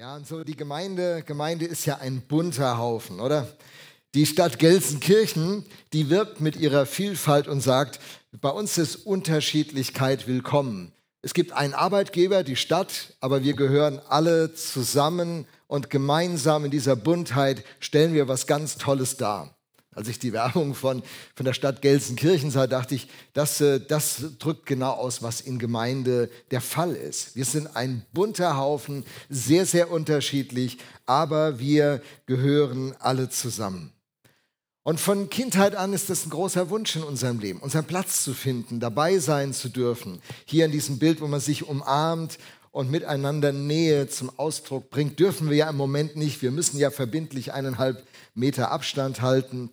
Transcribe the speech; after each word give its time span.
Ja, 0.00 0.16
und 0.16 0.26
so 0.26 0.44
die 0.44 0.56
Gemeinde, 0.56 1.22
Gemeinde 1.26 1.66
ist 1.66 1.84
ja 1.84 1.98
ein 1.98 2.22
bunter 2.22 2.78
Haufen, 2.78 3.20
oder? 3.20 3.46
Die 4.14 4.24
Stadt 4.24 4.58
Gelsenkirchen, 4.58 5.66
die 5.92 6.08
wirbt 6.08 6.40
mit 6.40 6.56
ihrer 6.56 6.86
Vielfalt 6.86 7.46
und 7.46 7.60
sagt, 7.60 8.00
bei 8.32 8.48
uns 8.48 8.78
ist 8.78 8.96
Unterschiedlichkeit 8.96 10.26
willkommen. 10.26 10.94
Es 11.20 11.34
gibt 11.34 11.52
einen 11.52 11.74
Arbeitgeber, 11.74 12.44
die 12.44 12.56
Stadt, 12.56 13.12
aber 13.20 13.44
wir 13.44 13.52
gehören 13.52 14.00
alle 14.08 14.54
zusammen 14.54 15.46
und 15.66 15.90
gemeinsam 15.90 16.64
in 16.64 16.70
dieser 16.70 16.96
Buntheit 16.96 17.62
stellen 17.78 18.14
wir 18.14 18.26
was 18.26 18.46
ganz 18.46 18.78
Tolles 18.78 19.18
dar. 19.18 19.54
Als 19.92 20.06
ich 20.06 20.20
die 20.20 20.32
Werbung 20.32 20.74
von, 20.74 21.02
von 21.34 21.44
der 21.44 21.52
Stadt 21.52 21.82
Gelsenkirchen 21.82 22.52
sah, 22.52 22.68
dachte 22.68 22.94
ich, 22.94 23.08
das, 23.32 23.60
äh, 23.60 23.80
das 23.80 24.22
drückt 24.38 24.66
genau 24.66 24.92
aus, 24.92 25.20
was 25.20 25.40
in 25.40 25.58
Gemeinde 25.58 26.30
der 26.52 26.60
Fall 26.60 26.94
ist. 26.94 27.34
Wir 27.34 27.44
sind 27.44 27.74
ein 27.76 28.06
bunter 28.12 28.56
Haufen, 28.56 29.04
sehr, 29.28 29.66
sehr 29.66 29.90
unterschiedlich, 29.90 30.78
aber 31.06 31.58
wir 31.58 32.02
gehören 32.26 32.94
alle 33.00 33.30
zusammen. 33.30 33.92
Und 34.84 35.00
von 35.00 35.28
Kindheit 35.28 35.74
an 35.74 35.92
ist 35.92 36.08
das 36.08 36.24
ein 36.24 36.30
großer 36.30 36.70
Wunsch 36.70 36.94
in 36.94 37.02
unserem 37.02 37.40
Leben, 37.40 37.58
unseren 37.58 37.84
Platz 37.84 38.22
zu 38.22 38.32
finden, 38.32 38.78
dabei 38.78 39.18
sein 39.18 39.52
zu 39.52 39.68
dürfen. 39.68 40.22
Hier 40.46 40.64
in 40.64 40.72
diesem 40.72 41.00
Bild, 41.00 41.20
wo 41.20 41.26
man 41.26 41.40
sich 41.40 41.66
umarmt 41.66 42.38
und 42.70 42.92
miteinander 42.92 43.52
Nähe 43.52 44.08
zum 44.08 44.30
Ausdruck 44.38 44.88
bringt, 44.90 45.18
dürfen 45.18 45.50
wir 45.50 45.56
ja 45.56 45.68
im 45.68 45.76
Moment 45.76 46.14
nicht. 46.14 46.42
Wir 46.42 46.52
müssen 46.52 46.78
ja 46.78 46.92
verbindlich 46.92 47.52
eineinhalb 47.52 48.06
Meter 48.34 48.70
Abstand 48.70 49.20
halten 49.20 49.70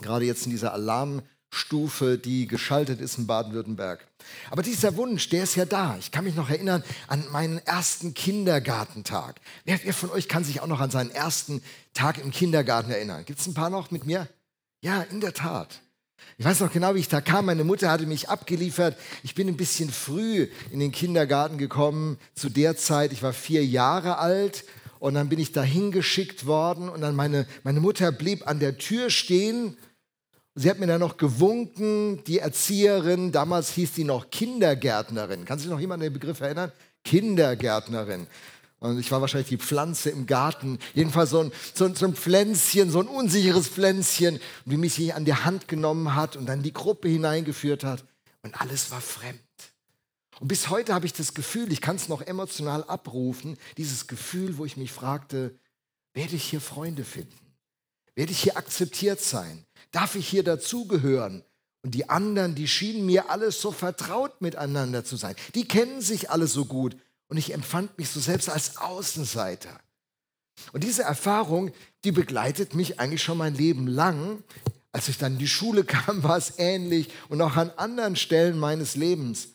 gerade 0.00 0.24
jetzt 0.24 0.44
in 0.44 0.50
dieser 0.50 0.72
Alarmstufe, 0.72 2.18
die 2.18 2.46
geschaltet 2.46 3.00
ist 3.00 3.18
in 3.18 3.26
Baden-Württemberg. 3.26 4.06
Aber 4.50 4.62
dieser 4.62 4.96
Wunsch, 4.96 5.28
der 5.28 5.44
ist 5.44 5.56
ja 5.56 5.64
da. 5.64 5.96
Ich 5.98 6.10
kann 6.10 6.24
mich 6.24 6.34
noch 6.34 6.50
erinnern 6.50 6.84
an 7.06 7.24
meinen 7.30 7.58
ersten 7.58 8.14
Kindergartentag. 8.14 9.40
Wer, 9.64 9.80
wer 9.84 9.94
von 9.94 10.10
euch 10.10 10.28
kann 10.28 10.44
sich 10.44 10.60
auch 10.60 10.66
noch 10.66 10.80
an 10.80 10.90
seinen 10.90 11.10
ersten 11.10 11.62
Tag 11.94 12.18
im 12.18 12.30
Kindergarten 12.30 12.90
erinnern? 12.90 13.24
Gibt 13.24 13.40
es 13.40 13.46
ein 13.46 13.54
paar 13.54 13.70
noch 13.70 13.90
mit 13.90 14.06
mir? 14.06 14.28
Ja, 14.80 15.02
in 15.02 15.20
der 15.20 15.34
Tat. 15.34 15.80
Ich 16.36 16.44
weiß 16.44 16.60
noch 16.60 16.72
genau, 16.72 16.94
wie 16.94 17.00
ich 17.00 17.08
da 17.08 17.20
kam. 17.20 17.46
Meine 17.46 17.64
Mutter 17.64 17.90
hatte 17.90 18.06
mich 18.06 18.28
abgeliefert. 18.28 18.96
Ich 19.22 19.34
bin 19.34 19.48
ein 19.48 19.56
bisschen 19.56 19.90
früh 19.90 20.48
in 20.70 20.78
den 20.78 20.92
Kindergarten 20.92 21.58
gekommen. 21.58 22.18
Zu 22.34 22.48
der 22.48 22.76
Zeit, 22.76 23.12
ich 23.12 23.22
war 23.22 23.32
vier 23.32 23.64
Jahre 23.64 24.18
alt 24.18 24.64
und 25.00 25.14
dann 25.14 25.28
bin 25.28 25.38
ich 25.38 25.52
dahin 25.52 25.90
geschickt 25.90 26.46
worden 26.46 26.88
und 26.88 27.00
dann 27.00 27.14
meine, 27.14 27.46
meine 27.62 27.80
Mutter 27.80 28.12
blieb 28.12 28.46
an 28.46 28.58
der 28.58 28.78
Tür 28.78 29.10
stehen 29.10 29.76
Sie 30.60 30.68
hat 30.68 30.80
mir 30.80 30.88
dann 30.88 30.98
noch 30.98 31.18
gewunken, 31.18 32.24
die 32.24 32.40
Erzieherin, 32.40 33.30
damals 33.30 33.70
hieß 33.74 33.94
sie 33.94 34.02
noch 34.02 34.28
Kindergärtnerin. 34.28 35.44
Kann 35.44 35.60
sich 35.60 35.68
noch 35.68 35.78
jemand 35.78 36.00
an 36.00 36.08
den 36.08 36.12
Begriff 36.12 36.40
erinnern? 36.40 36.72
Kindergärtnerin. 37.04 38.26
Und 38.80 38.98
ich 38.98 39.08
war 39.12 39.20
wahrscheinlich 39.20 39.50
die 39.50 39.58
Pflanze 39.58 40.10
im 40.10 40.26
Garten. 40.26 40.80
Jedenfalls 40.94 41.30
so 41.30 41.44
ein, 41.44 41.52
so, 41.74 41.94
so 41.94 42.06
ein 42.06 42.16
Pflänzchen, 42.16 42.90
so 42.90 42.98
ein 42.98 43.06
unsicheres 43.06 43.68
Pflänzchen, 43.68 44.40
wie 44.64 44.76
mich 44.76 44.94
sie 44.94 45.12
an 45.12 45.24
die 45.24 45.34
Hand 45.34 45.68
genommen 45.68 46.16
hat 46.16 46.34
und 46.34 46.46
dann 46.46 46.64
die 46.64 46.72
Gruppe 46.72 47.08
hineingeführt 47.08 47.84
hat. 47.84 48.04
Und 48.42 48.60
alles 48.60 48.90
war 48.90 49.00
fremd. 49.00 49.38
Und 50.40 50.48
bis 50.48 50.68
heute 50.68 50.94
habe 50.94 51.06
ich 51.06 51.12
das 51.12 51.34
Gefühl, 51.34 51.72
ich 51.72 51.80
kann 51.80 51.96
es 51.96 52.08
noch 52.08 52.22
emotional 52.22 52.84
abrufen, 52.84 53.58
dieses 53.76 54.06
Gefühl, 54.06 54.58
wo 54.58 54.64
ich 54.64 54.76
mich 54.76 54.92
fragte, 54.92 55.58
werde 56.14 56.36
ich 56.36 56.44
hier 56.44 56.60
Freunde 56.60 57.04
finden? 57.04 57.34
Werde 58.14 58.32
ich 58.32 58.40
hier 58.40 58.56
akzeptiert 58.56 59.20
sein? 59.20 59.64
Darf 59.90 60.14
ich 60.14 60.28
hier 60.28 60.42
dazugehören? 60.42 61.44
Und 61.82 61.94
die 61.94 62.08
anderen, 62.08 62.54
die 62.54 62.66
schienen 62.66 63.06
mir 63.06 63.30
alles 63.30 63.60
so 63.60 63.70
vertraut 63.70 64.40
miteinander 64.40 65.04
zu 65.04 65.16
sein. 65.16 65.36
Die 65.54 65.66
kennen 65.66 66.00
sich 66.00 66.30
alle 66.30 66.46
so 66.46 66.64
gut. 66.64 66.96
Und 67.28 67.36
ich 67.36 67.52
empfand 67.52 67.96
mich 67.98 68.08
so 68.08 68.20
selbst 68.20 68.48
als 68.48 68.78
Außenseiter. 68.78 69.78
Und 70.72 70.82
diese 70.82 71.02
Erfahrung, 71.02 71.70
die 72.04 72.12
begleitet 72.12 72.74
mich 72.74 72.98
eigentlich 72.98 73.22
schon 73.22 73.38
mein 73.38 73.54
Leben 73.54 73.86
lang. 73.86 74.42
Als 74.90 75.08
ich 75.08 75.18
dann 75.18 75.34
in 75.34 75.38
die 75.38 75.48
Schule 75.48 75.84
kam, 75.84 76.22
war 76.22 76.36
es 76.36 76.54
ähnlich 76.58 77.10
und 77.28 77.40
auch 77.40 77.56
an 77.56 77.70
anderen 77.76 78.16
Stellen 78.16 78.58
meines 78.58 78.96
Lebens. 78.96 79.50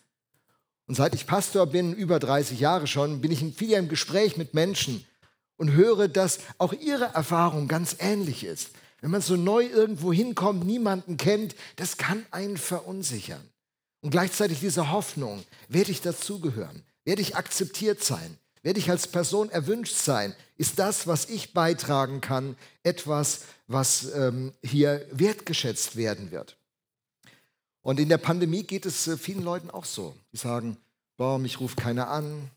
Und 0.87 0.95
seit 0.95 1.15
ich 1.15 1.27
Pastor 1.27 1.67
bin, 1.67 1.93
über 1.93 2.19
30 2.19 2.59
Jahre 2.59 2.87
schon, 2.87 3.21
bin 3.21 3.31
ich 3.31 3.43
viel 3.55 3.73
im 3.73 3.89
Gespräch 3.89 4.37
mit 4.37 4.53
Menschen 4.53 5.05
und 5.57 5.71
höre, 5.71 6.07
dass 6.07 6.39
auch 6.57 6.73
ihre 6.73 7.05
Erfahrung 7.05 7.67
ganz 7.67 7.95
ähnlich 7.99 8.43
ist. 8.43 8.71
Wenn 9.01 9.11
man 9.11 9.21
so 9.21 9.35
neu 9.35 9.65
irgendwo 9.65 10.13
hinkommt, 10.13 10.65
niemanden 10.65 11.17
kennt, 11.17 11.55
das 11.75 11.97
kann 11.97 12.25
einen 12.31 12.57
verunsichern. 12.57 13.41
Und 14.01 14.11
gleichzeitig 14.11 14.59
diese 14.59 14.91
Hoffnung, 14.91 15.43
werde 15.69 15.91
ich 15.91 16.01
dazugehören? 16.01 16.83
Werde 17.05 17.21
ich 17.21 17.35
akzeptiert 17.35 18.03
sein? 18.03 18.37
Werde 18.61 18.79
ich 18.79 18.89
als 18.89 19.07
Person 19.07 19.49
erwünscht 19.49 19.95
sein? 19.95 20.35
Ist 20.57 20.79
das, 20.79 21.07
was 21.07 21.29
ich 21.29 21.53
beitragen 21.53 22.21
kann, 22.21 22.55
etwas, 22.83 23.41
was 23.67 24.13
ähm, 24.13 24.53
hier 24.61 25.05
wertgeschätzt 25.11 25.95
werden 25.95 26.31
wird? 26.31 26.57
Und 27.83 27.99
in 27.99 28.09
der 28.09 28.17
Pandemie 28.17 28.63
geht 28.63 28.85
es 28.85 29.07
äh, 29.07 29.17
vielen 29.17 29.43
Leuten 29.43 29.69
auch 29.69 29.85
so. 29.85 30.15
Die 30.31 30.37
sagen, 30.37 30.77
boah, 31.17 31.37
mich 31.37 31.59
ruft 31.59 31.77
keiner 31.77 32.09
an, 32.09 32.49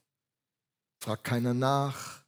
fragt 1.03 1.25
keiner 1.25 1.53
nach, 1.53 2.25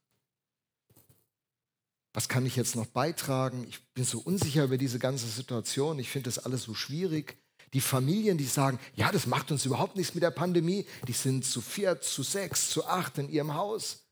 was 2.13 2.29
kann 2.29 2.45
ich 2.45 2.57
jetzt 2.57 2.75
noch 2.75 2.87
beitragen? 2.87 3.65
Ich 3.69 3.81
bin 3.95 4.03
so 4.03 4.19
unsicher 4.19 4.65
über 4.65 4.77
diese 4.77 4.99
ganze 4.99 5.29
Situation. 5.29 6.01
Ich 6.01 6.11
finde 6.11 6.29
das 6.29 6.41
alles 6.41 6.65
so 6.65 6.75
schwierig. 6.75 7.39
Die 7.75 7.81
Familien, 7.81 8.39
die 8.39 8.47
sagen, 8.47 8.81
ja, 8.97 9.13
das 9.13 9.27
macht 9.27 9.53
uns 9.53 9.65
überhaupt 9.65 9.95
nichts 9.95 10.15
mit 10.15 10.25
der 10.25 10.33
Pandemie. 10.33 10.85
Die 11.07 11.13
sind 11.13 11.45
zu 11.45 11.61
vier, 11.61 12.01
zu 12.01 12.25
sechs, 12.25 12.71
zu 12.71 12.87
acht 12.87 13.19
in 13.19 13.29
ihrem 13.29 13.55
Haus. 13.55 14.05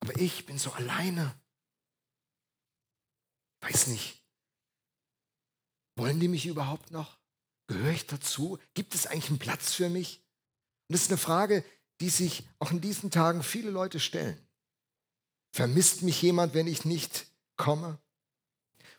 Aber 0.00 0.18
ich 0.18 0.46
bin 0.46 0.58
so 0.58 0.70
alleine. 0.72 1.38
Weiß 3.60 3.88
nicht. 3.88 4.22
Wollen 5.96 6.20
die 6.20 6.28
mich 6.28 6.46
überhaupt 6.46 6.92
noch? 6.92 7.18
Gehöre 7.68 7.92
ich 7.92 8.06
dazu? 8.06 8.58
Gibt 8.74 8.94
es 8.94 9.06
eigentlich 9.06 9.28
einen 9.28 9.38
Platz 9.38 9.72
für 9.72 9.88
mich? 9.88 10.22
Und 10.88 10.94
das 10.94 11.02
ist 11.02 11.10
eine 11.10 11.18
Frage, 11.18 11.64
die 12.00 12.10
sich 12.10 12.44
auch 12.58 12.70
in 12.70 12.80
diesen 12.80 13.10
Tagen 13.10 13.42
viele 13.42 13.70
Leute 13.70 14.00
stellen. 14.00 14.38
Vermisst 15.52 16.02
mich 16.02 16.20
jemand, 16.22 16.54
wenn 16.54 16.66
ich 16.66 16.84
nicht 16.84 17.26
komme? 17.56 17.98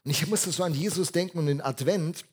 Und 0.03 0.11
ich 0.11 0.25
musste 0.27 0.51
so 0.51 0.63
an 0.63 0.73
Jesus 0.73 1.11
denken 1.11 1.38
und 1.38 1.45
den 1.47 1.61
Advent. 1.61 2.25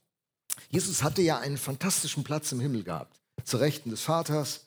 Jesus 0.70 1.02
hatte 1.02 1.22
ja 1.22 1.38
einen 1.38 1.58
fantastischen 1.58 2.24
Platz 2.24 2.50
im 2.52 2.60
Himmel 2.60 2.84
gehabt, 2.84 3.20
zur 3.44 3.60
Rechten 3.60 3.90
des 3.90 4.00
Vaters. 4.00 4.66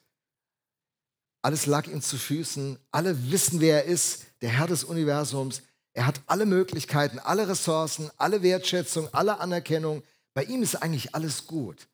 Alles 1.41 1.65
lag 1.65 1.87
ihm 1.87 2.01
zu 2.01 2.17
Füßen. 2.17 2.77
Alle 2.91 3.31
wissen, 3.31 3.59
wer 3.59 3.85
er 3.85 3.91
ist, 3.91 4.25
der 4.41 4.49
Herr 4.49 4.67
des 4.67 4.83
Universums. 4.83 5.61
Er 5.93 6.05
hat 6.05 6.21
alle 6.27 6.45
Möglichkeiten, 6.45 7.19
alle 7.19 7.47
Ressourcen, 7.47 8.11
alle 8.17 8.43
Wertschätzung, 8.43 9.13
alle 9.13 9.39
Anerkennung. 9.39 10.03
Bei 10.37 10.43
ihm 10.43 10.61
ist 10.61 10.75
eigentlich 10.75 11.15
alles 11.15 11.47
gut. 11.47 11.87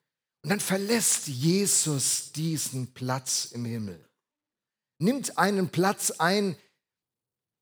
Und 0.43 0.49
dann 0.49 0.59
verlässt 0.59 1.29
Jesus 1.29 2.33
diesen 2.33 2.87
Platz 2.87 3.45
im 3.53 3.63
Himmel. 3.63 4.03
Nimmt 4.99 5.37
einen 5.37 5.69
Platz 5.69 6.11
ein, 6.11 6.57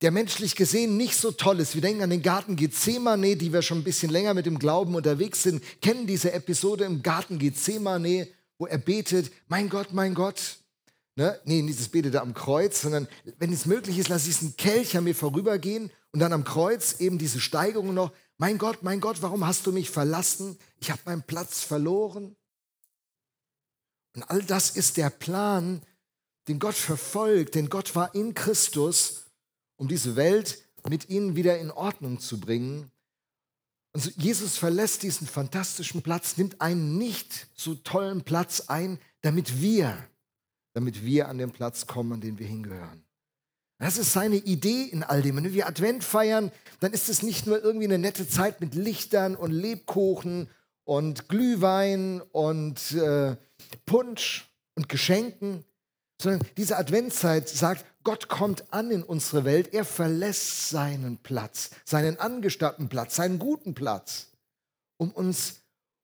der 0.01 0.09
menschlich 0.09 0.55
gesehen 0.55 0.97
nicht 0.97 1.17
so 1.17 1.29
toll 1.29 1.59
ist. 1.59 1.75
Wir 1.75 1.83
denken 1.83 2.01
an 2.01 2.09
den 2.09 2.23
Garten 2.23 2.55
Gethsemane, 2.55 3.35
die 3.35 3.53
wir 3.53 3.61
schon 3.61 3.77
ein 3.77 3.83
bisschen 3.83 4.09
länger 4.09 4.33
mit 4.33 4.47
dem 4.47 4.57
Glauben 4.57 4.95
unterwegs 4.95 5.43
sind, 5.43 5.63
kennen 5.81 6.07
diese 6.07 6.31
Episode 6.31 6.85
im 6.85 7.03
Garten 7.03 7.37
Gethsemane, 7.37 8.27
wo 8.57 8.65
er 8.65 8.79
betet, 8.79 9.31
mein 9.49 9.69
Gott, 9.69 9.93
mein 9.93 10.15
Gott. 10.15 10.57
Ne? 11.15 11.39
Nee, 11.45 11.61
nicht 11.61 11.79
das 11.79 11.89
betet 11.89 12.15
am 12.15 12.33
Kreuz, 12.33 12.81
sondern 12.81 13.07
wenn 13.37 13.53
es 13.53 13.67
möglich 13.67 13.99
ist, 13.99 14.09
lass 14.09 14.23
diesen 14.23 14.57
Kelch 14.57 14.97
an 14.97 15.03
mir 15.03 15.13
vorübergehen 15.13 15.91
und 16.11 16.21
dann 16.21 16.33
am 16.33 16.43
Kreuz 16.43 16.99
eben 16.99 17.19
diese 17.19 17.39
Steigerung 17.39 17.93
noch, 17.93 18.11
mein 18.41 18.57
Gott, 18.57 18.81
mein 18.81 18.99
Gott, 18.99 19.21
warum 19.21 19.45
hast 19.45 19.67
du 19.67 19.71
mich 19.71 19.91
verlassen? 19.91 20.57
Ich 20.79 20.89
habe 20.89 20.99
meinen 21.05 21.21
Platz 21.21 21.61
verloren. 21.61 22.35
Und 24.15 24.23
all 24.23 24.41
das 24.41 24.71
ist 24.71 24.97
der 24.97 25.11
Plan, 25.11 25.83
den 26.47 26.57
Gott 26.57 26.73
verfolgt, 26.73 27.53
denn 27.53 27.69
Gott 27.69 27.93
war 27.95 28.15
in 28.15 28.33
Christus 28.33 29.25
um 29.77 29.87
diese 29.87 30.15
Welt 30.15 30.63
mit 30.89 31.09
ihnen 31.09 31.35
wieder 31.35 31.59
in 31.59 31.69
Ordnung 31.69 32.19
zu 32.19 32.39
bringen. 32.39 32.89
Und 33.93 34.15
Jesus 34.17 34.57
verlässt 34.57 35.03
diesen 35.03 35.27
fantastischen 35.27 36.01
Platz, 36.01 36.37
nimmt 36.37 36.61
einen 36.61 36.97
nicht 36.97 37.47
so 37.53 37.75
tollen 37.75 38.23
Platz 38.23 38.61
ein, 38.61 38.99
damit 39.21 39.61
wir, 39.61 40.03
damit 40.73 41.05
wir 41.05 41.27
an 41.27 41.37
den 41.37 41.51
Platz 41.51 41.85
kommen, 41.85 42.13
an 42.13 42.21
den 42.21 42.39
wir 42.39 42.47
hingehören. 42.47 43.03
Das 43.81 43.97
ist 43.97 44.13
seine 44.13 44.35
Idee 44.35 44.83
in 44.83 45.01
all 45.01 45.23
dem. 45.23 45.37
Wenn 45.37 45.53
wir 45.53 45.65
Advent 45.65 46.03
feiern, 46.03 46.51
dann 46.81 46.93
ist 46.93 47.09
es 47.09 47.23
nicht 47.23 47.47
nur 47.47 47.63
irgendwie 47.63 47.87
eine 47.87 47.97
nette 47.97 48.29
Zeit 48.29 48.61
mit 48.61 48.75
Lichtern 48.75 49.35
und 49.35 49.51
Lebkuchen 49.51 50.47
und 50.83 51.27
Glühwein 51.29 52.21
und 52.31 52.91
äh, 52.91 53.35
Punsch 53.87 54.47
und 54.75 54.87
Geschenken, 54.87 55.65
sondern 56.21 56.47
diese 56.57 56.77
Adventszeit 56.77 57.49
sagt, 57.49 57.83
Gott 58.03 58.27
kommt 58.27 58.71
an 58.71 58.91
in 58.91 59.01
unsere 59.01 59.45
Welt, 59.45 59.73
er 59.73 59.83
verlässt 59.83 60.69
seinen 60.69 61.17
Platz, 61.17 61.71
seinen 61.83 62.19
angestammten 62.19 62.87
Platz, 62.87 63.15
seinen 63.15 63.39
guten 63.39 63.73
Platz, 63.73 64.27
um 64.97 65.09
uns, 65.09 65.63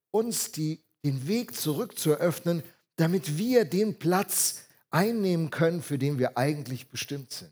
uns 0.10 0.52
die, 0.52 0.84
den 1.06 1.28
Weg 1.28 1.54
zurück 1.54 2.00
zu 2.00 2.10
eröffnen, 2.10 2.64
damit 2.96 3.38
wir 3.38 3.66
den 3.66 4.00
Platz 4.00 4.64
einnehmen 4.90 5.52
können, 5.52 5.84
für 5.84 6.00
den 6.00 6.18
wir 6.18 6.40
eigentlich 6.40 6.90
bestimmt 6.90 7.32
sind. 7.32 7.52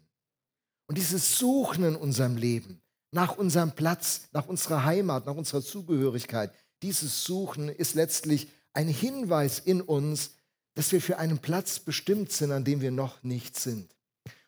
Und 0.88 0.98
dieses 0.98 1.38
Suchen 1.38 1.84
in 1.84 1.96
unserem 1.96 2.38
Leben 2.38 2.82
nach 3.16 3.38
unserem 3.38 3.72
Platz, 3.72 4.28
nach 4.34 4.48
unserer 4.48 4.84
Heimat, 4.84 5.26
nach 5.26 5.36
unserer 5.36 5.62
Zugehörigkeit, 5.62 6.52
dieses 6.84 7.24
Suchen 7.24 7.70
ist 7.70 7.96
letztlich 7.96 8.50
ein 8.74 8.90
Hinweis 8.90 9.60
in 9.60 9.82
uns, 9.82 10.32
dass 10.76 10.92
wir 10.92 11.02
für 11.02 11.18
einen 11.18 11.40
Platz 11.40 11.80
bestimmt 11.80 12.34
sind, 12.34 12.52
an 12.52 12.66
dem 12.66 12.82
wir 12.82 12.92
noch 12.92 13.24
nicht 13.24 13.58
sind. 13.58 13.90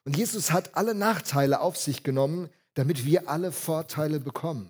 Und 0.03 0.17
Jesus 0.17 0.51
hat 0.51 0.75
alle 0.75 0.93
Nachteile 0.93 1.61
auf 1.61 1.77
sich 1.77 2.03
genommen, 2.03 2.49
damit 2.73 3.05
wir 3.05 3.29
alle 3.29 3.53
Vorteile 3.53 4.19
bekommen. 4.19 4.69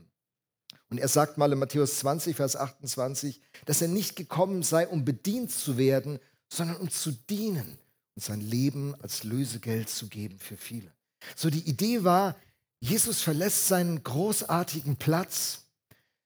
Und 0.90 1.00
er 1.00 1.08
sagt 1.08 1.38
mal 1.40 1.52
in 1.52 1.60
Matthäus 1.60 2.00
20, 2.00 2.36
Vers 2.36 2.56
28, 2.56 3.42
dass 3.66 3.82
er 3.82 3.88
nicht 3.88 4.16
gekommen 4.16 4.62
sei, 4.62 4.88
um 4.88 5.04
bedient 5.04 5.52
zu 5.52 5.78
werden, 5.78 6.20
sondern 6.50 6.78
um 6.78 6.90
zu 6.90 7.12
dienen 7.12 7.80
und 8.16 8.24
sein 8.24 8.42
Leben 8.42 8.96
als 9.02 9.24
Lösegeld 9.24 9.90
zu 9.90 10.08
geben 10.08 10.38
für 10.40 10.56
viele. 10.56 10.92
So 11.36 11.50
die 11.50 11.68
Idee 11.68 12.04
war, 12.04 12.36
Jesus 12.80 13.22
verlässt 13.22 13.68
seinen 13.68 14.04
großartigen 14.04 14.98
Platz, 14.98 15.66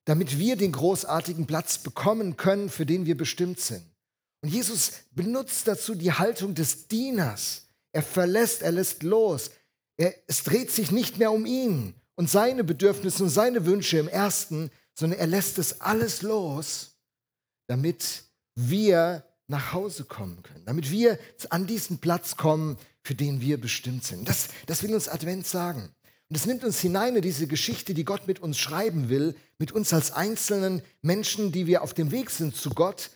damit 0.05 0.37
wir 0.37 0.55
den 0.55 0.71
großartigen 0.71 1.47
Platz 1.47 1.77
bekommen 1.77 2.37
können, 2.37 2.69
für 2.69 2.85
den 2.85 3.05
wir 3.05 3.15
bestimmt 3.15 3.59
sind. 3.59 3.85
Und 4.41 4.49
Jesus 4.49 4.93
benutzt 5.11 5.67
dazu 5.67 5.95
die 5.95 6.11
Haltung 6.11 6.55
des 6.55 6.87
Dieners. 6.87 7.67
Er 7.91 8.03
verlässt, 8.03 8.63
er 8.63 8.71
lässt 8.71 9.03
los. 9.03 9.51
Er, 9.97 10.13
es 10.27 10.43
dreht 10.43 10.71
sich 10.71 10.91
nicht 10.91 11.19
mehr 11.19 11.31
um 11.31 11.45
ihn 11.45 11.93
und 12.15 12.29
seine 12.29 12.63
Bedürfnisse 12.63 13.23
und 13.23 13.29
seine 13.29 13.65
Wünsche 13.65 13.99
im 13.99 14.07
ersten, 14.07 14.71
sondern 14.93 15.19
er 15.19 15.27
lässt 15.27 15.57
es 15.59 15.81
alles 15.81 16.21
los, 16.21 16.95
damit 17.67 18.23
wir 18.55 19.23
nach 19.47 19.73
Hause 19.73 20.05
kommen 20.05 20.41
können, 20.43 20.65
damit 20.65 20.91
wir 20.91 21.19
an 21.49 21.67
diesen 21.67 21.99
Platz 21.99 22.37
kommen, 22.37 22.77
für 23.03 23.15
den 23.15 23.41
wir 23.41 23.59
bestimmt 23.59 24.03
sind. 24.03 24.27
Das, 24.27 24.49
das 24.65 24.83
will 24.83 24.93
uns 24.93 25.09
Advent 25.09 25.45
sagen. 25.47 25.89
Und 26.29 26.35
es 26.35 26.45
nimmt 26.45 26.63
uns 26.63 26.79
hinein 26.79 27.17
in 27.17 27.21
diese 27.21 27.45
Geschichte, 27.45 27.93
die 27.93 28.05
Gott 28.05 28.25
mit 28.25 28.39
uns 28.39 28.57
schreiben 28.57 29.09
will, 29.09 29.35
mit 29.57 29.73
uns 29.73 29.91
als 29.91 30.11
einzelnen 30.11 30.81
Menschen, 31.01 31.51
die 31.51 31.67
wir 31.67 31.81
auf 31.81 31.93
dem 31.93 32.11
Weg 32.11 32.29
sind 32.29 32.55
zu 32.55 32.69
Gott, 32.69 33.11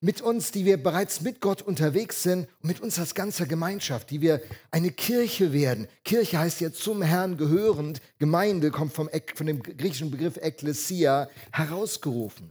mit 0.00 0.20
uns, 0.20 0.50
die 0.50 0.64
wir 0.64 0.82
bereits 0.82 1.22
mit 1.22 1.40
Gott 1.40 1.62
unterwegs 1.62 2.22
sind 2.22 2.46
und 2.60 2.68
mit 2.68 2.80
uns 2.80 2.98
als 2.98 3.14
ganzer 3.14 3.46
Gemeinschaft, 3.46 4.10
die 4.10 4.20
wir 4.20 4.42
eine 4.70 4.90
Kirche 4.90 5.52
werden. 5.52 5.88
Kirche 6.04 6.38
heißt 6.38 6.60
ja 6.60 6.72
zum 6.72 7.02
Herrn 7.02 7.36
gehörend, 7.36 8.02
Gemeinde 8.18 8.70
kommt 8.70 8.92
vom, 8.92 9.08
von 9.34 9.46
dem 9.46 9.62
griechischen 9.62 10.10
Begriff 10.10 10.36
Ekklesia, 10.36 11.28
herausgerufen. 11.52 12.50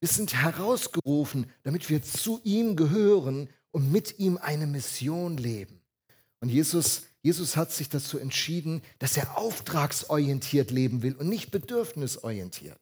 Wir 0.00 0.08
sind 0.08 0.34
herausgerufen, 0.42 1.50
damit 1.64 1.88
wir 1.88 2.02
zu 2.02 2.40
ihm 2.44 2.74
gehören 2.76 3.48
und 3.72 3.92
mit 3.92 4.18
ihm 4.18 4.38
eine 4.38 4.66
Mission 4.66 5.36
leben. 5.36 5.81
Und 6.42 6.48
Jesus, 6.48 7.02
Jesus 7.22 7.56
hat 7.56 7.72
sich 7.72 7.88
dazu 7.88 8.18
entschieden, 8.18 8.82
dass 8.98 9.16
er 9.16 9.38
auftragsorientiert 9.38 10.72
leben 10.72 11.02
will 11.02 11.14
und 11.14 11.28
nicht 11.28 11.52
bedürfnisorientiert. 11.52 12.76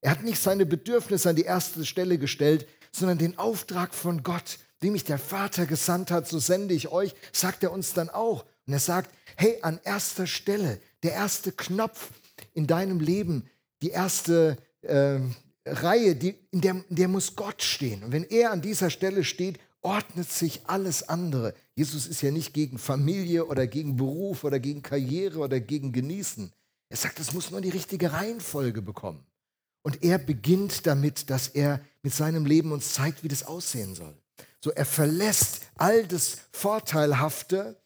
Er 0.00 0.10
hat 0.10 0.22
nicht 0.22 0.42
seine 0.42 0.64
Bedürfnisse 0.66 1.30
an 1.30 1.36
die 1.36 1.42
erste 1.42 1.84
Stelle 1.84 2.18
gestellt, 2.18 2.66
sondern 2.92 3.18
den 3.18 3.38
Auftrag 3.38 3.94
von 3.94 4.22
Gott, 4.22 4.58
dem 4.82 4.92
mich 4.92 5.04
der 5.04 5.18
Vater 5.18 5.66
gesandt 5.66 6.10
hat, 6.10 6.28
so 6.28 6.38
sende 6.38 6.74
ich 6.74 6.88
euch, 6.88 7.14
sagt 7.32 7.62
er 7.62 7.72
uns 7.72 7.92
dann 7.92 8.08
auch. 8.08 8.44
Und 8.66 8.72
er 8.72 8.80
sagt, 8.80 9.14
hey, 9.36 9.58
an 9.60 9.80
erster 9.84 10.26
Stelle, 10.26 10.80
der 11.02 11.12
erste 11.12 11.52
Knopf 11.52 12.10
in 12.54 12.66
deinem 12.66 13.00
Leben, 13.00 13.48
die 13.82 13.90
erste 13.90 14.56
äh, 14.80 15.20
Reihe, 15.66 16.16
die, 16.16 16.36
in, 16.50 16.62
der, 16.62 16.84
in 16.88 16.96
der 16.96 17.08
muss 17.08 17.36
Gott 17.36 17.62
stehen. 17.62 18.02
Und 18.02 18.12
wenn 18.12 18.24
er 18.24 18.50
an 18.50 18.62
dieser 18.62 18.88
Stelle 18.88 19.24
steht, 19.24 19.58
ordnet 19.84 20.30
sich 20.30 20.62
alles 20.66 21.08
andere. 21.08 21.54
Jesus 21.76 22.06
ist 22.06 22.22
ja 22.22 22.30
nicht 22.30 22.52
gegen 22.54 22.78
Familie 22.78 23.46
oder 23.46 23.66
gegen 23.66 23.96
Beruf 23.96 24.42
oder 24.42 24.58
gegen 24.58 24.82
Karriere 24.82 25.38
oder 25.38 25.60
gegen 25.60 25.92
Genießen. 25.92 26.52
Er 26.88 26.96
sagt, 26.96 27.20
es 27.20 27.32
muss 27.32 27.50
nur 27.50 27.60
die 27.60 27.70
richtige 27.70 28.12
Reihenfolge 28.12 28.82
bekommen. 28.82 29.24
Und 29.82 30.02
er 30.02 30.18
beginnt 30.18 30.86
damit, 30.86 31.28
dass 31.28 31.48
er 31.48 31.80
mit 32.02 32.14
seinem 32.14 32.46
Leben 32.46 32.72
uns 32.72 32.94
zeigt, 32.94 33.22
wie 33.22 33.28
das 33.28 33.44
aussehen 33.44 33.94
soll. 33.94 34.14
So, 34.62 34.70
er 34.70 34.86
verlässt 34.86 35.62
all 35.76 36.06
das 36.06 36.38
Vorteilhafte, 36.52 37.76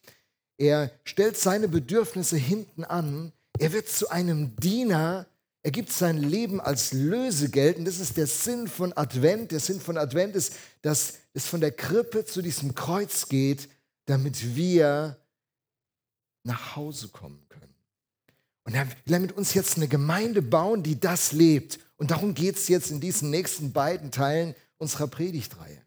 er 0.57 0.93
stellt 1.05 1.37
seine 1.37 1.67
Bedürfnisse 1.67 2.37
hinten 2.37 2.85
an, 2.85 3.33
er 3.59 3.73
wird 3.73 3.89
zu 3.89 4.11
einem 4.11 4.55
Diener, 4.57 5.27
er 5.65 5.73
gibt 5.73 5.91
sein 5.91 6.19
Leben 6.19 6.61
als 6.61 6.93
Lösegeld 6.93 7.79
und 7.79 7.85
das 7.85 7.99
ist 7.99 8.17
der 8.17 8.29
Sinn 8.29 8.69
von 8.69 8.97
Advent. 8.97 9.51
Der 9.51 9.61
Sinn 9.61 9.81
von 9.81 9.99
Advent 9.99 10.37
ist, 10.37 10.55
dass 10.83 11.15
es 11.39 11.47
von 11.47 11.61
der 11.61 11.73
Krippe 11.73 12.25
zu 12.25 12.43
diesem 12.43 12.75
Kreuz 12.75 13.29
geht, 13.29 13.69
damit 14.07 14.57
wir 14.57 15.17
nach 16.45 16.77
Hause 16.77 17.09
kommen 17.09 17.45
können. 17.49 17.75
Und 18.65 18.75
er 18.75 18.87
will 19.07 19.21
mit 19.21 19.33
uns 19.33 19.55
jetzt 19.55 19.77
eine 19.77 19.89
Gemeinde 19.89 20.43
bauen, 20.43 20.83
die 20.83 21.01
das 21.01 21.33
lebt. 21.33 21.79
Und 21.97 22.11
darum 22.11 22.35
geht 22.35 22.57
es 22.57 22.69
jetzt 22.69 22.91
in 22.91 23.01
diesen 23.01 23.31
nächsten 23.31 23.73
beiden 23.73 24.11
Teilen 24.11 24.55
unserer 24.77 25.07
Predigtreihe. 25.07 25.83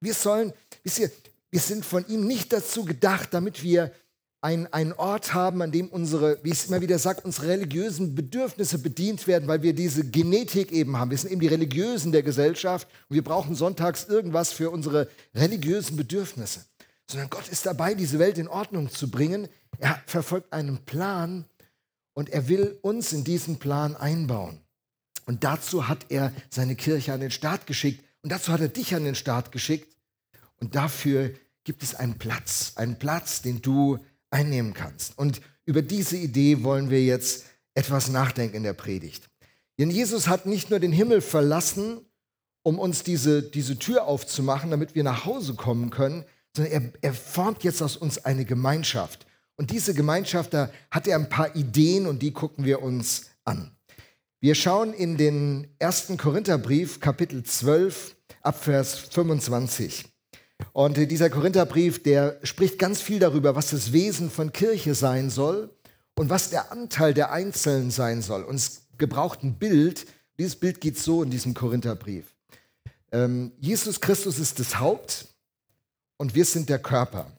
Wir 0.00 0.14
sollen, 0.14 0.52
wisst 0.82 0.98
ihr, 0.98 1.10
wir 1.50 1.60
sind 1.60 1.84
von 1.84 2.06
ihm 2.08 2.26
nicht 2.26 2.52
dazu 2.52 2.84
gedacht, 2.84 3.32
damit 3.32 3.62
wir 3.62 3.92
einen 4.40 4.92
Ort 4.92 5.34
haben, 5.34 5.62
an 5.62 5.72
dem 5.72 5.88
unsere, 5.88 6.38
wie 6.44 6.50
ich 6.50 6.60
es 6.60 6.66
immer 6.66 6.80
wieder 6.80 6.98
sage, 6.98 7.22
unsere 7.24 7.48
religiösen 7.48 8.14
Bedürfnisse 8.14 8.78
bedient 8.78 9.26
werden, 9.26 9.48
weil 9.48 9.62
wir 9.62 9.72
diese 9.72 10.04
Genetik 10.04 10.70
eben 10.70 10.96
haben. 10.96 11.10
Wir 11.10 11.18
sind 11.18 11.32
eben 11.32 11.40
die 11.40 11.48
Religiösen 11.48 12.12
der 12.12 12.22
Gesellschaft 12.22 12.86
und 13.08 13.14
wir 13.14 13.24
brauchen 13.24 13.56
sonntags 13.56 14.04
irgendwas 14.04 14.52
für 14.52 14.70
unsere 14.70 15.08
religiösen 15.34 15.96
Bedürfnisse. 15.96 16.64
Sondern 17.10 17.30
Gott 17.30 17.48
ist 17.48 17.66
dabei, 17.66 17.94
diese 17.94 18.18
Welt 18.18 18.38
in 18.38 18.48
Ordnung 18.48 18.90
zu 18.90 19.10
bringen. 19.10 19.48
Er 19.78 20.00
verfolgt 20.06 20.52
einen 20.52 20.84
Plan 20.84 21.44
und 22.14 22.30
er 22.30 22.48
will 22.48 22.78
uns 22.82 23.12
in 23.12 23.24
diesen 23.24 23.58
Plan 23.58 23.96
einbauen. 23.96 24.60
Und 25.26 25.42
dazu 25.42 25.88
hat 25.88 26.06
er 26.10 26.32
seine 26.48 26.76
Kirche 26.76 27.12
an 27.12 27.20
den 27.20 27.30
Start 27.30 27.66
geschickt 27.66 28.04
und 28.22 28.30
dazu 28.30 28.52
hat 28.52 28.60
er 28.60 28.68
dich 28.68 28.94
an 28.94 29.04
den 29.04 29.14
Start 29.14 29.50
geschickt 29.50 29.96
und 30.60 30.76
dafür 30.76 31.32
gibt 31.64 31.82
es 31.82 31.94
einen 31.94 32.18
Platz, 32.18 32.72
einen 32.76 32.98
Platz, 32.98 33.42
den 33.42 33.60
du 33.60 33.98
einnehmen 34.30 34.74
kannst. 34.74 35.16
Und 35.18 35.40
über 35.64 35.82
diese 35.82 36.16
Idee 36.16 36.62
wollen 36.62 36.90
wir 36.90 37.02
jetzt 37.02 37.46
etwas 37.74 38.08
nachdenken 38.08 38.56
in 38.56 38.62
der 38.62 38.72
Predigt. 38.72 39.28
Denn 39.78 39.90
Jesus 39.90 40.26
hat 40.26 40.46
nicht 40.46 40.70
nur 40.70 40.80
den 40.80 40.92
Himmel 40.92 41.20
verlassen, 41.20 42.00
um 42.62 42.78
uns 42.78 43.02
diese, 43.02 43.42
diese 43.42 43.78
Tür 43.78 44.04
aufzumachen, 44.04 44.70
damit 44.70 44.94
wir 44.94 45.04
nach 45.04 45.24
Hause 45.24 45.54
kommen 45.54 45.90
können, 45.90 46.24
sondern 46.54 46.72
er, 46.72 46.92
er 47.00 47.14
formt 47.14 47.64
jetzt 47.64 47.82
aus 47.82 47.96
uns 47.96 48.24
eine 48.24 48.44
Gemeinschaft. 48.44 49.26
Und 49.56 49.70
diese 49.70 49.94
Gemeinschaft, 49.94 50.54
da 50.54 50.70
hat 50.90 51.06
er 51.06 51.16
ein 51.16 51.28
paar 51.28 51.54
Ideen 51.56 52.06
und 52.06 52.20
die 52.20 52.32
gucken 52.32 52.64
wir 52.64 52.82
uns 52.82 53.26
an. 53.44 53.76
Wir 54.40 54.54
schauen 54.54 54.92
in 54.92 55.16
den 55.16 55.66
ersten 55.78 56.16
Korintherbrief, 56.16 57.00
Kapitel 57.00 57.42
12, 57.42 58.16
Abvers 58.42 58.98
25. 58.98 60.04
Und 60.72 60.96
dieser 60.96 61.30
Korintherbrief, 61.30 62.02
der 62.02 62.38
spricht 62.42 62.78
ganz 62.78 63.00
viel 63.00 63.18
darüber, 63.18 63.54
was 63.54 63.70
das 63.70 63.92
Wesen 63.92 64.30
von 64.30 64.52
Kirche 64.52 64.94
sein 64.94 65.30
soll 65.30 65.70
und 66.16 66.30
was 66.30 66.50
der 66.50 66.72
Anteil 66.72 67.14
der 67.14 67.32
Einzelnen 67.32 67.90
sein 67.90 68.22
soll. 68.22 68.42
Und 68.42 68.56
es 68.56 68.88
gebraucht 68.98 69.42
ein 69.42 69.58
Bild. 69.58 70.06
Dieses 70.38 70.56
Bild 70.56 70.80
geht 70.80 70.98
so 70.98 71.22
in 71.22 71.30
diesem 71.30 71.54
Korintherbrief. 71.54 72.34
Ähm, 73.12 73.52
Jesus 73.58 74.00
Christus 74.00 74.38
ist 74.38 74.58
das 74.58 74.78
Haupt 74.78 75.28
und 76.18 76.34
wir 76.34 76.44
sind 76.44 76.68
der 76.68 76.78
Körper. 76.78 77.32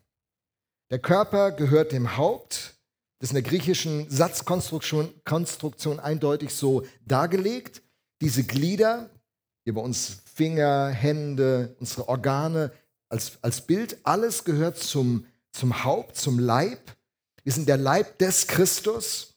Der 0.90 1.00
Körper 1.00 1.52
gehört 1.52 1.92
dem 1.92 2.18
Haupt. 2.18 2.76
Das 3.20 3.28
ist 3.28 3.32
in 3.32 3.44
der 3.44 3.50
griechischen 3.50 4.10
Satzkonstruktion 4.10 5.14
Konstruktion 5.26 6.00
eindeutig 6.00 6.54
so 6.56 6.84
dargelegt. 7.06 7.82
Diese 8.22 8.44
Glieder, 8.44 9.10
hier 9.66 9.74
bei 9.74 9.82
uns 9.82 10.22
Finger, 10.34 10.88
Hände, 10.88 11.76
unsere 11.80 12.08
Organe, 12.08 12.72
als, 13.10 13.40
als 13.42 13.62
Bild, 13.62 13.98
alles 14.04 14.44
gehört 14.44 14.78
zum, 14.78 15.26
zum 15.52 15.84
Haupt, 15.84 16.16
zum 16.16 16.40
Leib. 16.40 16.80
Wir 17.44 17.54
sind 17.54 17.68
der 17.68 17.78
Leib 17.78 18.20
des 18.20 18.48
Christus 18.48 19.36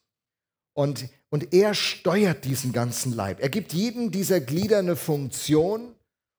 und, 0.74 1.08
und 1.30 1.52
er 1.52 1.74
steuert 1.74 2.44
diesen 2.44 2.72
ganzen 2.72 3.12
Leib. 3.12 3.40
Er 3.40 3.48
gibt 3.48 3.72
jedem 3.72 4.10
dieser 4.10 4.40
Glieder 4.40 4.78
eine 4.78 4.96
Funktion 4.96 5.94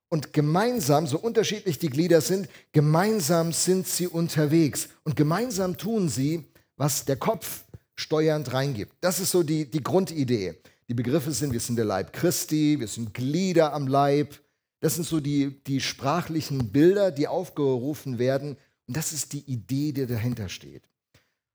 und 0.09 0.31
gemeinsam, 0.31 1.07
so 1.07 1.17
unterschiedlich 1.17 1.79
die 1.79 1.89
Glieder 1.89 2.21
sind, 2.21 2.47
gemeinsam 2.71 3.51
sind 3.51 3.87
sie 3.87 4.07
unterwegs 4.07 4.89
und 5.03 5.15
gemeinsam 5.15 5.75
tun 5.75 6.07
sie, 6.07 6.45
was 6.77 7.05
der 7.05 7.15
Kopf 7.15 7.63
steuernd 7.95 8.53
reingibt. 8.53 8.93
Das 9.01 9.19
ist 9.19 9.31
so 9.31 9.41
die, 9.41 9.65
die 9.69 9.81
Grundidee. 9.81 10.55
Die 10.87 10.93
Begriffe 10.93 11.31
sind, 11.31 11.53
wir 11.53 11.59
sind 11.59 11.77
der 11.77 11.85
Leib 11.85 12.13
Christi, 12.13 12.79
wir 12.79 12.87
sind 12.87 13.13
Glieder 13.13 13.73
am 13.73 13.87
Leib, 13.87 14.35
das 14.83 14.95
sind 14.95 15.07
so 15.07 15.21
die, 15.21 15.63
die 15.63 15.79
sprachlichen 15.79 16.73
Bilder, 16.73 17.11
die 17.11 17.29
aufgerufen 17.29 18.19
werden. 18.19 18.57
Und 18.85 18.97
das 18.97 19.13
ist 19.13 19.31
die 19.31 19.39
Idee, 19.49 19.93
die 19.93 20.05
dahinter 20.05 20.49
steht. 20.49 20.83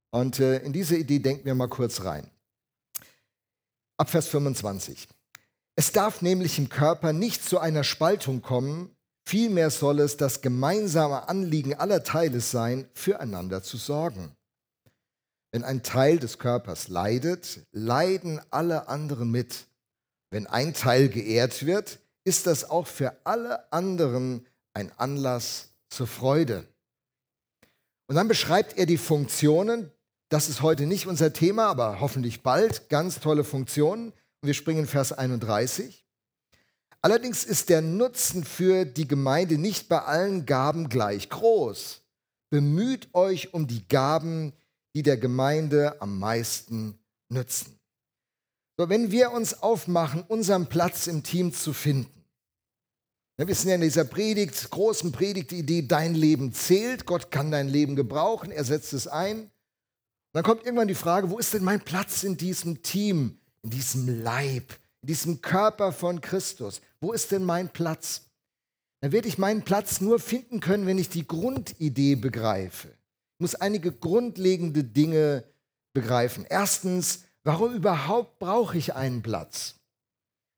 Und 0.08 0.40
äh, 0.40 0.60
in 0.60 0.72
diese 0.72 0.96
Idee 0.96 1.18
denken 1.18 1.44
wir 1.44 1.54
mal 1.54 1.68
kurz 1.68 2.04
rein. 2.04 2.30
Ab 3.98 4.08
Vers 4.08 4.28
25. 4.28 5.08
Es 5.76 5.92
darf 5.92 6.22
nämlich 6.22 6.58
im 6.58 6.70
Körper 6.70 7.12
nicht 7.12 7.44
zu 7.44 7.58
einer 7.58 7.84
Spaltung 7.84 8.40
kommen, 8.40 8.96
vielmehr 9.26 9.68
soll 9.68 10.00
es 10.00 10.16
das 10.16 10.40
gemeinsame 10.40 11.28
Anliegen 11.28 11.74
aller 11.74 12.02
Teile 12.02 12.40
sein, 12.40 12.88
füreinander 12.94 13.62
zu 13.62 13.76
sorgen. 13.76 14.34
Wenn 15.52 15.64
ein 15.64 15.82
Teil 15.82 16.18
des 16.18 16.38
Körpers 16.38 16.88
leidet, 16.88 17.60
leiden 17.72 18.40
alle 18.50 18.88
anderen 18.88 19.30
mit. 19.30 19.66
Wenn 20.30 20.46
ein 20.46 20.72
Teil 20.72 21.10
geehrt 21.10 21.66
wird, 21.66 21.98
ist 22.28 22.46
das 22.46 22.68
auch 22.68 22.86
für 22.86 23.16
alle 23.24 23.72
anderen 23.72 24.46
ein 24.74 24.92
Anlass 24.98 25.70
zur 25.88 26.06
Freude. 26.06 26.68
Und 28.06 28.16
dann 28.16 28.28
beschreibt 28.28 28.76
er 28.76 28.84
die 28.84 28.98
Funktionen. 28.98 29.90
Das 30.28 30.50
ist 30.50 30.60
heute 30.60 30.84
nicht 30.84 31.06
unser 31.06 31.32
Thema, 31.32 31.68
aber 31.68 32.00
hoffentlich 32.00 32.42
bald. 32.42 32.90
Ganz 32.90 33.20
tolle 33.20 33.44
Funktionen. 33.44 34.08
Und 34.10 34.46
wir 34.46 34.52
springen 34.52 34.80
in 34.80 34.86
Vers 34.86 35.12
31. 35.12 36.04
Allerdings 37.00 37.44
ist 37.44 37.70
der 37.70 37.80
Nutzen 37.80 38.44
für 38.44 38.84
die 38.84 39.08
Gemeinde 39.08 39.56
nicht 39.56 39.88
bei 39.88 40.02
allen 40.02 40.44
Gaben 40.44 40.90
gleich 40.90 41.30
groß. 41.30 42.02
Bemüht 42.50 43.08
euch 43.14 43.54
um 43.54 43.66
die 43.66 43.88
Gaben, 43.88 44.52
die 44.94 45.02
der 45.02 45.16
Gemeinde 45.16 46.00
am 46.02 46.18
meisten 46.18 46.98
nützen. 47.30 47.78
So, 48.76 48.90
wenn 48.90 49.10
wir 49.10 49.32
uns 49.32 49.62
aufmachen, 49.62 50.22
unseren 50.28 50.66
Platz 50.66 51.06
im 51.06 51.22
Team 51.22 51.54
zu 51.54 51.72
finden, 51.72 52.17
wir 53.46 53.54
sind 53.54 53.68
ja 53.68 53.76
in 53.76 53.82
dieser 53.82 54.04
Predigt, 54.04 54.68
großen 54.70 55.12
Predigtidee, 55.12 55.86
dein 55.86 56.14
Leben 56.14 56.52
zählt, 56.52 57.06
Gott 57.06 57.30
kann 57.30 57.52
dein 57.52 57.68
Leben 57.68 57.94
gebrauchen, 57.94 58.50
er 58.50 58.64
setzt 58.64 58.92
es 58.92 59.06
ein. 59.06 59.42
Und 59.42 59.50
dann 60.32 60.42
kommt 60.42 60.64
irgendwann 60.64 60.88
die 60.88 60.94
Frage, 60.94 61.30
wo 61.30 61.38
ist 61.38 61.54
denn 61.54 61.62
mein 61.62 61.80
Platz 61.80 62.24
in 62.24 62.36
diesem 62.36 62.82
Team, 62.82 63.38
in 63.62 63.70
diesem 63.70 64.22
Leib, 64.22 64.72
in 65.02 65.06
diesem 65.06 65.40
Körper 65.40 65.92
von 65.92 66.20
Christus? 66.20 66.80
Wo 67.00 67.12
ist 67.12 67.30
denn 67.30 67.44
mein 67.44 67.68
Platz? 67.68 68.22
Dann 69.00 69.12
werde 69.12 69.28
ich 69.28 69.38
meinen 69.38 69.62
Platz 69.62 70.00
nur 70.00 70.18
finden 70.18 70.58
können, 70.58 70.86
wenn 70.86 70.98
ich 70.98 71.08
die 71.08 71.26
Grundidee 71.26 72.16
begreife. 72.16 72.88
Ich 72.88 73.40
muss 73.40 73.54
einige 73.54 73.92
grundlegende 73.92 74.82
Dinge 74.82 75.44
begreifen. 75.92 76.44
Erstens, 76.48 77.24
warum 77.44 77.72
überhaupt 77.72 78.40
brauche 78.40 78.76
ich 78.76 78.96
einen 78.96 79.22
Platz? 79.22 79.76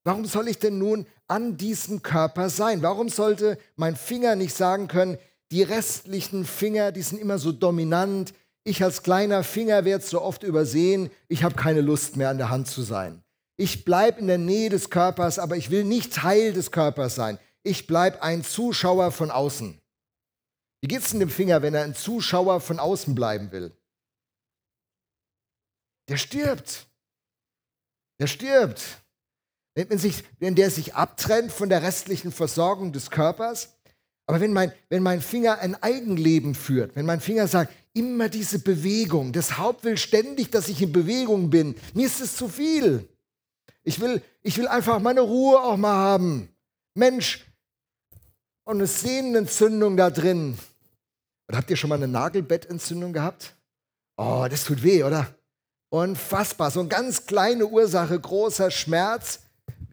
Warum 0.04 0.24
soll 0.24 0.48
ich 0.48 0.58
denn 0.58 0.78
nun 0.78 1.06
an 1.30 1.56
diesem 1.56 2.02
Körper 2.02 2.50
sein? 2.50 2.82
Warum 2.82 3.08
sollte 3.08 3.58
mein 3.76 3.96
Finger 3.96 4.34
nicht 4.34 4.54
sagen 4.54 4.88
können, 4.88 5.16
die 5.52 5.62
restlichen 5.62 6.44
Finger, 6.44 6.92
die 6.92 7.02
sind 7.02 7.20
immer 7.20 7.38
so 7.38 7.52
dominant, 7.52 8.34
ich 8.64 8.82
als 8.82 9.02
kleiner 9.02 9.42
Finger 9.42 9.84
werde 9.84 10.04
so 10.04 10.20
oft 10.20 10.42
übersehen, 10.42 11.10
ich 11.28 11.42
habe 11.44 11.54
keine 11.54 11.80
Lust 11.80 12.16
mehr 12.16 12.30
an 12.30 12.38
der 12.38 12.50
Hand 12.50 12.68
zu 12.68 12.82
sein. 12.82 13.22
Ich 13.56 13.84
bleibe 13.84 14.20
in 14.20 14.26
der 14.26 14.38
Nähe 14.38 14.70
des 14.70 14.90
Körpers, 14.90 15.38
aber 15.38 15.56
ich 15.56 15.70
will 15.70 15.84
nicht 15.84 16.12
Teil 16.12 16.52
des 16.52 16.70
Körpers 16.70 17.14
sein. 17.14 17.38
Ich 17.62 17.86
bleibe 17.86 18.22
ein 18.22 18.42
Zuschauer 18.42 19.12
von 19.12 19.30
außen. 19.30 19.80
Wie 20.80 20.88
geht 20.88 21.02
es 21.02 21.10
denn 21.10 21.20
dem 21.20 21.30
Finger, 21.30 21.62
wenn 21.62 21.74
er 21.74 21.84
ein 21.84 21.94
Zuschauer 21.94 22.60
von 22.60 22.78
außen 22.78 23.14
bleiben 23.14 23.52
will? 23.52 23.76
Der 26.08 26.16
stirbt. 26.16 26.86
Der 28.18 28.26
stirbt. 28.26 28.82
Wenn, 29.88 29.98
sich, 29.98 30.24
wenn 30.38 30.54
der 30.54 30.70
sich 30.70 30.94
abtrennt 30.94 31.52
von 31.52 31.68
der 31.68 31.82
restlichen 31.82 32.32
Versorgung 32.32 32.92
des 32.92 33.10
Körpers. 33.10 33.76
Aber 34.26 34.40
wenn 34.40 34.52
mein, 34.52 34.72
wenn 34.88 35.02
mein 35.02 35.20
Finger 35.20 35.58
ein 35.58 35.80
Eigenleben 35.82 36.54
führt, 36.54 36.94
wenn 36.96 37.06
mein 37.06 37.20
Finger 37.20 37.48
sagt, 37.48 37.72
immer 37.92 38.28
diese 38.28 38.60
Bewegung, 38.60 39.32
das 39.32 39.58
Haupt 39.58 39.84
will 39.84 39.96
ständig, 39.96 40.50
dass 40.50 40.68
ich 40.68 40.82
in 40.82 40.92
Bewegung 40.92 41.50
bin, 41.50 41.74
mir 41.94 42.06
ist 42.06 42.20
es 42.20 42.36
zu 42.36 42.48
viel. 42.48 43.08
Ich 43.82 44.00
will, 44.00 44.22
ich 44.42 44.56
will 44.58 44.68
einfach 44.68 45.00
meine 45.00 45.22
Ruhe 45.22 45.60
auch 45.60 45.76
mal 45.76 45.94
haben. 45.94 46.48
Mensch, 46.94 47.44
und 48.70 48.76
eine 48.76 48.86
Sehnenentzündung 48.86 49.96
da 49.96 50.10
drin. 50.10 50.56
Und 51.48 51.56
habt 51.56 51.68
ihr 51.70 51.76
schon 51.76 51.88
mal 51.88 51.96
eine 51.96 52.06
Nagelbettentzündung 52.06 53.12
gehabt? 53.12 53.56
Oh, 54.16 54.46
das 54.48 54.64
tut 54.64 54.82
weh, 54.84 55.02
oder? 55.02 55.34
Unfassbar. 55.88 56.70
So 56.70 56.80
eine 56.80 56.88
ganz 56.88 57.26
kleine 57.26 57.66
Ursache, 57.66 58.18
großer 58.18 58.70
Schmerz. 58.70 59.40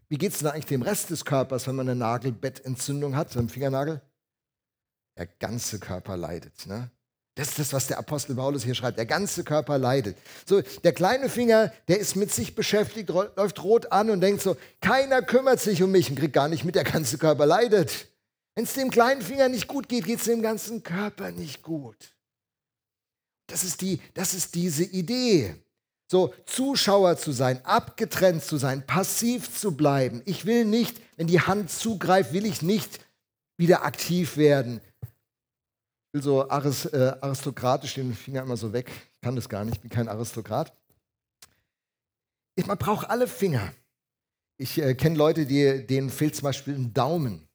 Wie 0.08 0.18
geht 0.18 0.32
es 0.32 0.38
denn 0.38 0.48
eigentlich 0.48 0.66
dem 0.66 0.82
Rest 0.82 1.10
des 1.10 1.24
Körpers, 1.24 1.66
wenn 1.66 1.76
man 1.76 1.88
eine 1.88 1.98
Nagelbettentzündung 1.98 3.14
hat, 3.14 3.30
so 3.30 3.38
einen 3.38 3.48
Fingernagel? 3.48 4.00
Der 5.16 5.26
ganze 5.26 5.78
Körper 5.78 6.16
leidet. 6.16 6.66
Ne? 6.66 6.90
Das 7.34 7.50
ist 7.50 7.58
das, 7.58 7.72
was 7.72 7.86
der 7.86 7.98
Apostel 7.98 8.34
Paulus 8.34 8.64
hier 8.64 8.74
schreibt. 8.74 8.98
Der 8.98 9.06
ganze 9.06 9.44
Körper 9.44 9.78
leidet. 9.78 10.16
So, 10.44 10.60
der 10.82 10.92
kleine 10.92 11.28
Finger, 11.28 11.72
der 11.86 12.00
ist 12.00 12.16
mit 12.16 12.32
sich 12.32 12.54
beschäftigt, 12.54 13.10
läuft 13.10 13.62
rot 13.62 13.92
an 13.92 14.10
und 14.10 14.20
denkt 14.20 14.42
so, 14.42 14.56
keiner 14.80 15.22
kümmert 15.22 15.60
sich 15.60 15.82
um 15.82 15.92
mich 15.92 16.10
und 16.10 16.18
kriegt 16.18 16.32
gar 16.32 16.48
nicht 16.48 16.64
mit, 16.64 16.74
der 16.74 16.82
ganze 16.84 17.16
Körper 17.16 17.46
leidet. 17.46 18.08
Wenn 18.56 18.64
es 18.64 18.74
dem 18.74 18.90
kleinen 18.90 19.22
Finger 19.22 19.48
nicht 19.48 19.68
gut 19.68 19.88
geht, 19.88 20.06
geht 20.06 20.18
es 20.18 20.24
dem 20.24 20.42
ganzen 20.42 20.82
Körper 20.82 21.30
nicht 21.30 21.62
gut. 21.62 22.12
Das 23.46 23.62
ist, 23.62 23.82
die, 23.82 24.00
das 24.14 24.34
ist 24.34 24.56
diese 24.56 24.82
Idee. 24.82 25.54
So, 26.10 26.34
Zuschauer 26.46 27.18
zu 27.18 27.32
sein, 27.32 27.64
abgetrennt 27.64 28.42
zu 28.42 28.56
sein, 28.56 28.86
passiv 28.86 29.54
zu 29.54 29.76
bleiben. 29.76 30.22
Ich 30.24 30.46
will 30.46 30.64
nicht, 30.64 30.96
wenn 31.16 31.26
die 31.26 31.40
Hand 31.40 31.70
zugreift, 31.70 32.32
will 32.32 32.46
ich 32.46 32.62
nicht 32.62 33.00
wieder 33.58 33.84
aktiv 33.84 34.36
werden 34.36 34.80
will 36.12 36.22
so 36.22 36.42
äh, 36.48 37.16
aristokratisch 37.20 37.94
den 37.94 38.14
Finger 38.14 38.42
immer 38.42 38.56
so 38.56 38.72
weg. 38.72 38.90
Ich 38.90 39.20
kann 39.20 39.36
das 39.36 39.48
gar 39.48 39.64
nicht, 39.64 39.76
ich 39.76 39.80
bin 39.80 39.90
kein 39.90 40.08
Aristokrat. 40.08 40.72
Ich, 42.56 42.66
man 42.66 42.78
braucht 42.78 43.08
alle 43.10 43.28
Finger. 43.28 43.72
Ich 44.56 44.78
äh, 44.78 44.94
kenne 44.94 45.16
Leute, 45.16 45.46
die, 45.46 45.86
denen 45.86 46.10
fehlt 46.10 46.34
zum 46.34 46.44
Beispiel 46.44 46.74
ein 46.74 46.92
Daumen. 46.92 47.48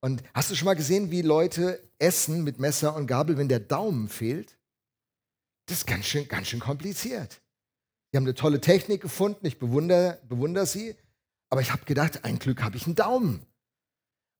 Und 0.00 0.22
hast 0.34 0.50
du 0.50 0.54
schon 0.54 0.66
mal 0.66 0.76
gesehen, 0.76 1.10
wie 1.10 1.22
Leute 1.22 1.82
essen 1.98 2.44
mit 2.44 2.60
Messer 2.60 2.94
und 2.94 3.06
Gabel, 3.06 3.38
wenn 3.38 3.48
der 3.48 3.60
Daumen 3.60 4.08
fehlt? 4.08 4.56
Das 5.66 5.78
ist 5.78 5.86
ganz 5.86 6.06
schön, 6.06 6.28
ganz 6.28 6.48
schön 6.48 6.60
kompliziert. 6.60 7.40
Die 8.12 8.16
haben 8.16 8.24
eine 8.24 8.34
tolle 8.34 8.60
Technik 8.60 9.00
gefunden, 9.02 9.46
ich 9.46 9.58
bewundere, 9.58 10.20
bewundere 10.28 10.66
sie. 10.66 10.94
Aber 11.50 11.60
ich 11.60 11.72
habe 11.72 11.84
gedacht, 11.84 12.24
ein 12.24 12.38
Glück 12.38 12.62
habe 12.62 12.76
ich 12.76 12.86
einen 12.86 12.94
Daumen. 12.94 13.46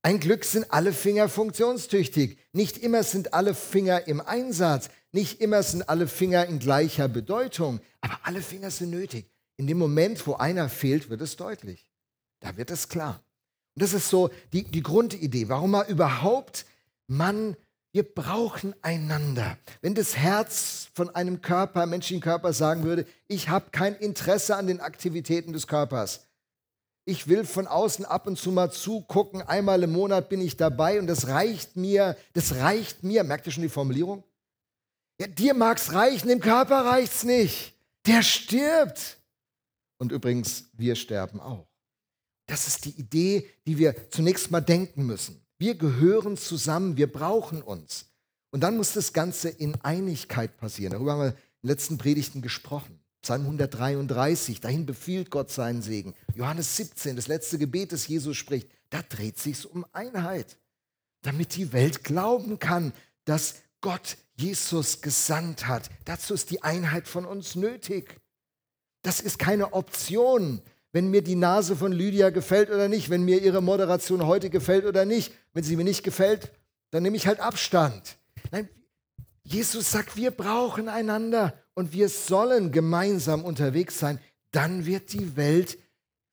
Ein 0.02 0.20
Glück 0.20 0.44
sind 0.44 0.73
alle 0.73 0.92
Finger 0.92 1.28
funktionstüchtig. 1.28 2.38
Nicht 2.52 2.78
immer 2.78 3.02
sind 3.02 3.35
alle 3.35 3.54
Finger 3.54 4.06
im 4.06 4.20
Einsatz. 4.20 4.88
Nicht 5.11 5.40
immer 5.40 5.62
sind 5.62 5.88
alle 5.88 6.06
Finger 6.06 6.46
in 6.46 6.58
gleicher 6.58 7.08
Bedeutung. 7.08 7.80
Aber 8.00 8.20
alle 8.23 8.40
Finger 8.40 8.70
sind 8.70 8.90
nötig. 8.90 9.30
In 9.56 9.66
dem 9.66 9.78
Moment, 9.78 10.25
wo 10.26 10.35
einer 10.35 10.68
fehlt, 10.68 11.11
wird 11.11 11.23
es 11.23 11.37
deutlich. 11.37 11.90
Da 12.40 12.56
wird 12.56 12.70
es 12.70 12.88
klar. 12.88 13.20
Und 13.75 13.82
das 13.82 13.94
ist 13.94 14.08
so 14.08 14.30
die, 14.52 14.64
die 14.64 14.82
Grundidee, 14.82 15.49
warum 15.49 15.73
man 15.73 15.88
überhaupt, 15.88 16.66
Mann, 17.08 17.56
wir 17.97 18.03
brauchen 18.03 18.75
einander. 18.83 19.57
Wenn 19.81 19.95
das 19.95 20.19
Herz 20.19 20.91
von 20.93 21.09
einem 21.15 21.41
Körper, 21.41 21.87
menschlichen 21.87 22.21
Körper 22.21 22.53
sagen 22.53 22.85
würde, 22.85 23.07
ich 23.26 23.49
habe 23.49 23.71
kein 23.71 23.95
Interesse 23.95 24.55
an 24.55 24.67
den 24.67 24.83
Aktivitäten 24.83 25.55
des 25.55 25.67
Körpers, 25.67 26.26
ich 27.07 27.26
will 27.26 27.47
von 27.47 27.67
außen 27.67 28.05
ab 28.05 28.26
und 28.26 28.37
zu 28.37 28.53
mal 28.53 28.71
zugucken, 28.71 29.41
einmal 29.41 29.83
im 29.83 29.93
Monat 29.93 30.29
bin 30.29 30.43
ich 30.43 30.59
dabei 30.59 30.99
und 30.99 31.07
das 31.07 31.29
reicht 31.29 31.76
mir, 31.76 32.19
das 32.35 32.57
reicht 32.57 33.03
mir. 33.03 33.25
Merkt 33.25 33.47
ihr 33.47 33.53
schon 33.53 33.62
die 33.62 33.71
Formulierung? 33.71 34.25
Ja, 35.19 35.26
dir 35.26 35.55
mag's 35.55 35.95
reichen, 35.95 36.29
dem 36.29 36.41
Körper 36.41 36.85
reicht's 36.85 37.25
nicht. 37.25 37.73
Der 38.05 38.21
stirbt. 38.21 39.17
Und 39.97 40.12
übrigens, 40.12 40.69
wir 40.75 40.97
sterben 40.97 41.41
auch. 41.41 41.67
Das 42.45 42.67
ist 42.67 42.85
die 42.85 43.00
Idee, 43.00 43.49
die 43.67 43.79
wir 43.79 44.11
zunächst 44.11 44.50
mal 44.50 44.61
denken 44.61 45.07
müssen. 45.07 45.46
Wir 45.59 45.75
gehören 45.75 46.37
zusammen, 46.37 46.97
wir 46.97 47.11
brauchen 47.11 47.63
uns. 47.63 48.07
Und 48.51 48.61
dann 48.61 48.77
muss 48.77 48.93
das 48.93 49.13
Ganze 49.13 49.49
in 49.49 49.75
Einigkeit 49.83 50.57
passieren. 50.57 50.93
Darüber 50.93 51.13
haben 51.13 51.21
wir 51.21 51.29
in 51.29 51.35
den 51.63 51.69
letzten 51.69 51.99
Predigten 51.99 52.43
gesprochen. 52.43 53.01
Psalm 53.23 53.43
133, 53.43 54.61
dahin 54.61 54.87
befiehlt 54.87 55.31
Gott 55.31 55.51
seinen 55.51 55.83
Segen. 55.83 56.15
Johannes 56.35 56.77
17, 56.77 57.17
das 57.17 57.27
letzte 57.27 57.59
Gebet, 57.59 57.93
das 57.93 58.07
Jesus 58.07 58.37
spricht, 58.37 58.69
da 58.91 59.03
dreht 59.03 59.39
sich 59.39 59.69
um 59.69 59.85
Einheit, 59.93 60.57
damit 61.23 61.57
die 61.57 61.73
Welt 61.73 62.05
glauben 62.05 62.61
kann, 62.61 62.93
dass 63.25 63.57
Gott 63.81 64.17
Jesus 64.37 65.01
gesandt 65.01 65.67
hat. 65.67 65.91
Dazu 66.05 66.35
ist 66.35 66.51
die 66.51 66.63
Einheit 66.63 67.09
von 67.09 67.25
uns 67.25 67.57
nötig. 67.57 68.21
Das 69.03 69.21
ist 69.21 69.39
keine 69.39 69.73
Option, 69.73 70.63
wenn 70.97 71.11
mir 71.11 71.21
die 71.21 71.35
Nase 71.35 71.76
von 71.76 71.93
Lydia 71.93 72.31
gefällt 72.31 72.71
oder 72.71 72.88
nicht, 72.88 73.11
wenn 73.11 73.23
mir 73.23 73.43
ihre 73.43 73.61
Moderation 73.61 74.26
heute 74.26 74.49
gefällt 74.49 74.87
oder 74.87 75.05
nicht. 75.05 75.31
Wenn 75.53 75.62
sie 75.62 75.76
mir 75.76 75.85
nicht 75.85 76.03
gefällt, 76.03 76.50
dann 76.91 77.03
nehme 77.03 77.19
ich 77.19 77.26
halt 77.26 77.38
Abstand. 77.38 78.17
Nein, 78.50 78.67
Jesus 79.43 79.91
sagt, 79.91 80.17
wir 80.17 80.31
brauchen 80.31 80.88
einander 80.88 81.53
und 81.75 81.93
wir 81.93 82.09
sollen 82.09 82.73
gemeinsam 82.73 83.45
unterwegs 83.45 83.99
sein, 83.99 84.19
dann 84.53 84.87
wird 84.87 85.12
die 85.12 85.37
Welt 85.37 85.76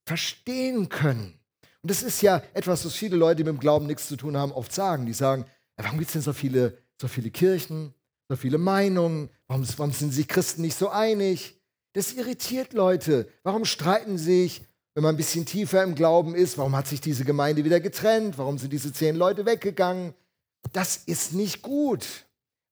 verstehen 0.06 0.88
können. 0.88 1.38
Und 1.82 1.90
das 1.90 2.02
ist 2.02 2.22
ja 2.22 2.42
etwas, 2.54 2.86
was 2.86 2.94
viele 2.94 3.16
Leute, 3.16 3.36
die 3.36 3.44
mit 3.44 3.52
dem 3.52 3.60
Glauben 3.60 3.86
nichts 3.86 4.08
zu 4.08 4.16
tun 4.16 4.34
haben, 4.34 4.50
oft 4.50 4.72
sagen. 4.72 5.04
Die 5.04 5.12
sagen, 5.12 5.44
warum 5.76 5.98
gibt 5.98 6.08
es 6.08 6.14
denn 6.14 6.22
so 6.22 6.32
viele, 6.32 6.78
so 6.98 7.06
viele 7.06 7.30
Kirchen, 7.30 7.92
so 8.30 8.36
viele 8.36 8.56
Meinungen? 8.56 9.28
Warum, 9.46 9.68
warum 9.76 9.92
sind 9.92 10.14
sich 10.14 10.26
Christen 10.26 10.62
nicht 10.62 10.78
so 10.78 10.88
einig? 10.88 11.60
Das 11.94 12.12
irritiert 12.12 12.72
Leute. 12.72 13.28
Warum 13.44 13.64
streiten 13.64 14.18
sich? 14.18 14.62
Wenn 14.94 15.02
man 15.02 15.14
ein 15.14 15.16
bisschen 15.16 15.46
tiefer 15.46 15.82
im 15.82 15.94
Glauben 15.94 16.34
ist, 16.34 16.58
warum 16.58 16.76
hat 16.76 16.86
sich 16.86 17.00
diese 17.00 17.24
Gemeinde 17.24 17.64
wieder 17.64 17.80
getrennt? 17.80 18.36
Warum 18.38 18.58
sind 18.58 18.72
diese 18.72 18.92
zehn 18.92 19.16
Leute 19.16 19.46
weggegangen? 19.46 20.12
Das 20.72 20.96
ist 20.96 21.32
nicht 21.32 21.62
gut. 21.62 22.06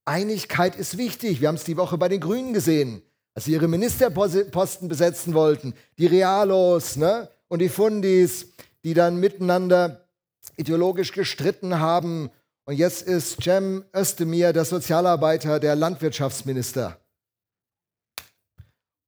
Einigkeit 0.05 0.77
ist 0.77 0.99
wichtig. 0.99 1.41
Wir 1.41 1.49
haben 1.49 1.55
es 1.55 1.65
die 1.65 1.77
Woche 1.77 1.99
bei 1.99 2.09
den 2.09 2.21
Grünen 2.21 2.53
gesehen, 2.53 3.03
als 3.35 3.45
sie 3.45 3.53
ihre 3.53 3.69
Ministerposten 3.69 4.89
besetzen 4.89 5.35
wollten. 5.35 5.75
Die 5.99 6.07
Realos 6.07 6.97
ne? 6.97 7.29
und 7.49 7.61
die 7.61 7.69
Fundis, 7.69 8.47
die 8.85 8.95
dann 8.95 9.19
miteinander 9.19 10.09
ideologisch 10.57 11.13
gestritten 11.13 11.79
haben. 11.79 12.31
Und 12.65 12.75
jetzt 12.75 13.03
ist 13.03 13.43
Cem 13.43 13.85
Özdemir, 13.95 14.53
der 14.53 14.65
Sozialarbeiter, 14.65 15.61
der 15.61 15.77
Landwirtschaftsminister. 15.77 17.02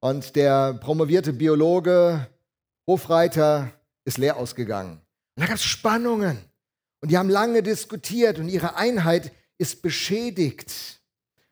Und 0.05 0.37
der 0.37 0.75
promovierte 0.75 1.33
Biologe, 1.33 2.27
Hofreiter, 2.87 3.73
ist 4.05 4.19
leer 4.19 4.37
ausgegangen. 4.37 5.01
Und 5.35 5.41
da 5.41 5.47
gab 5.47 5.57
es 5.57 5.65
Spannungen. 5.65 6.37
Und 7.01 7.11
die 7.11 7.17
haben 7.17 7.31
lange 7.31 7.63
diskutiert 7.63 8.39
und 8.39 8.51
ihre 8.51 8.77
Einheit 8.77 9.33
ist 9.57 9.81
beschädigt. 9.81 11.01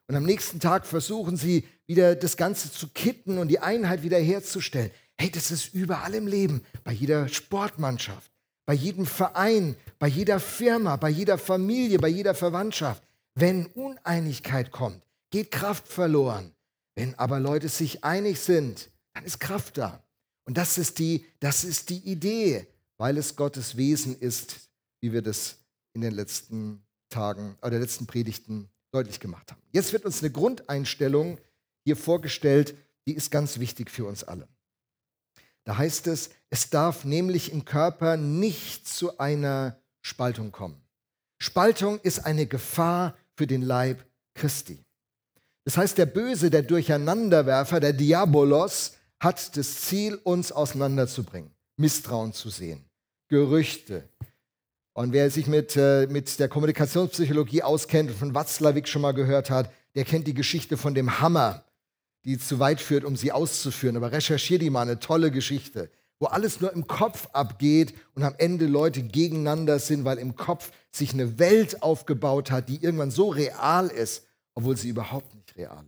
Und 0.06 0.16
am 0.16 0.24
nächsten 0.24 0.60
Tag 0.60 0.84
versuchen 0.84 1.38
sie 1.38 1.64
wieder 1.86 2.14
das 2.14 2.36
Ganze 2.36 2.70
zu 2.70 2.88
kitten 2.88 3.38
und 3.38 3.48
die 3.48 3.60
Einheit 3.60 4.02
wiederherzustellen. 4.02 4.90
Hey, 5.16 5.30
das 5.30 5.50
ist 5.50 5.72
überall 5.72 6.12
im 6.12 6.26
Leben, 6.26 6.62
bei 6.84 6.92
jeder 6.92 7.28
Sportmannschaft, 7.28 8.30
bei 8.66 8.74
jedem 8.74 9.06
Verein, 9.06 9.76
bei 9.98 10.08
jeder 10.08 10.40
Firma, 10.40 10.96
bei 10.96 11.08
jeder 11.08 11.38
Familie, 11.38 11.98
bei 11.98 12.08
jeder 12.08 12.34
Verwandtschaft. 12.34 13.02
Wenn 13.34 13.64
Uneinigkeit 13.64 14.70
kommt, 14.70 15.02
geht 15.30 15.50
Kraft 15.50 15.88
verloren. 15.88 16.52
Wenn 16.94 17.14
aber 17.18 17.40
Leute 17.40 17.68
sich 17.68 18.04
einig 18.04 18.40
sind, 18.40 18.90
dann 19.14 19.24
ist 19.24 19.40
Kraft 19.40 19.78
da. 19.78 20.02
Und 20.44 20.58
das 20.58 20.78
ist 20.78 20.98
die, 20.98 21.26
das 21.40 21.64
ist 21.64 21.90
die 21.90 21.98
Idee, 21.98 22.66
weil 22.98 23.16
es 23.16 23.36
Gottes 23.36 23.76
Wesen 23.76 24.18
ist, 24.18 24.56
wie 25.00 25.12
wir 25.12 25.22
das 25.22 25.58
in 25.94 26.00
den 26.00 26.12
letzten 26.12 26.84
Tagen 27.08 27.56
oder 27.62 27.78
letzten 27.78 28.06
Predigten 28.06 28.68
deutlich 28.90 29.20
gemacht 29.20 29.50
haben. 29.50 29.62
Jetzt 29.72 29.92
wird 29.92 30.04
uns 30.04 30.20
eine 30.20 30.30
Grundeinstellung 30.30 31.38
hier 31.84 31.96
vorgestellt, 31.96 32.76
die 33.06 33.14
ist 33.14 33.30
ganz 33.30 33.58
wichtig 33.58 33.90
für 33.90 34.04
uns 34.04 34.24
alle. 34.24 34.48
Da 35.64 35.76
heißt 35.78 36.06
es, 36.08 36.30
es 36.50 36.70
darf 36.70 37.04
nämlich 37.04 37.52
im 37.52 37.64
Körper 37.64 38.16
nicht 38.16 38.88
zu 38.88 39.18
einer 39.18 39.80
Spaltung 40.00 40.52
kommen. 40.52 40.80
Spaltung 41.38 41.98
ist 42.00 42.20
eine 42.20 42.46
Gefahr 42.46 43.16
für 43.36 43.46
den 43.46 43.62
Leib 43.62 44.04
Christi. 44.34 44.84
Das 45.64 45.76
heißt, 45.76 45.96
der 45.96 46.06
Böse, 46.06 46.50
der 46.50 46.62
Durcheinanderwerfer, 46.62 47.78
der 47.78 47.92
Diabolos, 47.92 48.96
hat 49.20 49.56
das 49.56 49.82
Ziel, 49.82 50.18
uns 50.24 50.50
auseinanderzubringen, 50.50 51.52
Misstrauen 51.76 52.32
zu 52.32 52.50
sehen, 52.50 52.84
Gerüchte. 53.28 54.08
Und 54.94 55.12
wer 55.12 55.30
sich 55.30 55.46
mit, 55.46 55.76
äh, 55.76 56.06
mit 56.08 56.38
der 56.38 56.48
Kommunikationspsychologie 56.48 57.62
auskennt 57.62 58.10
und 58.10 58.18
von 58.18 58.34
Watzlawick 58.34 58.88
schon 58.88 59.02
mal 59.02 59.12
gehört 59.12 59.48
hat, 59.48 59.70
der 59.94 60.04
kennt 60.04 60.26
die 60.26 60.34
Geschichte 60.34 60.76
von 60.76 60.94
dem 60.94 61.20
Hammer, 61.20 61.64
die 62.24 62.38
zu 62.38 62.58
weit 62.58 62.80
führt, 62.80 63.04
um 63.04 63.16
sie 63.16 63.32
auszuführen. 63.32 63.96
Aber 63.96 64.12
recherchier 64.12 64.58
die 64.58 64.70
mal, 64.70 64.82
eine 64.82 64.98
tolle 64.98 65.30
Geschichte, 65.30 65.90
wo 66.18 66.26
alles 66.26 66.60
nur 66.60 66.72
im 66.72 66.86
Kopf 66.86 67.28
abgeht 67.32 67.94
und 68.14 68.22
am 68.22 68.34
Ende 68.38 68.66
Leute 68.66 69.02
gegeneinander 69.02 69.78
sind, 69.78 70.04
weil 70.04 70.18
im 70.18 70.36
Kopf 70.36 70.72
sich 70.90 71.14
eine 71.14 71.38
Welt 71.38 71.82
aufgebaut 71.82 72.50
hat, 72.50 72.68
die 72.68 72.82
irgendwann 72.82 73.10
so 73.10 73.28
real 73.28 73.88
ist, 73.88 74.24
obwohl 74.54 74.76
sie 74.76 74.88
überhaupt 74.88 75.34
nicht 75.34 75.41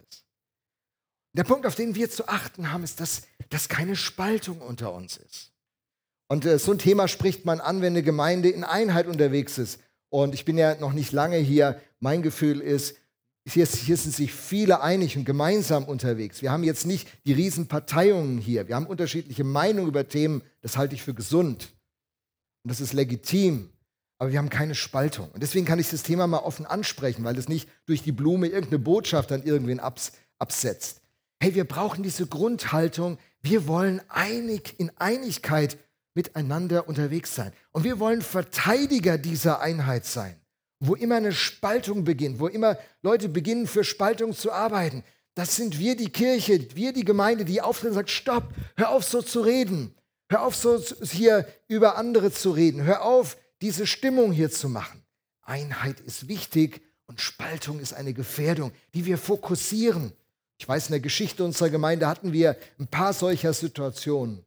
ist. 0.09 0.25
Der 1.35 1.45
Punkt, 1.45 1.67
auf 1.67 1.75
den 1.75 1.95
wir 1.95 2.11
zu 2.11 2.29
achten 2.29 2.73
haben, 2.73 2.85
ist, 2.85 3.01
dass, 3.01 3.23
dass 3.51 3.69
keine 3.69 3.97
Spaltung 3.97 4.61
unter 4.61 4.93
uns 4.93 5.17
ist. 5.17 5.51
Und 6.29 6.45
äh, 6.45 6.59
so 6.59 6.73
ein 6.73 6.79
Thema 6.79 7.09
spricht 7.09 7.45
man 7.45 7.61
an, 7.61 7.81
wenn 7.81 7.93
eine 7.93 8.03
Gemeinde 8.03 8.49
in 8.49 8.65
Einheit 8.65 9.07
unterwegs 9.07 9.59
ist. 9.59 9.81
Und 10.11 10.35
ich 10.35 10.45
bin 10.45 10.57
ja 10.57 10.77
noch 10.77 10.93
nicht 10.93 11.13
lange 11.13 11.39
hier. 11.39 11.81
Mein 11.99 12.23
Gefühl 12.23 12.61
ist, 12.61 12.97
hier, 13.47 13.67
hier 13.67 13.97
sind 13.97 14.15
sich 14.15 14.33
viele 14.33 14.81
einig 14.81 15.17
und 15.17 15.25
gemeinsam 15.25 15.85
unterwegs. 15.85 16.41
Wir 16.41 16.51
haben 16.51 16.65
jetzt 16.65 16.87
nicht 16.87 17.09
die 17.27 17.35
Riesenparteiungen 17.35 18.39
hier. 18.39 18.69
Wir 18.69 18.77
haben 18.77 18.87
unterschiedliche 18.87 19.45
Meinungen 19.45 19.89
über 19.89 20.09
Themen. 20.09 20.43
Das 20.63 20.77
halte 20.77 20.95
ich 20.95 21.03
für 21.03 21.15
gesund. 21.15 21.73
Und 22.63 22.71
das 22.71 22.81
ist 22.81 22.95
legitim. 22.95 23.71
Aber 24.25 24.33
wir 24.33 24.39
haben 24.39 24.51
keine 24.51 24.75
Spaltung. 24.75 25.29
Und 25.31 25.43
deswegen 25.43 25.67
kann 25.67 25.79
ich 25.79 25.91
das 25.91 26.03
Thema 26.03 26.27
mal 26.27 26.39
offen 26.39 26.67
ansprechen, 26.67 27.25
weil 27.25 27.39
es 27.39 27.49
nicht 27.49 27.69
durch 27.87 28.03
die 28.03 28.13
Blume 28.13 28.49
irgendeine 28.49 28.81
Botschaft 28.81 29.31
an 29.31 29.43
irgendwen 29.43 29.81
abs 29.81 30.13
absetzt 30.39 31.05
hey, 31.45 31.55
wir 31.55 31.65
brauchen 31.65 32.03
diese 32.03 32.27
Grundhaltung, 32.27 33.19
wir 33.43 33.67
wollen 33.67 34.01
einig, 34.09 34.77
in 34.79 34.91
Einigkeit 34.97 35.77
miteinander 36.15 36.89
unterwegs 36.89 37.35
sein. 37.35 37.53
Und 37.71 37.85
wir 37.85 37.99
wollen 37.99 38.23
Verteidiger 38.23 39.19
dieser 39.19 39.61
Einheit 39.61 40.07
sein. 40.07 40.41
Wo 40.81 40.95
immer 40.95 41.17
eine 41.17 41.33
Spaltung 41.33 42.05
beginnt, 42.05 42.41
wo 42.41 42.47
immer 42.47 42.79
Leute 43.03 43.29
beginnen, 43.29 43.67
für 43.67 43.85
Spaltung 43.85 44.33
zu 44.33 44.53
arbeiten, 44.53 45.05
das 45.35 45.57
sind 45.57 45.79
wir 45.79 45.97
die 45.97 46.09
Kirche, 46.09 46.67
wir 46.75 46.95
die 46.95 47.05
Gemeinde, 47.05 47.45
die 47.45 47.61
auftritt 47.61 47.91
und 47.91 47.95
sagt, 47.97 48.11
stopp, 48.11 48.55
hör 48.77 48.89
auf 48.89 49.05
so 49.05 49.21
zu 49.21 49.43
reden. 49.43 49.95
Hör 50.31 50.45
auf 50.45 50.57
so 50.57 50.81
hier 51.03 51.47
über 51.69 51.99
andere 51.99 52.33
zu 52.33 52.53
reden. 52.53 52.85
Hör 52.85 53.03
auf, 53.03 53.37
diese 53.65 53.87
Stimmung 53.87 54.31
hier 54.31 54.51
zu 54.51 54.69
machen. 54.69 55.03
Einheit 55.41 55.99
ist 56.01 56.29
wichtig 56.29 56.83
und 57.07 57.23
Spaltung 57.23 57.81
ist 57.81 57.95
eine 57.95 58.13
Gefährdung, 58.13 58.73
die 58.93 59.07
wir 59.07 59.17
fokussieren. 59.17 60.13
Ich 60.59 60.69
weiß, 60.69 60.89
in 60.89 60.93
der 60.93 61.01
Geschichte 61.01 61.43
unserer 61.43 61.71
Gemeinde 61.71 62.07
hatten 62.07 62.35
wir 62.35 62.59
ein 62.79 62.89
paar 62.89 63.15
solcher 63.15 63.55
Situationen. 63.55 64.45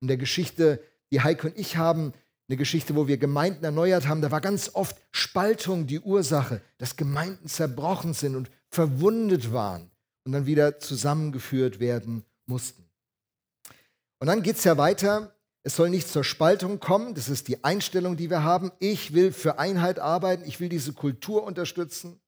In 0.00 0.06
der 0.06 0.18
Geschichte, 0.18 0.80
die 1.10 1.20
Heike 1.20 1.48
und 1.48 1.58
ich 1.58 1.78
haben, 1.78 2.12
eine 2.48 2.56
Geschichte, 2.56 2.94
wo 2.94 3.08
wir 3.08 3.18
Gemeinden 3.18 3.64
erneuert 3.64 4.06
haben, 4.06 4.22
da 4.22 4.30
war 4.30 4.40
ganz 4.40 4.70
oft 4.72 4.96
Spaltung 5.10 5.88
die 5.88 5.98
Ursache, 5.98 6.62
dass 6.78 6.94
Gemeinden 6.94 7.48
zerbrochen 7.48 8.14
sind 8.14 8.36
und 8.36 8.52
verwundet 8.68 9.52
waren 9.52 9.90
und 10.22 10.30
dann 10.30 10.46
wieder 10.46 10.78
zusammengeführt 10.78 11.80
werden 11.80 12.24
mussten. 12.46 12.88
Und 14.20 14.28
dann 14.28 14.44
geht 14.44 14.58
es 14.58 14.64
ja 14.64 14.78
weiter. 14.78 15.34
Es 15.62 15.76
soll 15.76 15.90
nicht 15.90 16.08
zur 16.08 16.24
Spaltung 16.24 16.80
kommen. 16.80 17.14
Das 17.14 17.28
ist 17.28 17.48
die 17.48 17.62
Einstellung, 17.64 18.16
die 18.16 18.30
wir 18.30 18.42
haben. 18.42 18.72
Ich 18.78 19.12
will 19.12 19.32
für 19.32 19.58
Einheit 19.58 19.98
arbeiten. 19.98 20.44
Ich 20.46 20.60
will 20.60 20.68
diese 20.68 20.92
Kultur 20.92 21.44
unterstützen. 21.44 22.20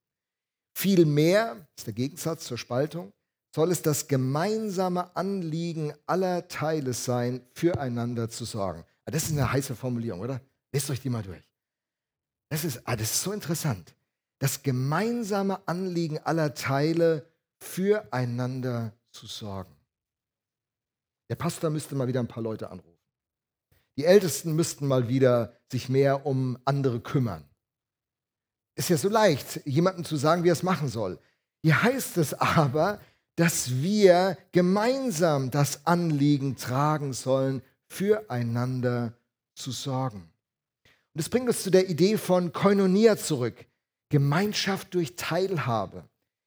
Vielmehr, 0.74 1.66
ist 1.76 1.86
der 1.86 1.94
Gegensatz 1.94 2.44
zur 2.44 2.58
Spaltung, 2.58 3.12
soll 3.54 3.70
es 3.70 3.82
das 3.82 4.08
gemeinsame 4.08 5.14
Anliegen 5.14 5.92
aller 6.06 6.48
Teile 6.48 6.94
sein, 6.94 7.44
füreinander 7.52 8.30
zu 8.30 8.44
sorgen. 8.44 8.84
Ah, 9.04 9.10
das 9.10 9.24
ist 9.24 9.32
eine 9.32 9.52
heiße 9.52 9.74
Formulierung, 9.74 10.20
oder? 10.20 10.40
Lest 10.72 10.88
euch 10.90 11.00
die 11.00 11.10
mal 11.10 11.22
durch. 11.22 11.42
Das 12.48 12.64
ist, 12.64 12.80
ah, 12.84 12.96
das 12.96 13.10
ist 13.10 13.22
so 13.22 13.32
interessant. 13.32 13.94
Das 14.38 14.62
gemeinsame 14.62 15.66
Anliegen 15.68 16.18
aller 16.18 16.54
Teile, 16.54 17.26
füreinander 17.58 18.92
zu 19.10 19.26
sorgen. 19.26 19.76
Der 21.30 21.36
Pastor 21.36 21.70
müsste 21.70 21.94
mal 21.94 22.08
wieder 22.08 22.20
ein 22.20 22.28
paar 22.28 22.42
Leute 22.42 22.70
anrufen. 22.70 22.91
Die 23.96 24.04
Ältesten 24.04 24.54
müssten 24.54 24.86
mal 24.86 25.08
wieder 25.08 25.56
sich 25.70 25.88
mehr 25.88 26.26
um 26.26 26.58
andere 26.64 27.00
kümmern. 27.00 27.44
Ist 28.74 28.88
ja 28.88 28.96
so 28.96 29.08
leicht, 29.08 29.60
jemandem 29.66 30.04
zu 30.04 30.16
sagen, 30.16 30.44
wie 30.44 30.48
er 30.48 30.54
es 30.54 30.62
machen 30.62 30.88
soll. 30.88 31.18
Hier 31.62 31.82
heißt 31.82 32.16
es 32.16 32.34
aber, 32.34 33.00
dass 33.36 33.70
wir 33.82 34.36
gemeinsam 34.52 35.50
das 35.50 35.86
Anliegen 35.86 36.56
tragen 36.56 37.12
sollen, 37.12 37.62
füreinander 37.88 39.14
zu 39.54 39.70
sorgen. 39.70 40.30
Und 41.14 41.20
das 41.20 41.28
bringt 41.28 41.48
uns 41.48 41.62
zu 41.62 41.70
der 41.70 41.90
Idee 41.90 42.16
von 42.16 42.52
Koinonia 42.52 43.16
zurück. 43.16 43.66
Gemeinschaft 44.08 44.94
durch 44.94 45.16
Teilhabe. 45.16 46.04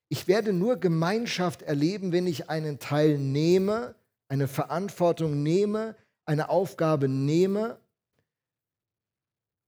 Ich 0.10 0.28
werde 0.28 0.54
nur 0.54 0.78
Gemeinschaft 0.78 1.62
erleben, 1.64 2.12
wenn 2.12 2.28
ich 2.28 2.50
einen 2.50 2.80
Teil 2.80 3.18
nehme, 3.18 3.96
eine 4.28 4.48
Verantwortung 4.48 5.42
nehme, 5.42 5.96
eine 6.26 6.50
Aufgabe 6.50 7.08
nehme. 7.08 7.80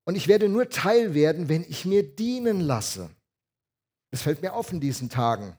Und 0.05 0.15
ich 0.15 0.27
werde 0.27 0.49
nur 0.49 0.69
Teil 0.69 1.13
werden, 1.13 1.49
wenn 1.49 1.63
ich 1.63 1.85
mir 1.85 2.03
dienen 2.03 2.61
lasse. 2.61 3.09
Das 4.11 4.21
fällt 4.21 4.41
mir 4.41 4.53
auf 4.53 4.71
in 4.71 4.79
diesen 4.79 5.09
Tagen. 5.09 5.57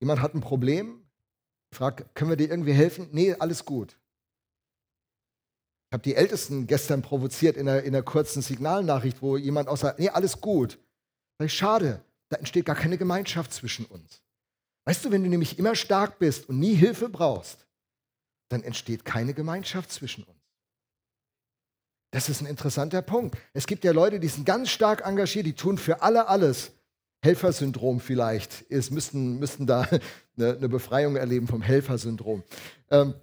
Jemand 0.00 0.20
hat 0.20 0.34
ein 0.34 0.40
Problem, 0.40 1.02
fragt, 1.72 2.14
können 2.14 2.30
wir 2.30 2.36
dir 2.36 2.50
irgendwie 2.50 2.72
helfen? 2.72 3.08
Nee, 3.12 3.34
alles 3.34 3.64
gut. 3.64 3.96
Ich 5.88 5.94
habe 5.94 6.02
die 6.02 6.14
Ältesten 6.14 6.66
gestern 6.66 7.02
provoziert 7.02 7.56
in 7.56 7.68
einer, 7.68 7.82
in 7.82 7.94
einer 7.94 8.02
kurzen 8.02 8.42
Signalnachricht, 8.42 9.22
wo 9.22 9.36
jemand 9.36 9.68
auch 9.68 9.76
sagt, 9.76 9.98
nee, 9.98 10.08
alles 10.08 10.40
gut. 10.40 10.78
Sag 11.38 11.46
ich, 11.46 11.54
schade, 11.54 12.04
da 12.28 12.36
entsteht 12.36 12.66
gar 12.66 12.76
keine 12.76 12.98
Gemeinschaft 12.98 13.52
zwischen 13.52 13.86
uns. 13.86 14.22
Weißt 14.84 15.04
du, 15.04 15.10
wenn 15.10 15.22
du 15.22 15.28
nämlich 15.28 15.58
immer 15.58 15.74
stark 15.74 16.18
bist 16.18 16.48
und 16.48 16.58
nie 16.58 16.74
Hilfe 16.74 17.08
brauchst, 17.08 17.65
dann 18.48 18.62
entsteht 18.62 19.04
keine 19.04 19.34
Gemeinschaft 19.34 19.90
zwischen 19.90 20.24
uns. 20.24 20.36
Das 22.12 22.28
ist 22.28 22.40
ein 22.40 22.46
interessanter 22.46 23.02
Punkt. 23.02 23.36
Es 23.52 23.66
gibt 23.66 23.84
ja 23.84 23.92
Leute, 23.92 24.20
die 24.20 24.28
sind 24.28 24.46
ganz 24.46 24.70
stark 24.70 25.04
engagiert, 25.04 25.46
die 25.46 25.54
tun 25.54 25.76
für 25.76 26.02
alle 26.02 26.28
alles. 26.28 26.72
Helfersyndrom 27.22 28.00
vielleicht 28.00 28.62
ist, 28.62 28.90
müssten, 28.90 29.38
müssten 29.38 29.66
da 29.66 29.82
eine, 30.36 30.56
eine 30.56 30.68
Befreiung 30.68 31.16
erleben 31.16 31.48
vom 31.48 31.62
Helfersyndrom. 31.62 32.42
Ähm, 32.90 33.14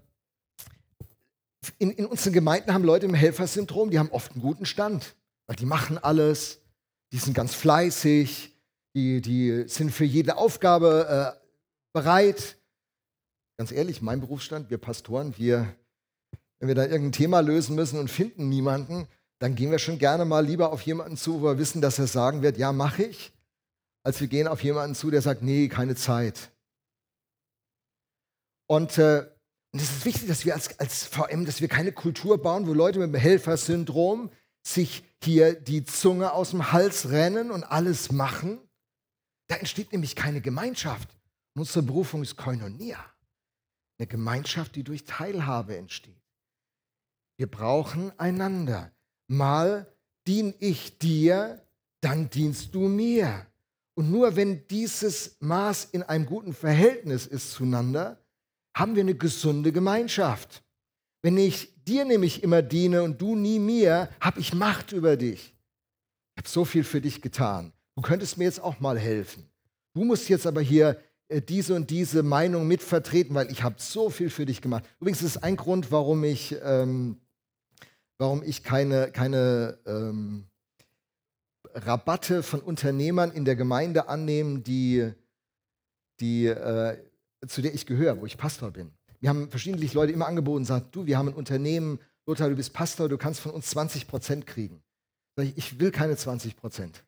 in, 1.77 1.91
in 1.91 2.05
unseren 2.05 2.33
Gemeinden 2.33 2.73
haben 2.73 2.83
Leute 2.83 3.05
im 3.05 3.13
Helfersyndrom, 3.13 3.89
die 3.89 3.99
haben 3.99 4.11
oft 4.11 4.33
einen 4.33 4.41
guten 4.41 4.65
Stand, 4.65 5.15
weil 5.47 5.55
die 5.55 5.65
machen 5.65 5.97
alles, 5.97 6.59
die 7.13 7.17
sind 7.17 7.33
ganz 7.33 7.53
fleißig, 7.53 8.53
die, 8.93 9.21
die 9.21 9.63
sind 9.67 9.91
für 9.91 10.05
jede 10.05 10.37
Aufgabe 10.37 11.35
äh, 11.35 11.39
bereit. 11.93 12.57
Ganz 13.57 13.71
ehrlich, 13.71 14.01
mein 14.01 14.19
Berufsstand, 14.19 14.69
wir 14.69 14.77
Pastoren, 14.77 15.37
wir, 15.37 15.75
wenn 16.59 16.67
wir 16.67 16.75
da 16.75 16.83
irgendein 16.83 17.11
Thema 17.11 17.39
lösen 17.41 17.75
müssen 17.75 17.99
und 17.99 18.09
finden 18.09 18.49
niemanden, 18.49 19.07
dann 19.39 19.55
gehen 19.55 19.71
wir 19.71 19.79
schon 19.79 19.99
gerne 19.99 20.25
mal 20.25 20.45
lieber 20.45 20.71
auf 20.71 20.81
jemanden 20.81 21.17
zu, 21.17 21.41
wo 21.41 21.45
wir 21.45 21.57
wissen, 21.57 21.81
dass 21.81 21.99
er 21.99 22.07
sagen 22.07 22.41
wird, 22.41 22.57
ja, 22.57 22.71
mache 22.71 23.03
ich, 23.03 23.33
als 24.03 24.19
wir 24.19 24.27
gehen 24.27 24.47
auf 24.47 24.63
jemanden 24.63 24.95
zu, 24.95 25.11
der 25.11 25.21
sagt, 25.21 25.41
nee, 25.41 25.67
keine 25.67 25.95
Zeit. 25.95 26.51
Und 28.67 28.97
äh, 28.97 29.25
und 29.73 29.81
es 29.81 29.89
ist 29.89 30.05
wichtig, 30.05 30.27
dass 30.27 30.45
wir 30.45 30.53
als, 30.53 30.79
als 30.79 31.05
VM, 31.05 31.45
dass 31.45 31.59
wir 31.59 31.67
keine 31.67 31.91
Kultur 31.91 32.39
bauen, 32.39 32.67
wo 32.67 32.73
Leute 32.73 32.99
mit 32.99 33.11
dem 33.11 33.19
Helfersyndrom 33.19 34.29
sich 34.61 35.03
hier 35.23 35.59
die 35.59 35.83
Zunge 35.83 36.31
aus 36.31 36.51
dem 36.51 36.71
Hals 36.71 37.09
rennen 37.09 37.49
und 37.49 37.63
alles 37.63 38.11
machen. 38.11 38.59
Da 39.47 39.55
entsteht 39.55 39.91
nämlich 39.91 40.15
keine 40.15 40.41
Gemeinschaft. 40.41 41.09
unsere 41.55 41.83
Berufung 41.83 42.21
ist 42.21 42.37
Koinonia. 42.37 43.03
Eine 44.03 44.09
Gemeinschaft, 44.09 44.75
die 44.75 44.83
durch 44.83 45.05
Teilhabe 45.05 45.77
entsteht. 45.77 46.21
Wir 47.37 47.47
brauchen 47.47 48.11
einander. 48.19 48.91
Mal 49.29 49.87
dien 50.27 50.53
ich 50.59 50.99
dir, 50.99 51.65
dann 52.01 52.29
dienst 52.29 52.75
du 52.75 52.89
mir. 52.89 53.47
Und 53.93 54.11
nur 54.11 54.35
wenn 54.35 54.67
dieses 54.67 55.37
Maß 55.39 55.85
in 55.85 56.03
einem 56.03 56.25
guten 56.25 56.53
Verhältnis 56.53 57.25
ist 57.25 57.51
zueinander, 57.51 58.21
haben 58.75 58.95
wir 58.95 59.03
eine 59.03 59.15
gesunde 59.15 59.71
Gemeinschaft. 59.71 60.65
Wenn 61.21 61.37
ich 61.37 61.73
dir 61.85 62.03
nämlich 62.03 62.43
immer 62.43 62.61
diene 62.61 63.03
und 63.03 63.21
du 63.21 63.37
nie 63.37 63.57
mir, 63.57 64.09
habe 64.19 64.41
ich 64.41 64.53
Macht 64.53 64.91
über 64.91 65.15
dich. 65.15 65.55
Ich 66.35 66.39
habe 66.39 66.49
so 66.49 66.65
viel 66.65 66.83
für 66.83 66.99
dich 66.99 67.21
getan. 67.21 67.71
Du 67.95 68.01
könntest 68.01 68.37
mir 68.37 68.43
jetzt 68.43 68.59
auch 68.59 68.81
mal 68.81 68.99
helfen. 68.99 69.49
Du 69.93 70.03
musst 70.03 70.27
jetzt 70.27 70.45
aber 70.45 70.59
hier 70.59 71.01
diese 71.41 71.75
und 71.75 71.89
diese 71.89 72.23
Meinung 72.23 72.67
mitvertreten, 72.67 73.35
weil 73.35 73.51
ich 73.51 73.63
habe 73.63 73.75
so 73.77 74.09
viel 74.09 74.29
für 74.29 74.45
dich 74.45 74.61
gemacht. 74.61 74.83
Übrigens 74.99 75.21
ist 75.21 75.35
es 75.35 75.43
ein 75.43 75.55
Grund, 75.55 75.91
warum 75.91 76.23
ich, 76.23 76.55
ähm, 76.63 77.17
warum 78.17 78.43
ich 78.43 78.63
keine, 78.63 79.11
keine 79.11 79.79
ähm, 79.85 80.45
Rabatte 81.73 82.43
von 82.43 82.59
Unternehmern 82.59 83.31
in 83.31 83.45
der 83.45 83.55
Gemeinde 83.55 84.07
annehme, 84.07 84.59
die, 84.59 85.11
die 86.19 86.45
äh, 86.45 86.97
zu 87.47 87.61
der 87.61 87.73
ich 87.73 87.85
gehöre, 87.85 88.19
wo 88.21 88.25
ich 88.25 88.37
Pastor 88.37 88.71
bin. 88.71 88.91
Wir 89.19 89.29
haben 89.29 89.49
verschiedentlich 89.49 89.93
Leute 89.93 90.11
immer 90.11 90.27
angeboten 90.27 90.57
und 90.57 90.63
gesagt, 90.63 90.95
du, 90.95 91.05
wir 91.05 91.17
haben 91.17 91.29
ein 91.29 91.33
Unternehmen, 91.33 91.99
Lothar, 92.25 92.49
du 92.49 92.55
bist 92.55 92.73
Pastor, 92.73 93.09
du 93.09 93.17
kannst 93.17 93.39
von 93.39 93.51
uns 93.51 93.69
20 93.69 94.07
Prozent 94.07 94.47
kriegen. 94.47 94.81
Sag 95.35 95.45
ich, 95.45 95.57
ich 95.57 95.79
will 95.79 95.91
keine 95.91 96.15
20 96.15 96.55
Prozent. 96.55 97.03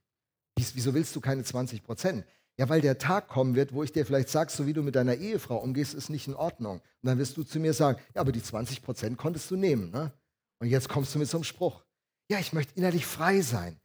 Wieso 0.56 0.94
willst 0.94 1.16
du 1.16 1.22
keine 1.22 1.44
20 1.44 1.84
Prozent? 1.84 2.26
Ja, 2.58 2.70
weil 2.70 2.82
der 2.82 2.98
Tag 2.98 3.28
kommen 3.28 3.56
wird, 3.56 3.74
wo 3.74 3.84
ich 3.84 3.92
dir 3.92 4.06
vielleicht 4.06 4.30
sage, 4.30 4.52
so 4.52 4.66
wie 4.66 4.74
du 4.74 4.82
mit 4.82 4.96
deiner 4.96 5.16
Ehefrau 5.16 5.58
umgehst, 5.58 5.94
ist 5.94 6.10
nicht 6.10 6.28
in 6.28 6.36
Ordnung. 6.36 6.78
Und 6.78 7.08
dann 7.08 7.18
wirst 7.18 7.36
du 7.36 7.44
zu 7.44 7.60
mir 7.60 7.74
sagen, 7.74 8.00
ja, 8.14 8.22
aber 8.22 8.32
die 8.32 8.42
20 8.42 8.82
Prozent 8.82 9.18
konntest 9.18 9.52
du 9.52 9.58
nehmen. 9.58 9.92
Ne? 9.92 10.14
Und 10.60 10.70
jetzt 10.70 10.88
kommst 10.88 11.14
du 11.14 11.20
mit 11.20 11.28
so 11.28 11.38
einem 11.38 11.44
Spruch. 11.44 11.84
Ja, 12.30 12.40
ich 12.40 12.54
möchte 12.54 12.74
innerlich 12.76 13.06
frei 13.06 13.42
sein. 13.42 13.80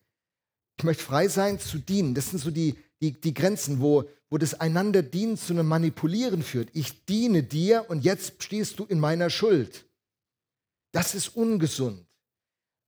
Ich 0.79 0.85
möchte 0.85 1.03
frei 1.03 1.29
sein 1.29 1.59
zu 1.59 1.79
dienen. 1.79 2.15
Das 2.15 2.31
sind 2.31 2.39
so 2.39 2.51
die, 2.51 2.77
die, 3.03 3.21
die 3.21 3.35
Grenzen, 3.35 3.81
wo, 3.81 4.05
wo 4.31 4.39
das 4.39 4.55
einander 4.61 5.03
dienen 5.03 5.37
zu 5.37 5.53
einem 5.53 5.67
Manipulieren 5.67 6.43
führt. 6.43 6.71
Ich 6.73 7.05
diene 7.05 7.43
dir 7.43 7.87
und 7.89 8.05
jetzt 8.05 8.43
stehst 8.43 8.79
du 8.79 8.85
in 8.85 9.01
meiner 9.01 9.31
Schuld. 9.31 9.85
Das 10.93 11.15
ist 11.15 11.29
ungesund. 11.29 12.07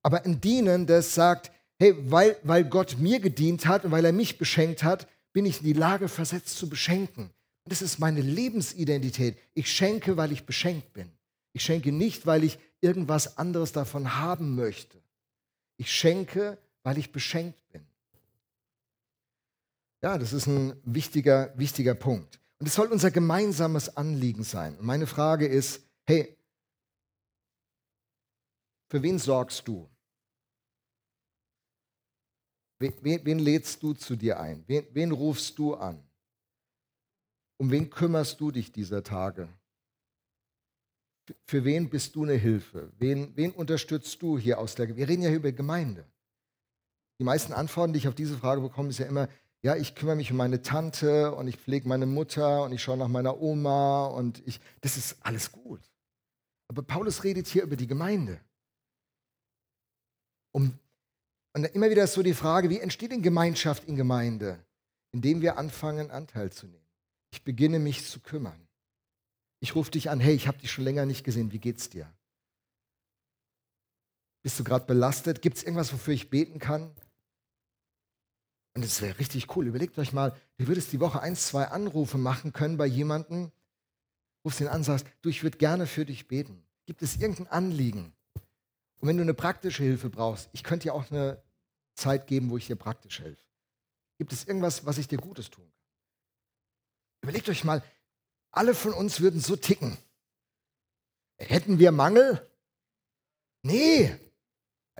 Aber 0.03 0.25
ein 0.25 0.41
Dienen, 0.41 0.87
das 0.87 1.15
sagt, 1.15 1.53
hey, 1.79 1.95
weil, 2.11 2.37
weil 2.43 2.65
Gott 2.65 2.99
mir 2.99 3.21
gedient 3.21 3.67
hat 3.67 3.85
und 3.85 3.91
weil 3.91 4.05
er 4.05 4.13
mich 4.13 4.39
beschenkt 4.39 4.83
hat, 4.83 5.07
bin 5.33 5.47
ich 5.47 5.59
in 5.59 5.67
die 5.67 5.73
Lage 5.73 6.09
versetzt 6.09 6.57
zu 6.57 6.69
beschenken. 6.69 7.25
Und 7.65 7.71
das 7.71 7.83
ist 7.83 7.99
meine 7.99 8.21
Lebensidentität. 8.21 9.39
Ich 9.55 9.71
schenke, 9.71 10.17
weil 10.17 10.33
ich 10.33 10.47
beschenkt 10.47 10.93
bin. 10.93 11.11
Ich 11.53 11.63
schenke 11.63 11.93
nicht, 11.93 12.27
weil 12.27 12.45
ich 12.45 12.59
irgendwas 12.81 13.39
anderes 13.39 13.73
davon 13.73 14.17
haben 14.17 14.55
möchte. 14.55 14.99
Ich 15.77 15.93
schenke, 15.93 16.59
weil 16.83 16.99
ich 16.99 17.13
beschenkt 17.13 17.59
bin. 17.71 17.87
Ja, 20.03 20.19
das 20.19 20.33
ist 20.33 20.47
ein 20.47 20.75
wichtiger, 20.85 21.53
wichtiger 21.57 21.95
Punkt. 21.95 22.41
Und 22.59 22.67
es 22.67 22.75
soll 22.75 22.89
unser 22.89 23.11
gemeinsames 23.11 23.97
Anliegen 23.97 24.43
sein. 24.43 24.77
Und 24.77 24.87
meine 24.87 25.07
Frage 25.07 25.47
ist, 25.47 25.83
hey, 26.07 26.37
für 28.89 29.03
wen 29.03 29.19
sorgst 29.19 29.67
du? 29.67 29.89
Wen, 32.83 33.25
wen 33.25 33.39
lädst 33.39 33.83
du 33.83 33.95
zu 33.95 34.17
dir 34.17 34.41
ein? 34.41 34.65
Wen, 34.67 34.87
wen 34.93 35.13
rufst 35.13 35.59
du 35.59 35.75
an? 35.75 36.03
Um 37.59 37.71
wen 37.71 37.89
kümmerst 37.89 38.41
du 38.41 38.51
dich 38.51 38.73
dieser 38.73 39.05
Tage? 39.05 39.49
Für 41.47 41.65
wen 41.65 41.89
bist 41.89 42.17
du 42.17 42.25
eine 42.25 42.35
Hilfe? 42.35 42.91
Wen, 42.99 43.37
wen 43.37 43.53
unterstützt 43.53 44.21
du 44.21 44.37
hier 44.37 44.59
aus 44.59 44.75
der 44.75 44.87
Gemeinde? 44.87 45.01
Wir 45.01 45.09
reden 45.09 45.23
ja 45.23 45.29
hier 45.29 45.39
über 45.39 45.53
Gemeinde. 45.53 46.05
Die 47.21 47.25
meisten 47.25 47.53
Antworten, 47.53 47.93
die 47.93 48.01
ich 48.01 48.09
auf 48.09 48.17
diese 48.17 48.37
Frage 48.37 48.61
bekomme, 48.61 48.89
ist 48.89 48.99
ja 48.99 49.07
immer, 49.07 49.29
ja, 49.63 49.77
ich 49.77 49.95
kümmere 49.95 50.17
mich 50.17 50.33
um 50.33 50.37
meine 50.37 50.61
Tante 50.61 51.33
und 51.37 51.47
ich 51.47 51.57
pflege 51.57 51.89
meine 51.89 52.07
Mutter 52.07 52.65
und 52.65 52.73
ich 52.73 52.83
schaue 52.83 52.97
nach 52.97 53.07
meiner 53.07 53.41
Oma 53.41 54.07
und 54.07 54.43
ich, 54.45 54.61
das 54.81 54.97
ist 54.97 55.17
alles 55.21 55.53
gut. 55.53 55.81
Aber 56.67 56.83
Paulus 56.83 57.23
redet 57.23 57.47
hier 57.47 57.63
über 57.63 57.77
die 57.77 57.87
Gemeinde. 57.87 58.41
Um, 60.51 60.79
und 61.55 61.65
immer 61.65 61.91
wieder 61.91 62.05
ist 62.05 62.15
so 62.15 62.23
die 62.23 62.35
Frage, 62.35 62.71
wie 62.71 62.81
entsteht 62.81 63.13
denn 63.13 63.23
Gemeinschaft 63.23 63.85
in 63.85 63.97
Gemeinde? 63.97 64.65
Indem 65.13 65.43
wir 65.43 65.59
anfangen, 65.59 66.11
Anteil 66.11 66.51
zu 66.51 66.67
nehmen. 66.67 66.87
Ich 67.31 67.43
beginne 67.43 67.79
mich 67.79 68.07
zu 68.07 68.21
kümmern. 68.21 68.69
Ich 69.61 69.75
rufe 69.75 69.91
dich 69.91 70.11
an, 70.11 70.21
hey, 70.21 70.35
ich 70.35 70.49
habe 70.49 70.59
dich 70.59 70.73
schon 70.73 70.85
länger 70.85 71.07
nicht 71.07 71.25
gesehen, 71.25 71.53
wie 71.53 71.59
geht's 71.59 71.91
dir? 71.91 72.13
Bist 74.43 74.59
du 74.59 74.65
gerade 74.65 74.87
belastet? 74.87 75.41
Gibt 75.41 75.59
es 75.59 75.63
irgendwas, 75.63 75.93
wofür 75.93 76.15
ich 76.15 76.31
beten 76.31 76.59
kann? 76.59 76.95
Und 78.75 78.85
es 78.85 79.01
wäre 79.03 79.19
richtig 79.19 79.55
cool. 79.55 79.67
Überlegt 79.67 79.99
euch 79.99 80.13
mal, 80.13 80.35
du 80.57 80.67
würdest 80.67 80.93
die 80.93 81.01
Woche 81.01 81.21
ein, 81.21 81.37
zwei 81.37 81.67
Anrufe 81.67 82.19
machen 82.19 82.53
können 82.53 82.77
bei 82.77 82.87
jemandem, 82.87 83.53
rufst 84.45 84.61
ihn 84.61 84.69
an, 84.69 84.83
sagst, 84.83 85.07
du, 85.21 85.29
ich 85.29 85.43
würde 85.43 85.59
gerne 85.59 85.87
für 85.87 86.07
dich 86.07 86.27
beten. 86.27 86.65
Gibt 86.87 87.03
es 87.03 87.17
irgendein 87.17 87.47
Anliegen? 87.49 88.13
Und 89.03 89.09
wenn 89.09 89.17
du 89.17 89.23
eine 89.23 89.35
praktische 89.35 89.83
Hilfe 89.83 90.09
brauchst, 90.11 90.49
ich 90.53 90.63
könnte 90.63 90.85
dir 90.85 90.95
auch 90.95 91.11
eine 91.11 91.43
Zeit 91.95 92.29
geben, 92.29 92.51
wo 92.51 92.57
ich 92.57 92.69
dir 92.69 92.77
praktisch 92.77 93.19
helfe. 93.19 93.43
Gibt 94.17 94.33
es 94.33 94.45
irgendwas, 94.45 94.87
was 94.87 94.97
ich 94.97 95.09
dir 95.09 95.19
Gutes 95.19 95.51
tun 95.51 95.65
kann? 95.65 95.83
Überlegt 97.25 97.49
euch 97.49 97.65
mal, 97.65 97.83
alle 98.53 98.77
von 98.77 98.93
uns 98.93 99.21
würden 99.21 99.41
so 99.41 99.57
ticken. 99.57 99.99
Hätten 101.37 101.81
wir 101.81 101.91
Mangel? 101.91 102.49
Nee. 103.63 104.17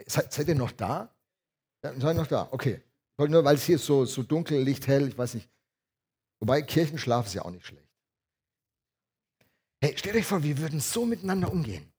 Seid, 0.07 0.33
seid 0.33 0.49
ihr 0.49 0.57
noch 0.57 0.73
da? 0.73 1.15
Ja, 1.85 1.93
seid 1.93 2.03
ihr 2.03 2.15
noch 2.15 2.27
da? 2.27 2.49
Okay. 2.51 2.83
Nur 3.19 3.45
weil 3.45 3.55
es 3.55 3.65
hier 3.65 3.79
so, 3.79 4.05
so 4.05 4.25
dunkel, 4.25 4.61
Licht 4.61 4.89
hell, 4.89 5.07
ich 5.07 5.17
weiß 5.17 5.35
nicht. 5.35 5.49
Wobei 6.41 6.63
Kirchenschlaf 6.63 7.27
ist 7.27 7.35
ja 7.35 7.43
auch 7.43 7.53
nicht 7.53 7.67
schlecht. 7.67 7.89
Hey, 9.81 9.97
stellt 9.97 10.17
euch 10.17 10.27
vor, 10.27 10.43
wir 10.43 10.59
würden 10.59 10.81
so 10.81 11.07
miteinander 11.07 11.53
umgehen. 11.53 11.92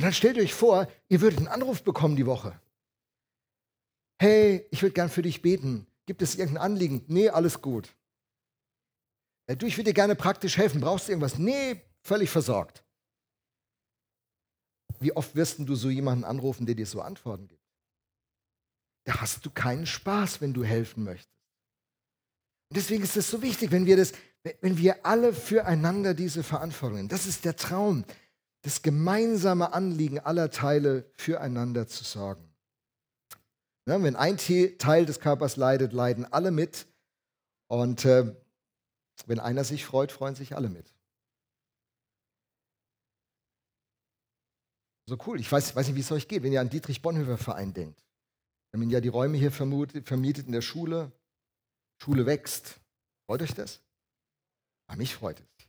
Und 0.00 0.04
dann 0.04 0.14
stellt 0.14 0.38
euch 0.38 0.54
vor, 0.54 0.88
ihr 1.08 1.20
würdet 1.20 1.40
einen 1.40 1.48
Anruf 1.48 1.82
bekommen 1.82 2.16
die 2.16 2.24
Woche. 2.24 2.58
Hey, 4.18 4.66
ich 4.70 4.80
würde 4.80 4.94
gern 4.94 5.10
für 5.10 5.20
dich 5.20 5.42
beten. 5.42 5.86
Gibt 6.06 6.22
es 6.22 6.36
irgendein 6.36 6.62
Anliegen? 6.62 7.04
Nee, 7.06 7.28
alles 7.28 7.60
gut. 7.60 7.94
Du, 9.58 9.66
ich 9.66 9.76
würde 9.76 9.90
dir 9.90 9.94
gerne 9.94 10.14
praktisch 10.14 10.56
helfen. 10.56 10.80
Brauchst 10.80 11.06
du 11.06 11.12
irgendwas? 11.12 11.36
Nee, 11.36 11.82
völlig 12.00 12.30
versorgt. 12.30 12.82
Wie 15.00 15.14
oft 15.14 15.34
wirst 15.34 15.58
du 15.58 15.74
so 15.74 15.90
jemanden 15.90 16.24
anrufen, 16.24 16.64
der 16.64 16.74
dir 16.74 16.86
so 16.86 17.02
Antworten 17.02 17.46
gibt? 17.46 17.60
da 19.04 19.20
hast 19.20 19.44
du 19.44 19.50
keinen 19.50 19.86
Spaß, 19.86 20.40
wenn 20.40 20.52
du 20.52 20.64
helfen 20.64 21.04
möchtest. 21.04 21.28
Und 22.70 22.76
deswegen 22.76 23.02
ist 23.02 23.16
es 23.16 23.28
so 23.28 23.42
wichtig, 23.42 23.72
wenn 23.72 23.86
wir 23.86 23.96
das, 23.96 24.12
wenn 24.60 24.78
wir 24.78 25.04
alle 25.04 25.32
füreinander 25.32 26.14
diese 26.14 26.42
Verantwortung 26.44 26.98
nehmen. 26.98 27.08
Das 27.08 27.26
ist 27.26 27.44
der 27.44 27.56
Traum, 27.56 28.04
das 28.62 28.82
gemeinsame 28.82 29.72
Anliegen 29.72 30.18
aller 30.18 30.50
Teile 30.50 31.10
füreinander 31.16 31.86
zu 31.88 32.04
sorgen. 32.04 32.50
Ja, 33.86 34.02
wenn 34.02 34.16
ein 34.16 34.36
Teil 34.36 35.06
des 35.06 35.20
Körpers 35.20 35.56
leidet, 35.56 35.92
leiden 35.92 36.30
alle 36.30 36.50
mit. 36.50 36.86
Und 37.68 38.04
äh, 38.04 38.34
wenn 39.26 39.40
einer 39.40 39.64
sich 39.64 39.84
freut, 39.84 40.12
freuen 40.12 40.34
sich 40.34 40.54
alle 40.54 40.68
mit. 40.68 40.92
So 45.06 45.18
cool. 45.26 45.40
Ich 45.40 45.50
weiß, 45.50 45.74
weiß 45.74 45.88
nicht, 45.88 45.96
wie 45.96 46.00
es 46.00 46.12
euch 46.12 46.28
geht, 46.28 46.42
wenn 46.42 46.52
ihr 46.52 46.60
an 46.60 46.70
Dietrich 46.70 47.02
Bonhoeffer 47.02 47.38
Verein 47.38 47.72
denkt. 47.74 48.00
Wir 48.70 48.80
haben 48.80 48.90
ja 48.90 49.00
die 49.00 49.08
Räume 49.08 49.36
hier 49.36 49.50
vermietet 49.50 50.46
in 50.46 50.52
der 50.52 50.60
Schule. 50.60 51.10
Schule 52.00 52.26
wächst. 52.26 52.78
Freut 53.26 53.42
euch 53.42 53.54
das? 53.54 53.80
Aber 54.86 54.98
mich 54.98 55.14
freut 55.14 55.40
es. 55.40 55.59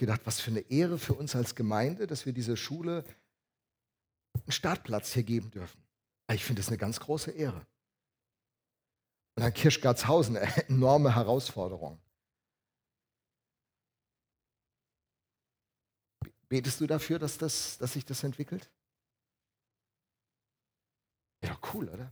Gedacht, 0.00 0.22
was 0.24 0.40
für 0.40 0.50
eine 0.50 0.60
Ehre 0.60 0.98
für 0.98 1.12
uns 1.12 1.36
als 1.36 1.54
Gemeinde, 1.54 2.06
dass 2.06 2.24
wir 2.24 2.32
dieser 2.32 2.56
Schule 2.56 3.04
einen 4.34 4.50
Startplatz 4.50 5.12
hier 5.12 5.24
geben 5.24 5.50
dürfen. 5.50 5.78
Ich 6.32 6.42
finde 6.42 6.62
das 6.62 6.68
eine 6.68 6.78
ganz 6.78 6.98
große 7.00 7.32
Ehre. 7.32 7.58
Und 9.36 9.42
dann 9.42 9.52
Kirschgartshausen, 9.52 10.36
enorme 10.68 11.14
Herausforderung. 11.14 12.00
Betest 16.48 16.80
du 16.80 16.86
dafür, 16.86 17.18
dass, 17.18 17.36
das, 17.36 17.76
dass 17.76 17.92
sich 17.92 18.06
das 18.06 18.24
entwickelt? 18.24 18.70
Ja, 21.44 21.58
cool, 21.74 21.90
oder? 21.90 22.10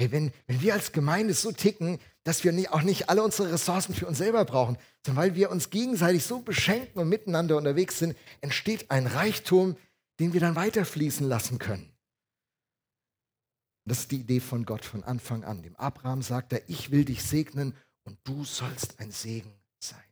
Hey, 0.00 0.12
wenn, 0.12 0.32
wenn 0.46 0.60
wir 0.60 0.74
als 0.74 0.92
Gemeinde 0.92 1.34
so 1.34 1.50
ticken, 1.50 1.98
dass 2.22 2.44
wir 2.44 2.52
nicht, 2.52 2.70
auch 2.70 2.82
nicht 2.82 3.08
alle 3.08 3.22
unsere 3.22 3.52
Ressourcen 3.52 3.94
für 3.94 4.06
uns 4.06 4.18
selber 4.18 4.44
brauchen, 4.44 4.78
sondern 5.04 5.24
weil 5.24 5.34
wir 5.34 5.50
uns 5.50 5.70
gegenseitig 5.70 6.24
so 6.24 6.40
beschenken 6.40 7.00
und 7.00 7.08
miteinander 7.08 7.56
unterwegs 7.56 7.98
sind, 7.98 8.16
entsteht 8.40 8.90
ein 8.92 9.08
Reichtum, 9.08 9.76
den 10.20 10.32
wir 10.32 10.40
dann 10.40 10.54
weiterfließen 10.54 11.26
lassen 11.26 11.58
können. 11.58 11.92
Das 13.86 14.00
ist 14.00 14.10
die 14.12 14.20
Idee 14.20 14.40
von 14.40 14.64
Gott 14.64 14.84
von 14.84 15.02
Anfang 15.02 15.42
an. 15.44 15.62
Dem 15.62 15.74
Abraham 15.76 16.22
sagt 16.22 16.52
er, 16.52 16.68
ich 16.68 16.90
will 16.90 17.04
dich 17.04 17.24
segnen 17.24 17.74
und 18.04 18.18
du 18.24 18.44
sollst 18.44 19.00
ein 19.00 19.10
Segen 19.10 19.52
sein. 19.80 20.04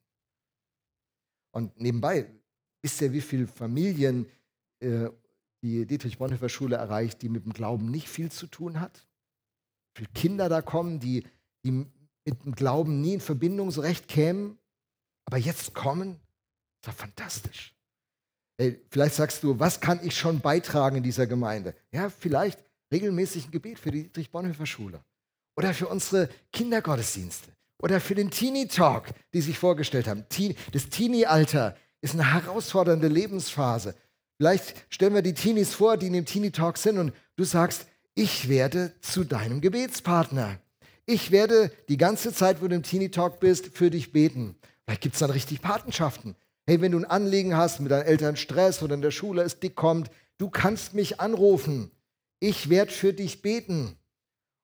Und 1.53 1.79
nebenbei, 1.81 2.29
wisst 2.83 3.01
ihr, 3.03 3.13
wie 3.13 3.21
viele 3.21 3.47
Familien 3.47 4.27
äh, 4.81 5.11
die 5.63 5.87
Dietrich 5.87 6.19
Bonhoeffer 6.19 6.49
Schule 6.49 6.77
erreicht, 6.77 7.23
die 7.23 7.29
mit 7.29 7.45
dem 7.45 7.53
Glauben 7.53 7.91
nicht 7.91 8.09
viel 8.09 8.33
zu 8.33 8.47
tun 8.47 8.81
hat? 8.81 9.07
Viele 9.97 10.11
Kinder 10.15 10.51
da 10.51 10.61
kommen, 10.61 11.01
die, 11.01 11.27
die 11.65 11.71
mit 11.71 12.45
dem 12.45 12.55
Glauben 12.55 13.01
nie 13.01 13.15
in 13.15 13.21
Verbindung 13.21 13.71
so 13.71 13.81
recht 13.81 14.09
kämen, 14.09 14.59
aber 15.25 15.39
jetzt 15.39 15.73
kommen? 15.73 16.21
Das 16.83 16.93
ist 16.93 17.01
doch 17.01 17.07
fantastisch. 17.07 17.75
Hey, 18.61 18.79
vielleicht 18.91 19.15
sagst 19.15 19.43
du, 19.43 19.59
was 19.59 19.81
kann 19.81 20.01
ich 20.03 20.15
schon 20.15 20.41
beitragen 20.41 20.97
in 20.97 21.03
dieser 21.03 21.27
Gemeinde? 21.27 21.75
Ja, 21.93 22.11
vielleicht 22.11 22.63
regelmäßig 22.93 23.47
ein 23.47 23.51
Gebet 23.53 23.79
für 23.79 23.91
die 23.91 24.03
Dietrich 24.03 24.31
Bonhoeffer 24.31 24.67
Schule 24.67 25.03
oder 25.57 25.73
für 25.73 25.89
unsere 25.89 26.29
Kindergottesdienste 26.53 27.51
oder 27.83 27.99
für 27.99 28.15
den 28.15 28.31
Teenie 28.31 28.69
Talk, 28.69 29.09
die 29.33 29.41
sich 29.41 29.59
vorgestellt 29.59 30.09
haben. 30.09 30.27
Das 30.73 30.91
Teenie-Alter 30.91 31.75
ist 32.03 32.13
eine 32.13 32.35
herausfordernde 32.35 33.09
Lebensphase. 33.09 33.95
Vielleicht 34.37 34.75
stellen 34.91 35.15
wir 35.15 35.23
die 35.23 35.33
Teenies 35.33 35.73
vor, 35.73 35.97
die 35.97 36.09
in 36.09 36.13
dem 36.13 36.27
Teenie 36.27 36.51
Talk 36.51 36.77
sind 36.77 36.99
und 36.99 37.15
du 37.37 37.45
sagst, 37.45 37.87
ich 38.17 38.49
werde 38.49 38.93
zu 39.03 39.25
deinem 39.25 39.61
Gebetspartner. 39.61 40.59
Ich 41.05 41.31
werde 41.31 41.71
die 41.89 41.99
ganze 41.99 42.33
Zeit, 42.33 42.63
wo 42.63 42.67
du 42.67 42.75
im 42.75 42.83
Teenie 42.83 43.11
Talk 43.11 43.39
bist, 43.39 43.77
für 43.77 43.91
dich 43.91 44.11
beten. 44.11 44.57
Vielleicht 44.85 45.03
gibt 45.03 45.15
es 45.15 45.21
dann 45.21 45.31
richtig 45.31 45.61
Patenschaften. 45.61 46.35
Hey, 46.67 46.81
wenn 46.81 46.93
du 46.93 46.99
ein 46.99 47.05
Anliegen 47.05 47.57
hast, 47.57 47.79
mit 47.79 47.93
deinen 47.93 48.07
Eltern 48.07 48.37
Stress 48.37 48.83
oder 48.83 48.95
in 48.95 49.03
der 49.03 49.11
Schule 49.11 49.43
es 49.43 49.61
dick 49.61 49.77
kommt, 49.77 50.11
du 50.39 50.49
kannst 50.49 50.95
mich 50.95 51.21
anrufen. 51.21 51.91
Ich 52.41 52.71
werde 52.71 52.91
für 52.91 53.13
dich 53.13 53.43
beten. 53.43 53.97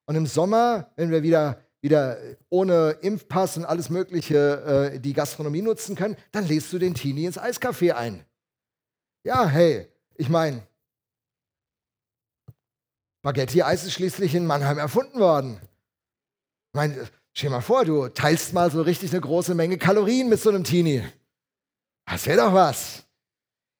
Und 0.05 0.15
im 0.15 0.25
Sommer, 0.25 0.91
wenn 0.95 1.11
wir 1.11 1.21
wieder, 1.21 1.61
wieder 1.79 2.17
ohne 2.49 2.97
Impfpass 3.01 3.55
und 3.55 3.65
alles 3.65 3.91
Mögliche 3.91 4.93
äh, 4.95 4.99
die 4.99 5.13
Gastronomie 5.13 5.61
nutzen 5.61 5.95
können, 5.95 6.17
dann 6.31 6.47
lädst 6.47 6.73
du 6.73 6.79
den 6.79 6.95
Teenie 6.95 7.25
ins 7.25 7.39
Eiscafé 7.39 7.93
ein. 7.93 8.25
Ja, 9.23 9.47
hey, 9.47 9.87
ich 10.15 10.27
meine, 10.27 10.63
Spaghetti-Eis 13.23 13.85
ist 13.85 13.93
schließlich 13.93 14.35
in 14.35 14.45
Mannheim 14.45 14.77
erfunden 14.77 15.17
worden. 15.17 15.57
Ich 15.61 16.75
meine, 16.75 17.07
stell 17.31 17.49
dir 17.49 17.55
mal 17.55 17.61
vor, 17.61 17.85
du 17.85 18.09
teilst 18.09 18.51
mal 18.51 18.69
so 18.69 18.81
richtig 18.81 19.11
eine 19.11 19.21
große 19.21 19.55
Menge 19.55 19.77
Kalorien 19.77 20.27
mit 20.27 20.41
so 20.41 20.49
einem 20.49 20.65
Teenie. 20.65 21.03
Das 22.05 22.25
wäre 22.25 22.39
doch 22.39 22.53
was. 22.53 23.03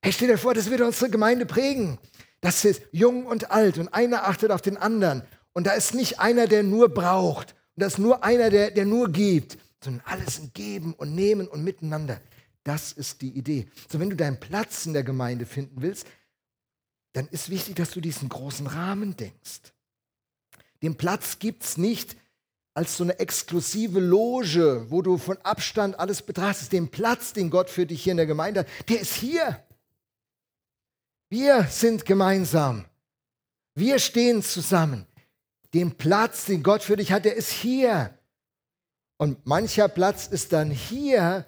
Hey, 0.02 0.14
stell 0.14 0.30
dir 0.30 0.38
vor, 0.38 0.54
das 0.54 0.70
würde 0.70 0.86
unsere 0.86 1.12
Gemeinde 1.12 1.46
prägen. 1.46 1.98
Das 2.40 2.64
ist 2.64 2.84
jung 2.94 3.26
und 3.26 3.52
alt 3.52 3.78
und 3.80 3.90
einer 3.90 4.30
achtet 4.30 4.50
auf 4.50 4.62
den 4.62 4.78
anderen. 4.78 5.24
Und 5.52 5.68
da 5.68 5.74
ist 5.74 5.94
nicht 5.94 6.22
einer, 6.22 6.48
der 6.48 6.64
nur 6.64 6.88
braucht. 6.88 7.54
Und 7.76 7.82
da 7.82 7.88
ist 7.88 8.00
nur 8.00 8.24
einer, 8.24 8.50
der, 8.50 8.72
der 8.72 8.86
nur 8.86 9.10
gibt. 9.10 9.58
Sondern 9.84 10.06
alles 10.06 10.40
ein 10.40 10.52
Geben 10.54 10.94
und 10.94 11.16
Nehmen 11.16 11.50
und 11.50 11.66
Miteinander. 11.66 12.22
Das 12.64 12.94
ist 12.94 13.22
die 13.22 13.38
Idee. 13.38 13.68
So, 13.92 14.00
wenn 14.00 14.10
du 14.10 14.16
deinen 14.16 14.40
Platz 14.40 14.86
in 14.86 14.94
der 14.94 15.04
Gemeinde 15.04 15.46
finden 15.46 15.82
willst, 15.82 16.08
dann 17.14 17.28
ist 17.30 17.50
wichtig, 17.50 17.76
dass 17.76 17.92
du 17.92 18.02
diesen 18.02 18.30
großen 18.30 18.68
Rahmen 18.68 19.16
denkst. 19.16 19.62
Den 20.82 20.96
Platz 20.96 21.40
gibt 21.40 21.64
es 21.64 21.78
nicht 21.78 22.18
als 22.74 22.98
so 22.98 23.04
eine 23.04 23.20
exklusive 23.20 24.00
Loge, 24.00 24.88
wo 24.90 25.02
du 25.02 25.18
von 25.18 25.38
Abstand 25.38 26.00
alles 26.00 26.24
betrachtest. 26.24 26.72
Den 26.72 26.90
Platz, 26.90 27.34
den 27.34 27.50
Gott 27.50 27.70
für 27.70 27.86
dich 27.86 28.04
hier 28.04 28.12
in 28.12 28.18
der 28.18 28.26
Gemeinde 28.26 28.62
hat, 28.62 28.68
der 28.90 29.00
ist 29.00 29.14
hier. 29.14 29.64
Wir 31.30 31.64
sind 31.66 32.06
gemeinsam. 32.06 32.86
Wir 33.76 34.00
stehen 34.00 34.42
zusammen. 34.44 35.08
Den 35.74 35.96
Platz, 35.96 36.46
den 36.46 36.64
Gott 36.64 36.84
für 36.84 36.96
dich 36.96 37.12
hat, 37.12 37.26
der 37.26 37.36
ist 37.36 37.52
hier. 37.52 38.18
Und 39.18 39.46
mancher 39.46 39.88
Platz 39.88 40.28
ist 40.28 40.54
dann 40.54 40.70
hier, 40.70 41.46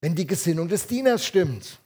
wenn 0.00 0.14
die 0.14 0.26
Gesinnung 0.26 0.68
des 0.68 0.86
Dieners 0.86 1.24
stimmt. 1.24 1.80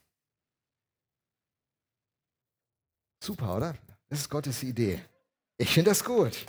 Super, 3.22 3.56
oder? 3.56 3.76
Das 4.08 4.20
ist 4.20 4.30
Gottes 4.30 4.62
Idee. 4.62 5.00
Ich 5.58 5.72
finde 5.72 5.90
das 5.90 6.02
gut. 6.02 6.46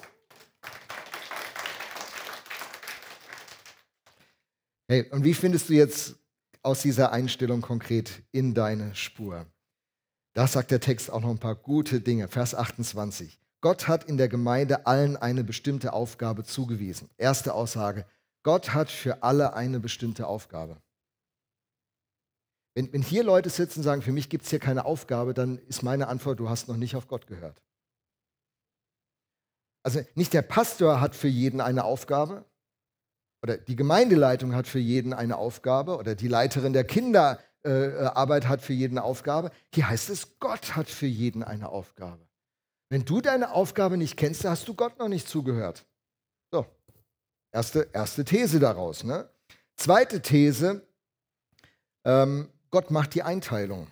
Hey, 4.87 5.09
und 5.11 5.23
wie 5.23 5.33
findest 5.33 5.69
du 5.69 5.73
jetzt 5.73 6.15
aus 6.63 6.81
dieser 6.81 7.11
Einstellung 7.11 7.61
konkret 7.61 8.23
in 8.31 8.53
deine 8.53 8.95
Spur? 8.95 9.45
Da 10.33 10.47
sagt 10.47 10.71
der 10.71 10.79
Text 10.79 11.11
auch 11.11 11.21
noch 11.21 11.29
ein 11.29 11.39
paar 11.39 11.55
gute 11.55 11.99
Dinge. 11.99 12.29
Vers 12.29 12.55
28. 12.55 13.37
Gott 13.59 13.87
hat 13.87 14.05
in 14.05 14.17
der 14.17 14.29
Gemeinde 14.29 14.87
allen 14.87 15.17
eine 15.17 15.43
bestimmte 15.43 15.93
Aufgabe 15.93 16.45
zugewiesen. 16.45 17.09
Erste 17.17 17.53
Aussage. 17.53 18.05
Gott 18.43 18.73
hat 18.73 18.89
für 18.89 19.23
alle 19.23 19.53
eine 19.53 19.79
bestimmte 19.79 20.25
Aufgabe. 20.25 20.81
Wenn, 22.73 22.91
wenn 22.93 23.01
hier 23.01 23.23
Leute 23.23 23.49
sitzen 23.49 23.79
und 23.79 23.83
sagen, 23.83 24.01
für 24.01 24.11
mich 24.11 24.29
gibt 24.29 24.45
es 24.45 24.49
hier 24.49 24.59
keine 24.59 24.85
Aufgabe, 24.85 25.33
dann 25.33 25.57
ist 25.67 25.83
meine 25.83 26.07
Antwort, 26.07 26.39
du 26.39 26.49
hast 26.49 26.67
noch 26.67 26.77
nicht 26.77 26.95
auf 26.95 27.07
Gott 27.07 27.27
gehört. 27.27 27.61
Also 29.83 30.01
nicht 30.15 30.33
der 30.33 30.43
Pastor 30.43 31.01
hat 31.01 31.15
für 31.15 31.27
jeden 31.27 31.59
eine 31.59 31.83
Aufgabe 31.83 32.45
oder 33.43 33.57
die 33.57 33.75
Gemeindeleitung 33.75 34.55
hat 34.55 34.67
für 34.67 34.79
jeden 34.79 35.13
eine 35.13 35.37
Aufgabe 35.37 35.97
oder 35.97 36.15
die 36.15 36.27
Leiterin 36.27 36.73
der 36.73 36.83
Kinderarbeit 36.83 38.45
äh, 38.45 38.47
hat 38.47 38.61
für 38.61 38.73
jeden 38.73 38.97
eine 38.97 39.05
Aufgabe. 39.05 39.51
Hier 39.73 39.89
heißt 39.89 40.09
es, 40.11 40.39
Gott 40.39 40.75
hat 40.75 40.87
für 40.87 41.07
jeden 41.07 41.43
eine 41.43 41.69
Aufgabe. 41.69 42.27
Wenn 42.89 43.05
du 43.05 43.21
deine 43.21 43.51
Aufgabe 43.53 43.97
nicht 43.97 44.17
kennst, 44.17 44.43
hast 44.45 44.67
du 44.67 44.75
Gott 44.75 44.99
noch 44.99 45.07
nicht 45.07 45.27
zugehört. 45.27 45.85
So, 46.51 46.65
erste, 47.51 47.89
erste 47.93 48.23
These 48.23 48.59
daraus. 48.59 49.03
Ne? 49.03 49.27
Zweite 49.77 50.21
These, 50.21 50.85
ähm, 52.05 52.49
Gott 52.71 52.89
macht 52.89 53.13
die 53.13 53.23
Einteilung. 53.23 53.87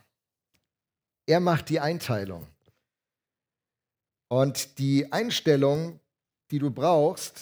Er 1.26 1.42
macht 1.42 1.70
die 1.70 1.80
Einteilung. 1.80 2.48
Und 4.30 4.80
die 4.80 5.12
Einstellung, 5.12 6.00
die 6.50 6.60
du 6.60 6.72
brauchst, 6.72 7.40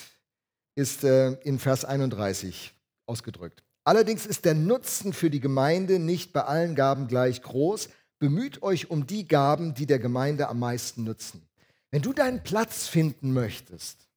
ist 0.76 1.04
äh, 1.04 1.34
in 1.43 1.60
Vers 1.60 1.86
31 1.86 2.73
ausgedrückt. 3.06 3.63
Allerdings 3.84 4.26
ist 4.26 4.45
der 4.45 4.54
Nutzen 4.54 5.13
für 5.13 5.30
die 5.30 5.39
Gemeinde 5.39 6.00
nicht 6.00 6.34
bei 6.34 6.43
allen 6.43 6.76
Gaben 6.76 7.08
gleich 7.08 7.41
groß. 7.41 7.89
Bemüht 8.19 8.63
euch 8.63 8.89
um 8.89 9.08
die 9.08 9.28
Gaben, 9.28 9.73
die 9.73 9.86
der 9.86 10.00
Gemeinde 10.00 10.50
am 10.50 10.60
meisten 10.60 11.04
nützen. 11.04 11.47
Wenn 11.91 12.02
du 12.02 12.13
deinen 12.13 12.43
Platz 12.43 12.88
finden 12.88 13.32
möchtest, 13.32 14.08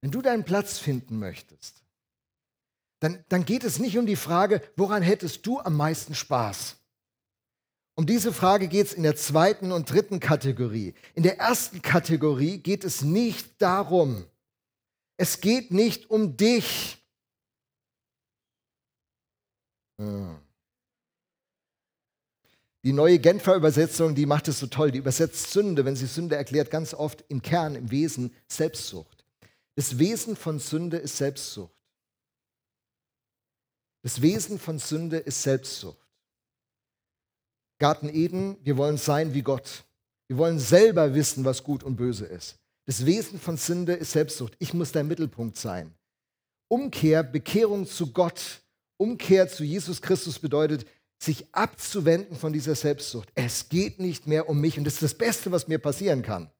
wenn 0.00 0.10
du 0.10 0.22
deinen 0.22 0.44
Platz 0.44 0.78
finden 0.78 1.18
möchtest, 1.18 1.82
dann, 3.00 3.24
dann 3.28 3.44
geht 3.44 3.64
es 3.64 3.78
nicht 3.78 3.98
um 3.98 4.06
die 4.06 4.16
Frage, 4.16 4.60
woran 4.76 5.02
hättest 5.02 5.46
du 5.46 5.60
am 5.60 5.76
meisten 5.76 6.14
Spaß? 6.14 6.76
Um 7.94 8.06
diese 8.06 8.32
Frage 8.32 8.68
geht 8.68 8.86
es 8.86 8.92
in 8.92 9.02
der 9.02 9.16
zweiten 9.16 9.72
und 9.72 9.90
dritten 9.90 10.20
Kategorie. 10.20 10.94
In 11.14 11.24
der 11.24 11.38
ersten 11.38 11.82
Kategorie 11.82 12.58
geht 12.58 12.84
es 12.84 13.02
nicht 13.02 13.60
darum, 13.60 14.24
es 15.16 15.40
geht 15.40 15.72
nicht 15.72 16.10
um 16.10 16.36
dich. 16.36 17.04
Hm. 20.00 20.38
Die 22.84 22.92
neue 22.92 23.18
Genfer 23.18 23.56
Übersetzung, 23.56 24.14
die 24.14 24.26
macht 24.26 24.46
es 24.46 24.60
so 24.60 24.68
toll. 24.68 24.92
Die 24.92 24.98
übersetzt 24.98 25.50
Sünde, 25.50 25.84
wenn 25.84 25.96
sie 25.96 26.06
Sünde 26.06 26.36
erklärt, 26.36 26.70
ganz 26.70 26.94
oft 26.94 27.24
im 27.28 27.42
Kern, 27.42 27.74
im 27.74 27.90
Wesen 27.90 28.32
Selbstsucht. 28.46 29.24
Das 29.74 29.98
Wesen 29.98 30.36
von 30.36 30.60
Sünde 30.60 30.98
ist 30.98 31.16
Selbstsucht. 31.16 31.77
Das 34.02 34.22
Wesen 34.22 34.58
von 34.58 34.78
Sünde 34.78 35.18
ist 35.18 35.42
Selbstsucht. 35.42 36.06
Garten 37.78 38.08
Eden, 38.08 38.56
wir 38.62 38.76
wollen 38.76 38.96
sein 38.96 39.34
wie 39.34 39.42
Gott. 39.42 39.84
Wir 40.28 40.36
wollen 40.36 40.58
selber 40.58 41.14
wissen, 41.14 41.44
was 41.44 41.64
gut 41.64 41.82
und 41.82 41.96
böse 41.96 42.26
ist. 42.26 42.56
Das 42.86 43.06
Wesen 43.06 43.38
von 43.38 43.56
Sünde 43.56 43.94
ist 43.94 44.12
Selbstsucht. 44.12 44.56
Ich 44.58 44.74
muss 44.74 44.92
der 44.92 45.04
Mittelpunkt 45.04 45.56
sein. 45.56 45.94
Umkehr, 46.68 47.22
Bekehrung 47.22 47.86
zu 47.86 48.12
Gott, 48.12 48.62
Umkehr 48.98 49.48
zu 49.48 49.64
Jesus 49.64 50.02
Christus 50.02 50.38
bedeutet, 50.38 50.86
sich 51.18 51.46
abzuwenden 51.52 52.36
von 52.36 52.52
dieser 52.52 52.74
Selbstsucht. 52.74 53.30
Es 53.34 53.68
geht 53.68 53.98
nicht 53.98 54.26
mehr 54.26 54.48
um 54.48 54.60
mich 54.60 54.78
und 54.78 54.84
das 54.84 54.94
ist 54.94 55.02
das 55.02 55.14
Beste, 55.14 55.50
was 55.50 55.68
mir 55.68 55.78
passieren 55.78 56.22
kann. 56.22 56.50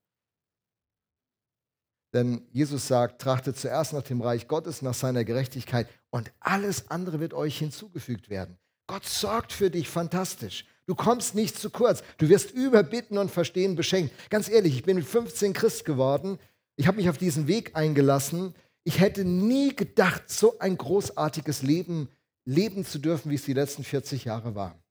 Denn 2.12 2.46
Jesus 2.52 2.88
sagt, 2.88 3.20
trachtet 3.20 3.58
zuerst 3.58 3.92
nach 3.92 4.02
dem 4.02 4.20
Reich 4.22 4.48
Gottes, 4.48 4.82
nach 4.82 4.94
seiner 4.94 5.24
Gerechtigkeit 5.24 5.88
und 6.10 6.32
alles 6.40 6.90
andere 6.90 7.20
wird 7.20 7.34
euch 7.34 7.58
hinzugefügt 7.58 8.30
werden. 8.30 8.58
Gott 8.86 9.04
sorgt 9.04 9.52
für 9.52 9.70
dich 9.70 9.88
fantastisch. 9.88 10.64
Du 10.86 10.94
kommst 10.94 11.34
nicht 11.34 11.58
zu 11.58 11.68
kurz. 11.68 12.02
Du 12.16 12.30
wirst 12.30 12.50
über 12.52 12.82
Bitten 12.82 13.18
und 13.18 13.30
Verstehen 13.30 13.76
beschenkt. 13.76 14.14
Ganz 14.30 14.48
ehrlich, 14.48 14.74
ich 14.74 14.84
bin 14.84 14.96
mit 14.96 15.04
15 15.04 15.52
Christ 15.52 15.84
geworden. 15.84 16.38
Ich 16.76 16.86
habe 16.86 16.96
mich 16.96 17.10
auf 17.10 17.18
diesen 17.18 17.46
Weg 17.46 17.76
eingelassen. 17.76 18.54
Ich 18.84 19.00
hätte 19.00 19.26
nie 19.26 19.76
gedacht, 19.76 20.30
so 20.30 20.58
ein 20.60 20.78
großartiges 20.78 21.60
Leben 21.60 22.08
leben 22.46 22.86
zu 22.86 22.98
dürfen, 22.98 23.30
wie 23.30 23.34
es 23.34 23.44
die 23.44 23.52
letzten 23.52 23.84
40 23.84 24.24
Jahre 24.24 24.54
war. 24.54 24.82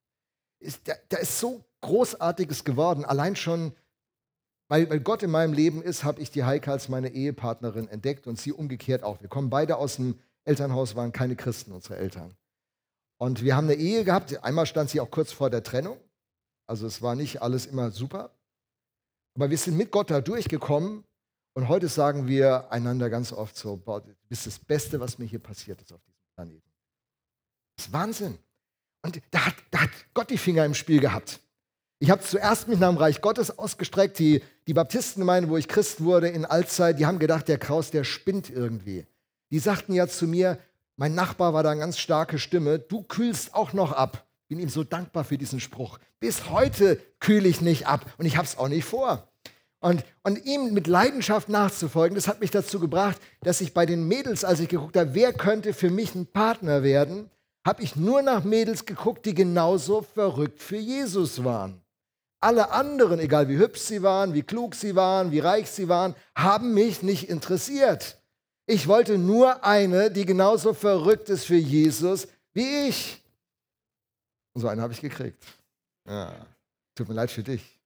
da, 0.83 0.93
da 1.09 1.17
ist 1.17 1.39
so 1.39 1.65
Großartiges 1.81 2.63
geworden. 2.63 3.03
Allein 3.03 3.35
schon, 3.35 3.73
weil, 4.67 4.89
weil 4.89 4.99
Gott 4.99 5.23
in 5.23 5.31
meinem 5.31 5.53
Leben 5.53 5.81
ist, 5.81 6.03
habe 6.03 6.21
ich 6.21 6.31
die 6.31 6.43
Heike 6.43 6.71
als 6.71 6.89
meine 6.89 7.09
Ehepartnerin 7.09 7.87
entdeckt 7.87 8.27
und 8.27 8.39
sie 8.39 8.51
umgekehrt 8.51 9.03
auch. 9.03 9.21
Wir 9.21 9.29
kommen 9.29 9.49
beide 9.49 9.77
aus 9.77 9.95
dem 9.95 10.19
Elternhaus, 10.43 10.95
waren 10.95 11.11
keine 11.11 11.35
Christen, 11.35 11.71
unsere 11.71 11.97
Eltern. 11.97 12.35
Und 13.17 13.43
wir 13.43 13.55
haben 13.55 13.65
eine 13.65 13.75
Ehe 13.75 14.03
gehabt. 14.03 14.43
Einmal 14.43 14.65
stand 14.65 14.89
sie 14.89 14.99
auch 14.99 15.09
kurz 15.09 15.31
vor 15.31 15.49
der 15.49 15.63
Trennung. 15.63 15.97
Also 16.67 16.85
es 16.85 17.01
war 17.01 17.15
nicht 17.15 17.41
alles 17.41 17.65
immer 17.65 17.91
super. 17.91 18.31
Aber 19.35 19.49
wir 19.49 19.57
sind 19.57 19.77
mit 19.77 19.91
Gott 19.91 20.11
da 20.11 20.21
durchgekommen. 20.21 21.03
Und 21.53 21.67
heute 21.69 21.87
sagen 21.87 22.27
wir 22.27 22.71
einander 22.71 23.09
ganz 23.09 23.33
oft 23.33 23.55
so, 23.55 23.77
boah, 23.77 24.01
du 24.01 24.13
bist 24.29 24.45
das 24.45 24.59
Beste, 24.59 24.99
was 24.99 25.17
mir 25.17 25.25
hier 25.25 25.39
passiert 25.39 25.81
ist 25.81 25.91
auf 25.91 26.01
diesem 26.03 26.21
Planeten. 26.35 26.71
Das 27.75 27.87
ist 27.87 27.93
Wahnsinn. 27.93 28.37
Und 29.03 29.21
da 29.31 29.45
hat, 29.47 29.55
da 29.71 29.81
hat 29.81 29.89
Gott 30.13 30.29
die 30.29 30.37
Finger 30.37 30.65
im 30.65 30.73
Spiel 30.73 30.99
gehabt. 30.99 31.39
Ich 31.99 32.11
habe 32.11 32.21
zuerst 32.21 32.67
mich 32.67 32.77
nach 32.77 32.89
dem 32.89 32.97
Reich 32.97 33.21
Gottes 33.21 33.57
ausgestreckt. 33.57 34.19
Die, 34.19 34.43
die 34.67 34.73
Baptistengemeinde, 34.73 35.49
wo 35.49 35.57
ich 35.57 35.67
Christ 35.67 36.03
wurde 36.03 36.27
in 36.27 36.45
Altzeit, 36.45 36.99
die 36.99 37.07
haben 37.07 37.17
gedacht, 37.17 37.47
der 37.47 37.57
Kraus, 37.57 37.89
der 37.89 38.03
spinnt 38.03 38.49
irgendwie. 38.49 39.07
Die 39.49 39.59
sagten 39.59 39.93
ja 39.93 40.07
zu 40.07 40.27
mir, 40.27 40.59
mein 40.95 41.15
Nachbar 41.15 41.53
war 41.53 41.63
da 41.63 41.71
eine 41.71 41.79
ganz 41.79 41.97
starke 41.97 42.37
Stimme. 42.37 42.77
Du 42.77 43.01
kühlst 43.01 43.55
auch 43.55 43.73
noch 43.73 43.93
ab. 43.93 44.27
Bin 44.47 44.59
ihm 44.59 44.69
so 44.69 44.83
dankbar 44.83 45.23
für 45.23 45.37
diesen 45.37 45.59
Spruch. 45.59 45.97
Bis 46.19 46.49
heute 46.49 46.99
kühle 47.19 47.49
ich 47.49 47.61
nicht 47.61 47.87
ab 47.87 48.05
und 48.17 48.25
ich 48.25 48.37
habe 48.37 48.47
es 48.47 48.57
auch 48.57 48.67
nicht 48.67 48.85
vor. 48.85 49.27
Und, 49.79 50.03
und 50.23 50.43
ihm 50.45 50.73
mit 50.73 50.87
Leidenschaft 50.87 51.49
nachzufolgen, 51.49 52.15
das 52.15 52.27
hat 52.27 52.41
mich 52.41 52.51
dazu 52.51 52.79
gebracht, 52.79 53.17
dass 53.41 53.61
ich 53.61 53.73
bei 53.73 53.85
den 53.85 54.07
Mädels, 54.07 54.43
als 54.43 54.59
ich 54.59 54.69
geguckt 54.69 54.97
habe, 54.97 55.13
wer 55.13 55.33
könnte 55.33 55.73
für 55.73 55.89
mich 55.89 56.15
ein 56.15 56.25
Partner 56.25 56.81
werden, 56.81 57.29
habe 57.65 57.83
ich 57.83 57.95
nur 57.95 58.21
nach 58.21 58.43
Mädels 58.43 58.85
geguckt, 58.85 59.25
die 59.25 59.33
genauso 59.33 60.01
verrückt 60.01 60.61
für 60.61 60.77
Jesus 60.77 61.43
waren. 61.43 61.81
Alle 62.39 62.71
anderen, 62.71 63.19
egal 63.19 63.49
wie 63.49 63.57
hübsch 63.57 63.81
sie 63.81 64.03
waren, 64.03 64.33
wie 64.33 64.43
klug 64.43 64.75
sie 64.75 64.95
waren, 64.95 65.31
wie 65.31 65.39
reich 65.39 65.69
sie 65.69 65.89
waren, 65.89 66.15
haben 66.35 66.73
mich 66.73 67.01
nicht 67.01 67.29
interessiert. 67.29 68.17
Ich 68.67 68.87
wollte 68.87 69.17
nur 69.17 69.63
eine, 69.63 70.11
die 70.11 70.25
genauso 70.25 70.73
verrückt 70.73 71.29
ist 71.29 71.45
für 71.45 71.55
Jesus 71.55 72.27
wie 72.57 72.87
ich. 72.87 73.23
Und 74.53 74.61
so 74.61 74.67
eine 74.67 74.81
habe 74.81 74.91
ich 74.91 74.99
gekriegt. 74.99 75.43
Ja, 76.07 76.33
tut 76.95 77.07
mir 77.07 77.13
leid 77.13 77.29
für 77.29 77.43
dich. 77.43 77.79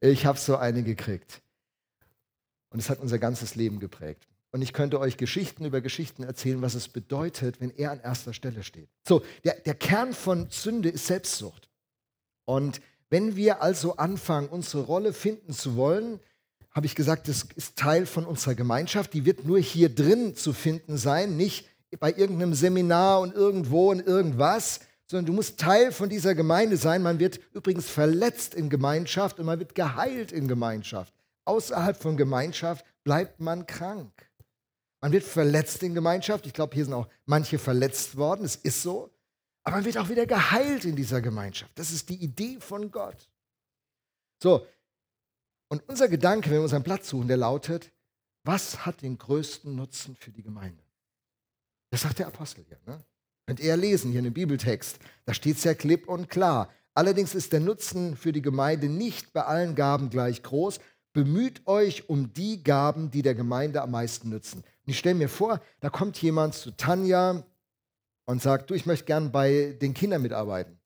Ich 0.00 0.26
habe 0.26 0.38
so 0.38 0.58
eine 0.58 0.82
gekriegt. 0.82 1.40
Und 2.68 2.78
es 2.78 2.90
hat 2.90 2.98
unser 2.98 3.18
ganzes 3.18 3.54
Leben 3.54 3.80
geprägt. 3.80 4.28
Und 4.50 4.60
ich 4.60 4.74
könnte 4.74 5.00
euch 5.00 5.16
Geschichten 5.16 5.64
über 5.64 5.80
Geschichten 5.80 6.24
erzählen, 6.24 6.60
was 6.60 6.74
es 6.74 6.88
bedeutet, 6.88 7.58
wenn 7.62 7.70
er 7.70 7.92
an 7.92 8.00
erster 8.00 8.34
Stelle 8.34 8.62
steht. 8.62 8.90
So, 9.08 9.24
der, 9.44 9.54
der 9.60 9.74
Kern 9.74 10.12
von 10.12 10.50
Sünde 10.50 10.90
ist 10.90 11.06
Selbstsucht. 11.06 11.70
Und 12.44 12.80
wenn 13.10 13.36
wir 13.36 13.62
also 13.62 13.96
anfangen, 13.96 14.48
unsere 14.48 14.84
Rolle 14.84 15.12
finden 15.12 15.52
zu 15.52 15.76
wollen, 15.76 16.20
habe 16.70 16.86
ich 16.86 16.94
gesagt, 16.94 17.28
das 17.28 17.46
ist 17.54 17.76
Teil 17.76 18.06
von 18.06 18.24
unserer 18.24 18.54
Gemeinschaft. 18.54 19.12
Die 19.12 19.24
wird 19.24 19.44
nur 19.44 19.58
hier 19.58 19.94
drin 19.94 20.34
zu 20.34 20.52
finden 20.52 20.96
sein, 20.96 21.36
nicht 21.36 21.68
bei 22.00 22.12
irgendeinem 22.12 22.54
Seminar 22.54 23.20
und 23.20 23.34
irgendwo 23.34 23.90
und 23.90 24.06
irgendwas, 24.06 24.80
sondern 25.06 25.26
du 25.26 25.32
musst 25.34 25.60
Teil 25.60 25.92
von 25.92 26.08
dieser 26.08 26.34
Gemeinde 26.34 26.78
sein. 26.78 27.02
Man 27.02 27.18
wird 27.18 27.38
übrigens 27.52 27.90
verletzt 27.90 28.54
in 28.54 28.70
Gemeinschaft 28.70 29.38
und 29.38 29.44
man 29.44 29.58
wird 29.58 29.74
geheilt 29.74 30.32
in 30.32 30.48
Gemeinschaft. 30.48 31.12
Außerhalb 31.44 32.00
von 32.00 32.16
Gemeinschaft 32.16 32.86
bleibt 33.04 33.40
man 33.40 33.66
krank. 33.66 34.10
Man 35.02 35.12
wird 35.12 35.24
verletzt 35.24 35.82
in 35.82 35.94
Gemeinschaft. 35.94 36.46
Ich 36.46 36.54
glaube, 36.54 36.74
hier 36.74 36.84
sind 36.84 36.94
auch 36.94 37.08
manche 37.26 37.58
verletzt 37.58 38.16
worden. 38.16 38.46
Es 38.46 38.56
ist 38.56 38.82
so. 38.82 39.10
Aber 39.64 39.76
man 39.76 39.84
wird 39.84 39.98
auch 39.98 40.08
wieder 40.08 40.26
geheilt 40.26 40.84
in 40.84 40.96
dieser 40.96 41.20
Gemeinschaft. 41.20 41.72
Das 41.78 41.92
ist 41.92 42.08
die 42.08 42.16
Idee 42.16 42.58
von 42.60 42.90
Gott. 42.90 43.28
So, 44.42 44.66
und 45.72 45.88
unser 45.88 46.06
Gedanke, 46.08 46.50
wenn 46.50 46.58
wir 46.58 46.62
unseren 46.64 46.82
Platz 46.82 47.08
suchen, 47.08 47.28
der 47.28 47.38
lautet, 47.38 47.90
was 48.44 48.84
hat 48.84 49.00
den 49.00 49.16
größten 49.16 49.74
Nutzen 49.74 50.14
für 50.16 50.30
die 50.30 50.42
Gemeinde? 50.42 50.82
Das 51.90 52.02
sagt 52.02 52.18
der 52.18 52.26
Apostel 52.26 52.62
hier. 52.68 52.78
Ne? 52.84 53.02
Könnt 53.46 53.58
ihr 53.58 53.74
lesen 53.78 54.10
hier 54.10 54.18
in 54.18 54.24
dem 54.24 54.34
Bibeltext. 54.34 54.98
Da 55.24 55.32
steht 55.32 55.56
es 55.56 55.64
ja 55.64 55.72
klipp 55.72 56.08
und 56.08 56.28
klar. 56.28 56.68
Allerdings 56.92 57.34
ist 57.34 57.54
der 57.54 57.60
Nutzen 57.60 58.16
für 58.16 58.32
die 58.32 58.42
Gemeinde 58.42 58.90
nicht 58.90 59.32
bei 59.32 59.44
allen 59.44 59.74
Gaben 59.74 60.10
gleich 60.10 60.42
groß. 60.42 60.78
Bemüht 61.14 61.66
euch 61.66 62.06
um 62.10 62.34
die 62.34 62.62
Gaben, 62.62 63.10
die 63.10 63.22
der 63.22 63.34
Gemeinde 63.34 63.80
am 63.80 63.92
meisten 63.92 64.28
nützen. 64.28 64.58
Und 64.58 64.90
ich 64.90 64.98
stelle 64.98 65.14
mir 65.14 65.30
vor, 65.30 65.62
da 65.80 65.88
kommt 65.88 66.20
jemand 66.20 66.52
zu 66.52 66.72
Tanja 66.72 67.44
und 68.26 68.42
sagt, 68.42 68.70
du, 68.70 68.74
ich 68.74 68.86
möchte 68.86 69.06
gern 69.06 69.32
bei 69.32 69.76
den 69.80 69.94
Kindern 69.94 70.22
mitarbeiten. 70.22 70.78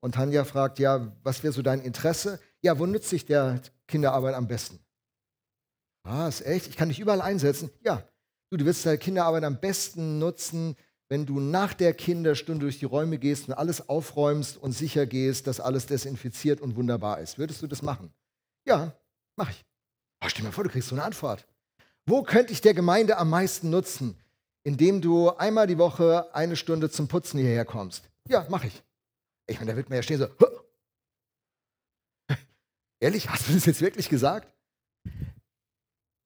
Und 0.00 0.14
Tanja 0.14 0.44
fragt, 0.44 0.78
ja, 0.78 1.12
was 1.22 1.42
wäre 1.42 1.52
so 1.52 1.62
dein 1.62 1.80
Interesse? 1.80 2.40
Ja, 2.62 2.78
wo 2.78 2.86
nützt 2.86 3.08
sich 3.08 3.26
der 3.26 3.60
Kinderarbeit 3.86 4.34
am 4.34 4.46
besten? 4.46 4.78
Ah, 6.04 6.28
ist 6.28 6.46
echt? 6.46 6.68
Ich 6.68 6.76
kann 6.76 6.88
dich 6.88 7.00
überall 7.00 7.20
einsetzen. 7.20 7.70
Ja, 7.84 8.02
du, 8.50 8.56
du 8.56 8.64
wirst 8.64 8.86
deine 8.86 8.98
Kinderarbeit 8.98 9.44
am 9.44 9.60
besten 9.60 10.18
nutzen, 10.18 10.76
wenn 11.08 11.26
du 11.26 11.40
nach 11.40 11.74
der 11.74 11.94
Kinderstunde 11.94 12.66
durch 12.66 12.78
die 12.78 12.84
Räume 12.84 13.18
gehst 13.18 13.48
und 13.48 13.54
alles 13.54 13.88
aufräumst 13.88 14.56
und 14.56 14.72
sicher 14.72 15.06
gehst, 15.06 15.46
dass 15.46 15.60
alles 15.60 15.86
desinfiziert 15.86 16.60
und 16.60 16.76
wunderbar 16.76 17.20
ist. 17.20 17.38
Würdest 17.38 17.62
du 17.62 17.66
das 17.66 17.82
machen? 17.82 18.12
Ja, 18.66 18.92
mach 19.36 19.50
ich. 19.50 19.64
Oh, 20.22 20.28
stell 20.28 20.42
dir 20.42 20.48
mal 20.48 20.52
vor, 20.52 20.64
du 20.64 20.70
kriegst 20.70 20.88
so 20.88 20.94
eine 20.94 21.04
Antwort. 21.04 21.46
Wo 22.06 22.22
könnte 22.22 22.52
ich 22.52 22.60
der 22.60 22.74
Gemeinde 22.74 23.18
am 23.18 23.30
meisten 23.30 23.70
nutzen? 23.70 24.18
Indem 24.68 25.00
du 25.00 25.30
einmal 25.30 25.66
die 25.66 25.78
Woche 25.78 26.28
eine 26.34 26.54
Stunde 26.54 26.90
zum 26.90 27.08
Putzen 27.08 27.38
hierher 27.38 27.64
kommst. 27.64 28.10
Ja, 28.28 28.46
mach 28.50 28.64
ich. 28.64 28.82
Ich 29.46 29.56
meine, 29.58 29.70
da 29.70 29.76
wird 29.78 29.88
man 29.88 29.96
ja 29.96 30.02
stehen 30.02 30.18
so, 30.18 30.28
Ehrlich, 33.00 33.30
hast 33.30 33.48
du 33.48 33.54
das 33.54 33.64
jetzt 33.64 33.80
wirklich 33.80 34.10
gesagt? 34.10 34.52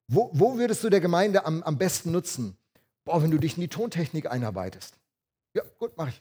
Wo, 0.09 0.31
wo 0.33 0.59
würdest 0.59 0.83
du 0.83 0.91
der 0.91 1.01
Gemeinde 1.01 1.45
am, 1.47 1.63
am 1.63 1.79
besten 1.79 2.11
nutzen? 2.11 2.59
Boah, 3.05 3.23
wenn 3.23 3.31
du 3.31 3.39
dich 3.39 3.55
in 3.55 3.61
die 3.61 3.69
Tontechnik 3.69 4.29
einarbeitest. 4.29 4.99
Ja, 5.55 5.63
gut, 5.79 5.97
mach 5.97 6.09
ich. 6.09 6.21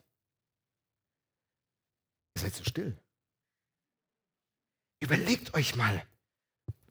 Ihr 2.35 2.43
seid 2.43 2.53
so 2.53 2.63
still. 2.63 2.95
Überlegt 4.99 5.55
euch 5.55 5.75
mal, 5.75 6.05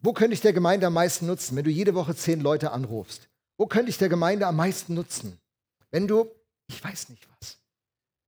wo 0.01 0.13
könnte 0.13 0.35
ich 0.35 0.41
der 0.41 0.53
Gemeinde 0.53 0.89
am 0.89 0.95
meisten 0.95 1.27
nutzen, 1.27 1.55
wenn 1.55 1.63
du 1.63 1.71
jede 1.71 1.95
Woche 1.95 2.17
zehn 2.17 2.41
Leute 2.41 2.73
anrufst? 2.73 3.29
Wo 3.61 3.67
könnte 3.67 3.91
ich 3.91 3.99
der 3.99 4.09
Gemeinde 4.09 4.47
am 4.47 4.57
meisten 4.57 4.95
nutzen? 4.95 5.39
Wenn 5.91 6.09
du, 6.09 6.35
ich 6.67 6.83
weiß 6.83 7.11
nicht 7.11 7.29
was, 7.29 7.59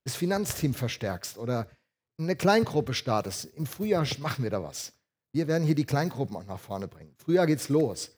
das 0.05 0.15
Finanzteam 0.15 0.75
verstärkst 0.75 1.39
oder 1.39 1.71
eine 2.19 2.37
Kleingruppe 2.37 2.93
startest. 2.93 3.47
Im 3.47 3.65
Frühjahr 3.65 4.07
machen 4.19 4.43
wir 4.43 4.51
da 4.51 4.63
was. 4.63 4.93
Wir 5.33 5.49
werden 5.49 5.65
hier 5.65 5.75
die 5.75 5.87
Kleingruppen 5.87 6.37
auch 6.37 6.45
nach 6.45 6.61
vorne 6.61 6.87
bringen. 6.87 7.15
Früher 7.17 7.47
geht's 7.47 7.71
los. 7.71 8.11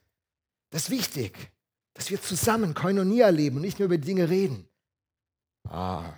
Das 0.70 0.82
ist 0.82 0.90
wichtig, 0.90 1.52
dass 1.92 2.10
wir 2.10 2.20
zusammen 2.20 2.74
Koinonia 2.74 3.28
leben 3.28 3.58
und 3.58 3.62
nicht 3.62 3.78
nur 3.78 3.86
über 3.86 3.98
Dinge 3.98 4.28
reden. 4.28 4.68
Ah. 5.68 6.14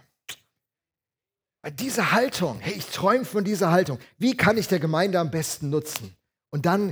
Diese 1.75 2.13
Haltung, 2.13 2.59
hey, 2.61 2.73
ich 2.73 2.87
träume 2.87 3.27
von 3.27 3.45
dieser 3.45 3.71
Haltung. 3.71 3.99
Wie 4.17 4.35
kann 4.35 4.57
ich 4.57 4.67
der 4.67 4.81
Gemeinde 4.81 5.21
am 5.21 5.31
besten 5.31 5.69
nutzen? 5.69 6.17
Und 6.49 6.65
dann, 6.65 6.89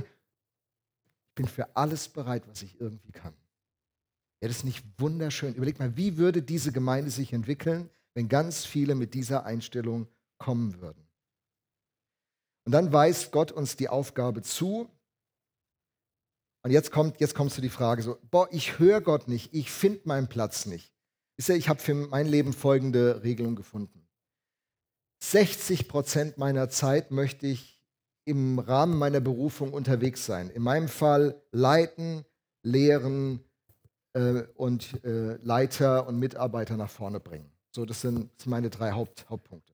ich 1.29 1.33
bin 1.33 1.47
für 1.47 1.75
alles 1.75 2.07
bereit, 2.07 2.47
was 2.47 2.61
ich 2.61 2.79
irgendwie 2.79 3.11
kann. 3.11 3.33
Ja, 4.41 4.47
das 4.47 4.57
ist 4.57 4.63
nicht 4.65 4.85
wunderschön. 4.97 5.55
Überleg 5.55 5.79
mal, 5.79 5.95
wie 5.97 6.17
würde 6.17 6.41
diese 6.41 6.71
Gemeinde 6.71 7.09
sich 7.09 7.33
entwickeln, 7.33 7.89
wenn 8.13 8.29
ganz 8.29 8.65
viele 8.65 8.95
mit 8.95 9.13
dieser 9.13 9.45
Einstellung 9.45 10.07
kommen 10.37 10.81
würden? 10.81 11.07
Und 12.65 12.71
dann 12.71 12.91
weist 12.91 13.31
Gott 13.31 13.51
uns 13.51 13.75
die 13.75 13.89
Aufgabe 13.89 14.41
zu. 14.41 14.89
Und 16.63 16.71
jetzt 16.71 16.91
kommt, 16.91 17.19
jetzt 17.19 17.35
kommst 17.35 17.57
du 17.57 17.61
die 17.61 17.69
Frage 17.69 18.01
so, 18.01 18.17
boah, 18.31 18.47
ich 18.51 18.79
höre 18.79 19.01
Gott 19.01 19.27
nicht, 19.27 19.53
ich 19.53 19.71
finde 19.71 20.01
meinen 20.05 20.27
Platz 20.27 20.65
nicht. 20.65 20.91
Ich 21.37 21.69
habe 21.69 21.79
für 21.79 21.93
mein 21.93 22.27
Leben 22.27 22.53
folgende 22.53 23.23
Regelung 23.23 23.55
gefunden. 23.55 24.07
60 25.21 25.87
Prozent 25.87 26.37
meiner 26.37 26.69
Zeit 26.69 27.11
möchte 27.11 27.47
ich 27.47 27.81
im 28.25 28.57
Rahmen 28.57 28.97
meiner 28.97 29.19
Berufung 29.19 29.73
unterwegs 29.73 30.25
sein. 30.25 30.49
In 30.49 30.63
meinem 30.63 30.87
Fall 30.87 31.41
leiten, 31.51 32.25
lehren 32.63 33.43
äh, 34.15 34.43
und 34.55 35.03
äh, 35.03 35.35
Leiter 35.43 36.07
und 36.07 36.17
Mitarbeiter 36.17 36.77
nach 36.77 36.89
vorne 36.89 37.19
bringen. 37.19 37.51
So, 37.71 37.85
das 37.85 38.01
sind, 38.01 38.31
das 38.35 38.43
sind 38.43 38.49
meine 38.49 38.69
drei 38.69 38.91
Haupt, 38.93 39.29
Hauptpunkte. 39.29 39.73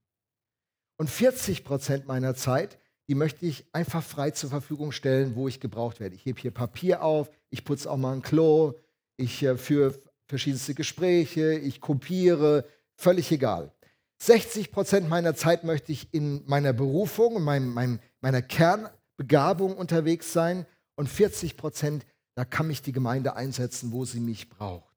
Und 0.98 1.10
40 1.10 1.64
Prozent 1.64 2.08
meiner 2.08 2.36
Zeit 2.36 2.78
die 3.12 3.16
möchte 3.16 3.46
ich 3.46 3.66
einfach 3.74 4.02
frei 4.02 4.32
zur 4.32 4.50
Verfügung 4.50 4.94
stellen, 4.94 5.36
wo 5.36 5.50
ich 5.50 5.60
gebraucht 5.60 6.00
werde. 6.00 6.16
Ich 6.16 6.26
hebe 6.26 6.40
hier 6.40 6.52
Papier 6.52 7.04
auf, 7.04 7.30
ich 7.50 7.66
putze 7.66 7.92
auch 7.92 7.98
mal 7.98 8.14
ein 8.14 8.22
Klo, 8.22 8.76
ich 9.18 9.44
äh, 9.44 9.58
führe 9.58 10.00
verschiedenste 10.28 10.74
Gespräche, 10.76 11.56
ich 11.56 11.82
kopiere, 11.82 12.64
völlig 12.96 13.30
egal. 13.34 13.74
60 14.20 14.72
Prozent 14.72 15.10
meiner 15.10 15.36
Zeit 15.36 15.66
möchte 15.66 15.92
ich 15.92 16.14
in 16.14 16.44
meiner 16.46 16.72
Berufung, 16.72 17.44
mein, 17.44 17.68
mein, 17.68 18.00
meiner 18.22 18.42
Kernbegabung 18.42 19.76
unterwegs 19.76 20.32
sein 20.32 20.66
und 20.96 21.10
40 21.10 21.58
Prozent, 21.58 22.06
da 22.36 22.46
kann 22.46 22.68
mich 22.68 22.82
die 22.82 22.92
Gemeinde 22.92 23.36
einsetzen, 23.36 23.92
wo 23.92 24.06
sie 24.06 24.20
mich 24.20 24.50
braucht. 24.50 24.96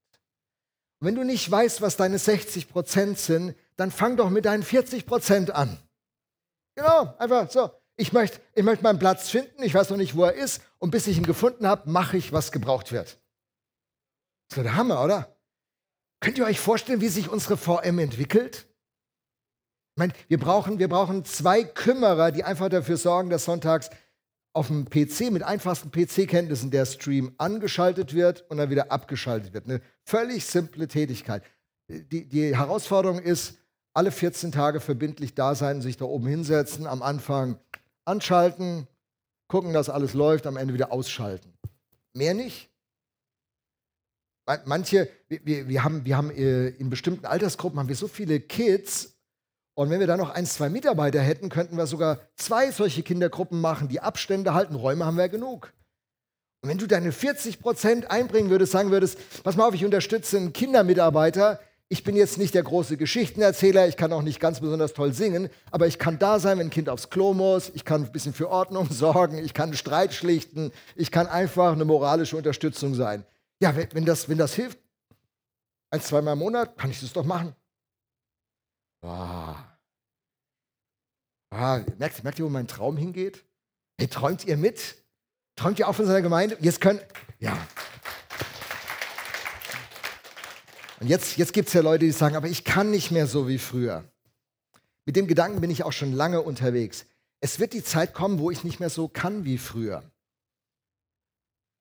Und 1.01 1.09
wenn 1.09 1.15
du 1.15 1.25
nicht 1.25 1.51
weißt, 1.51 1.81
was 1.83 1.97
deine 1.97 2.19
60 2.19 2.69
Prozent 2.69 3.19
sind, 3.19 3.55
dann 3.77 3.91
fang 3.91 4.17
doch 4.17 4.31
mit 4.31 4.45
deinen 4.45 4.63
40 4.63 5.07
Prozent 5.07 5.51
an. 5.51 5.79
Genau, 6.77 7.15
einfach 7.19 7.51
so. 7.51 7.71
Ich 7.97 8.13
möchte, 8.13 8.41
ich 8.55 8.65
möchte 8.65 8.83
meinen 8.83 8.99
Platz 8.99 9.31
finden, 9.31 9.63
ich 9.63 9.75
weiß 9.75 9.91
noch 9.91 9.97
nicht, 9.97 10.17
wo 10.17 10.25
er 10.25 10.35
ist, 10.35 10.63
und 10.79 10.91
bis 10.91 11.07
ich 11.07 11.17
ihn 11.17 11.27
gefunden 11.27 11.67
habe, 11.67 11.89
mache 11.89 12.17
ich, 12.17 12.33
was 12.33 12.51
gebraucht 12.51 12.91
wird. 12.91 13.19
Das 14.49 14.59
ist 14.59 14.65
der 14.65 14.77
Hammer, 14.77 15.03
oder? 15.03 15.37
Könnt 16.21 16.39
ihr 16.39 16.47
euch 16.47 16.59
vorstellen, 16.59 17.01
wie 17.01 17.09
sich 17.09 17.29
unsere 17.29 17.57
VM 17.57 17.99
entwickelt? 17.99 18.67
Ich 19.95 19.99
meine, 19.99 20.13
wir 20.27 20.41
brauchen, 20.41 20.79
wir 20.79 20.89
brauchen 20.89 21.25
zwei 21.25 21.63
Kümmerer, 21.63 22.33
die 22.33 22.43
einfach 22.43 22.69
dafür 22.69 22.97
sorgen, 22.97 23.31
dass 23.31 23.45
sonntags 23.45 23.91
auf 24.55 24.69
dem 24.69 24.89
PC 24.89 25.33
mit 25.33 25.43
einfachsten 25.43 25.91
PC-Kenntnissen 25.91 26.71
der 26.71 26.87
Stream 26.87 27.35
angeschaltet 27.39 28.15
wird 28.15 28.49
und 28.49 28.57
dann 28.57 28.71
wieder 28.71 28.91
abgeschaltet 28.93 29.53
wird. 29.53 29.67
Eine 29.67 29.83
völlig 30.05 30.47
simple 30.47 30.87
Tätigkeit. 30.89 31.43
Die, 31.89 32.29
die 32.29 32.57
Herausforderung 32.57 33.19
ist, 33.19 33.59
alle 33.93 34.11
14 34.11 34.53
Tage 34.53 34.81
verbindlich 34.81 35.35
da 35.35 35.55
sein, 35.55 35.83
sich 35.83 35.97
da 35.97 36.05
oben 36.05 36.27
hinsetzen, 36.27 36.87
am 36.87 37.03
Anfang 37.03 37.59
anschalten, 38.05 38.87
gucken, 39.49 39.73
dass 39.73 39.91
alles 39.91 40.15
läuft, 40.15 40.47
am 40.47 40.57
Ende 40.57 40.73
wieder 40.73 40.93
ausschalten. 40.93 41.53
Mehr 42.13 42.35
nicht. 42.35 42.71
Manche, 44.67 45.09
wir, 45.29 45.69
wir 45.69 45.85
haben, 45.85 46.05
wir 46.05 46.17
haben 46.17 46.31
äh, 46.31 46.69
in 46.69 46.91
bestimmten 46.91 47.25
Altersgruppen 47.27 47.79
haben 47.79 47.89
wir 47.89 47.97
so 47.97 48.09
viele 48.09 48.41
Kids 48.41 49.14
und 49.75 49.91
wenn 49.91 50.01
wir 50.01 50.07
da 50.07 50.17
noch 50.17 50.31
ein, 50.31 50.47
zwei 50.47 50.69
Mitarbeiter 50.69 51.21
hätten, 51.21 51.49
könnten 51.49 51.77
wir 51.77 51.87
sogar 51.87 52.21
zwei 52.37 52.71
solche 52.71 53.03
Kindergruppen 53.03 53.61
machen, 53.61 53.89
die 53.89 54.01
Abstände 54.01 54.55
halten. 54.55 54.77
Räume 54.77 55.05
haben 55.05 55.17
wir 55.17 55.29
genug. 55.29 55.73
Und 56.63 56.71
wenn 56.71 56.79
du 56.79 56.87
deine 56.87 57.13
40 57.13 57.61
Prozent 57.61 58.11
einbringen 58.11 58.51
würdest, 58.51 58.73
sagen 58.73 58.91
würdest, 58.91 59.19
pass 59.43 59.57
mal 59.57 59.67
auf, 59.67 59.75
ich 59.75 59.85
unterstütze 59.85 60.37
einen 60.37 60.53
Kindermitarbeiter, 60.53 61.61
ich 61.89 62.05
bin 62.05 62.17
jetzt 62.17 62.39
nicht 62.39 62.55
der 62.55 62.63
große 62.63 62.97
Geschichtenerzähler, 62.97 63.87
ich 63.89 63.97
kann 63.97 64.13
auch 64.13 64.23
nicht 64.23 64.41
ganz 64.41 64.61
besonders 64.61 64.95
toll 64.95 65.13
singen, 65.13 65.51
aber 65.71 65.87
ich 65.87 65.99
kann 65.99 66.19
da 66.19 66.39
sein, 66.39 66.59
wenn 66.59 66.69
ein 66.69 66.71
Kind 66.71 66.89
aufs 66.89 67.11
Klo 67.11 67.35
muss, 67.35 67.71
ich 67.75 67.85
kann 67.85 68.05
ein 68.05 68.13
bisschen 68.13 68.33
für 68.33 68.49
Ordnung 68.49 68.89
sorgen, 68.91 69.39
ich 69.39 69.55
kann 69.55 69.75
Streit 69.75 70.15
schlichten, 70.15 70.73
ich 70.97 71.11
kann 71.11 71.27
einfach 71.27 71.73
eine 71.73 71.85
moralische 71.85 72.37
Unterstützung 72.37 72.95
sein. 72.95 73.25
Ja, 73.61 73.75
wenn 73.93 74.05
das, 74.05 74.29
wenn 74.29 74.39
das 74.39 74.55
hilft, 74.55 74.79
ein, 75.91 76.01
zweimal 76.01 76.33
im 76.33 76.39
Monat, 76.39 76.79
kann 76.79 76.91
ich 76.91 77.01
das 77.01 77.13
doch 77.13 77.25
machen. 77.25 77.55
Ah. 79.05 79.79
Ah, 81.51 81.81
merkt, 81.99 82.25
merkt 82.25 82.39
ihr, 82.39 82.45
wo 82.45 82.49
mein 82.49 82.67
Traum 82.67 82.97
hingeht? 82.97 83.45
Hey, 83.99 84.09
träumt 84.09 84.45
ihr 84.45 84.57
mit? 84.57 84.97
Träumt 85.57 85.79
ihr 85.79 85.89
auch 85.89 85.95
von 85.95 86.07
seiner 86.07 86.23
Gemeinde? 86.23 86.57
Jetzt 86.61 86.81
können, 86.81 87.01
ja. 87.39 87.57
Und 91.01 91.09
jetzt, 91.09 91.37
jetzt 91.37 91.53
gibt 91.53 91.69
es 91.69 91.75
ja 91.75 91.83
Leute, 91.83 92.07
die 92.07 92.13
sagen, 92.13 92.35
aber 92.35 92.49
ich 92.49 92.65
kann 92.65 92.91
nicht 92.91 93.11
mehr 93.11 93.27
so 93.27 93.47
wie 93.47 93.59
früher. 93.59 94.05
Mit 95.05 95.17
dem 95.17 95.27
Gedanken 95.27 95.61
bin 95.61 95.71
ich 95.71 95.85
auch 95.85 95.93
schon 95.93 96.13
lange 96.13 96.41
unterwegs. 96.41 97.05
Es 97.41 97.61
wird 97.61 97.75
die 97.75 97.85
Zeit 97.85 98.15
kommen, 98.15 98.39
wo 98.39 98.51
ich 98.51 98.65
nicht 98.65 98.81
mehr 98.81 98.91
so 98.91 99.07
kann 99.07 99.45
wie 99.45 99.59
früher. 99.59 100.03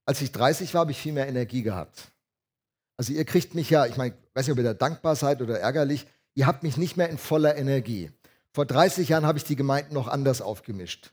Als 0.05 0.21
ich 0.21 0.33
30 0.33 0.73
war, 0.73 0.81
habe 0.81 0.91
ich 0.91 0.99
viel 0.99 1.13
mehr 1.13 1.27
Energie 1.27 1.63
gehabt. 1.63 2.11
Also 2.97 3.13
ihr 3.13 3.23
kriegt 3.23 3.55
mich 3.55 3.69
ja, 3.69 3.85
ich 3.85 3.95
meine, 3.97 4.13
weiß 4.33 4.45
nicht, 4.45 4.51
ob 4.51 4.57
ihr 4.57 4.65
da 4.65 4.73
dankbar 4.73 5.15
seid 5.15 5.41
oder 5.41 5.59
ärgerlich, 5.59 6.05
ihr 6.35 6.47
habt 6.47 6.63
mich 6.63 6.77
nicht 6.77 6.97
mehr 6.97 7.09
in 7.09 7.17
voller 7.17 7.55
Energie. 7.55 8.11
Vor 8.53 8.65
30 8.65 9.09
Jahren 9.09 9.25
habe 9.25 9.37
ich 9.37 9.43
die 9.43 9.55
Gemeinden 9.55 9.93
noch 9.93 10.07
anders 10.07 10.41
aufgemischt. 10.41 11.11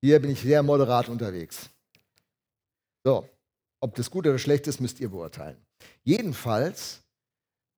Hier 0.00 0.20
bin 0.20 0.30
ich 0.30 0.40
sehr 0.40 0.62
moderat 0.62 1.08
unterwegs. 1.08 1.70
So, 3.04 3.28
ob 3.80 3.94
das 3.94 4.10
gut 4.10 4.26
oder 4.26 4.38
schlecht 4.38 4.66
ist, 4.66 4.80
müsst 4.80 5.00
ihr 5.00 5.10
beurteilen. 5.10 5.56
Jedenfalls 6.04 7.02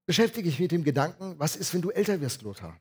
beschäftige 0.06 0.48
ich 0.48 0.54
mich 0.54 0.66
mit 0.66 0.72
dem 0.72 0.84
Gedanken, 0.84 1.38
was 1.38 1.56
ist, 1.56 1.74
wenn 1.74 1.82
du 1.82 1.90
älter 1.90 2.20
wirst, 2.20 2.42
Lothar? 2.42 2.78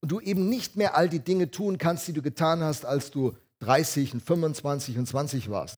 Und 0.00 0.10
du 0.10 0.20
eben 0.20 0.48
nicht 0.48 0.76
mehr 0.76 0.96
all 0.96 1.08
die 1.08 1.20
Dinge 1.20 1.50
tun 1.50 1.78
kannst, 1.78 2.08
die 2.08 2.12
du 2.12 2.22
getan 2.22 2.62
hast, 2.62 2.84
als 2.84 3.10
du 3.10 3.36
30 3.60 4.14
und 4.14 4.20
25 4.20 4.98
und 4.98 5.06
20 5.06 5.48
warst. 5.50 5.76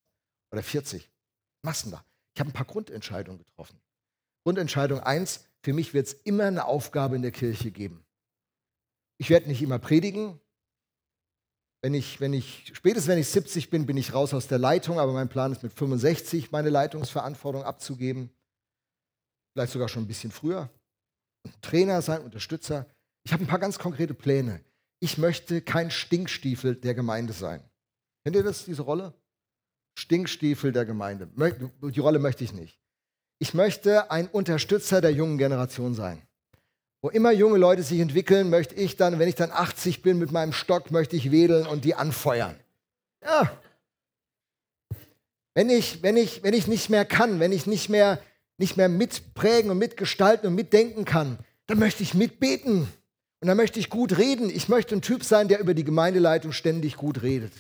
Oder 0.52 0.62
40. 0.62 1.02
Was 1.02 1.68
machst 1.68 1.86
du 1.86 1.90
da? 1.90 2.04
Ich 2.34 2.40
habe 2.40 2.50
ein 2.50 2.54
paar 2.54 2.64
Grundentscheidungen 2.64 3.38
getroffen. 3.38 3.78
Grundentscheidung 4.44 5.00
1, 5.00 5.44
für 5.64 5.72
mich 5.72 5.94
wird 5.94 6.06
es 6.06 6.12
immer 6.12 6.44
eine 6.44 6.66
Aufgabe 6.66 7.16
in 7.16 7.22
der 7.22 7.32
Kirche 7.32 7.70
geben. 7.70 8.04
Ich 9.18 9.30
werde 9.30 9.48
nicht 9.48 9.62
immer 9.62 9.78
predigen. 9.78 10.38
Wenn 11.80 11.94
ich, 11.94 12.20
wenn 12.20 12.34
ich, 12.34 12.70
spätestens 12.74 13.08
wenn 13.08 13.18
ich 13.18 13.28
70 13.28 13.70
bin, 13.70 13.86
bin 13.86 13.96
ich 13.96 14.12
raus 14.12 14.34
aus 14.34 14.46
der 14.46 14.58
Leitung, 14.58 14.98
aber 14.98 15.14
mein 15.14 15.30
Plan 15.30 15.52
ist 15.52 15.62
mit 15.62 15.72
65 15.72 16.52
meine 16.52 16.68
Leitungsverantwortung 16.68 17.62
abzugeben. 17.62 18.30
Vielleicht 19.54 19.72
sogar 19.72 19.88
schon 19.88 20.02
ein 20.02 20.06
bisschen 20.06 20.32
früher. 20.32 20.68
Trainer 21.62 22.02
sein, 22.02 22.20
Unterstützer. 22.20 22.86
Ich 23.24 23.32
habe 23.32 23.44
ein 23.44 23.48
paar 23.48 23.58
ganz 23.58 23.78
konkrete 23.78 24.12
Pläne. 24.12 24.62
Ich 25.00 25.16
möchte 25.16 25.62
kein 25.62 25.90
Stinkstiefel 25.90 26.76
der 26.76 26.94
Gemeinde 26.94 27.32
sein. 27.32 27.62
Kennt 28.22 28.36
ihr 28.36 28.42
das, 28.42 28.66
diese 28.66 28.82
Rolle? 28.82 29.14
Stinkstiefel 29.98 30.72
der 30.72 30.84
Gemeinde. 30.84 31.26
Die 31.80 32.00
Rolle 32.00 32.18
möchte 32.18 32.44
ich 32.44 32.52
nicht. 32.52 32.83
Ich 33.38 33.54
möchte 33.54 34.10
ein 34.10 34.28
Unterstützer 34.28 35.00
der 35.00 35.12
jungen 35.12 35.38
Generation 35.38 35.94
sein. 35.94 36.22
Wo 37.02 37.10
immer 37.10 37.32
junge 37.32 37.58
Leute 37.58 37.82
sich 37.82 38.00
entwickeln, 38.00 38.48
möchte 38.48 38.74
ich 38.74 38.96
dann, 38.96 39.18
wenn 39.18 39.28
ich 39.28 39.34
dann 39.34 39.50
80 39.50 40.02
bin, 40.02 40.18
mit 40.18 40.32
meinem 40.32 40.52
Stock 40.52 40.90
möchte 40.90 41.16
ich 41.16 41.30
wedeln 41.30 41.66
und 41.66 41.84
die 41.84 41.94
anfeuern. 41.94 42.56
Ja. 43.22 43.50
Wenn 45.54 45.68
ich, 45.68 46.02
wenn 46.02 46.16
ich, 46.16 46.42
wenn 46.42 46.54
ich 46.54 46.66
nicht 46.66 46.88
mehr 46.90 47.04
kann, 47.04 47.40
wenn 47.40 47.52
ich 47.52 47.66
nicht 47.66 47.88
mehr 47.88 48.20
nicht 48.58 48.76
mehr 48.76 48.88
mitprägen 48.88 49.70
und 49.70 49.78
mitgestalten 49.78 50.48
und 50.48 50.54
mitdenken 50.54 51.04
kann, 51.04 51.38
dann 51.66 51.78
möchte 51.78 52.02
ich 52.02 52.14
mitbeten. 52.14 52.88
Und 53.40 53.48
dann 53.48 53.56
möchte 53.56 53.78
ich 53.78 53.90
gut 53.90 54.16
reden. 54.16 54.48
Ich 54.48 54.68
möchte 54.68 54.94
ein 54.94 55.02
Typ 55.02 55.24
sein, 55.24 55.48
der 55.48 55.60
über 55.60 55.74
die 55.74 55.84
Gemeindeleitung 55.84 56.52
ständig 56.52 56.96
gut 56.96 57.22
redet. 57.22 57.52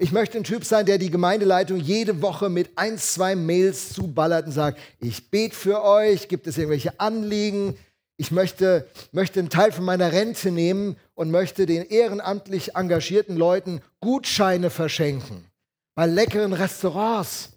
Ich 0.00 0.12
möchte 0.12 0.38
ein 0.38 0.44
Typ 0.44 0.64
sein, 0.64 0.86
der 0.86 0.98
die 0.98 1.10
Gemeindeleitung 1.10 1.78
jede 1.78 2.22
Woche 2.22 2.48
mit 2.48 2.70
ein, 2.76 2.98
zwei 2.98 3.34
Mails 3.34 3.92
zuballert 3.92 4.46
und 4.46 4.52
sagt, 4.52 4.78
ich 5.00 5.28
bete 5.28 5.56
für 5.56 5.82
euch, 5.82 6.28
gibt 6.28 6.46
es 6.46 6.56
irgendwelche 6.56 7.00
Anliegen? 7.00 7.76
Ich 8.16 8.30
möchte, 8.30 8.86
möchte 9.10 9.40
einen 9.40 9.50
Teil 9.50 9.72
von 9.72 9.84
meiner 9.84 10.12
Rente 10.12 10.52
nehmen 10.52 10.96
und 11.14 11.32
möchte 11.32 11.66
den 11.66 11.84
ehrenamtlich 11.84 12.76
engagierten 12.76 13.36
Leuten 13.36 13.80
Gutscheine 14.00 14.70
verschenken 14.70 15.44
bei 15.96 16.06
leckeren 16.06 16.52
Restaurants. 16.52 17.50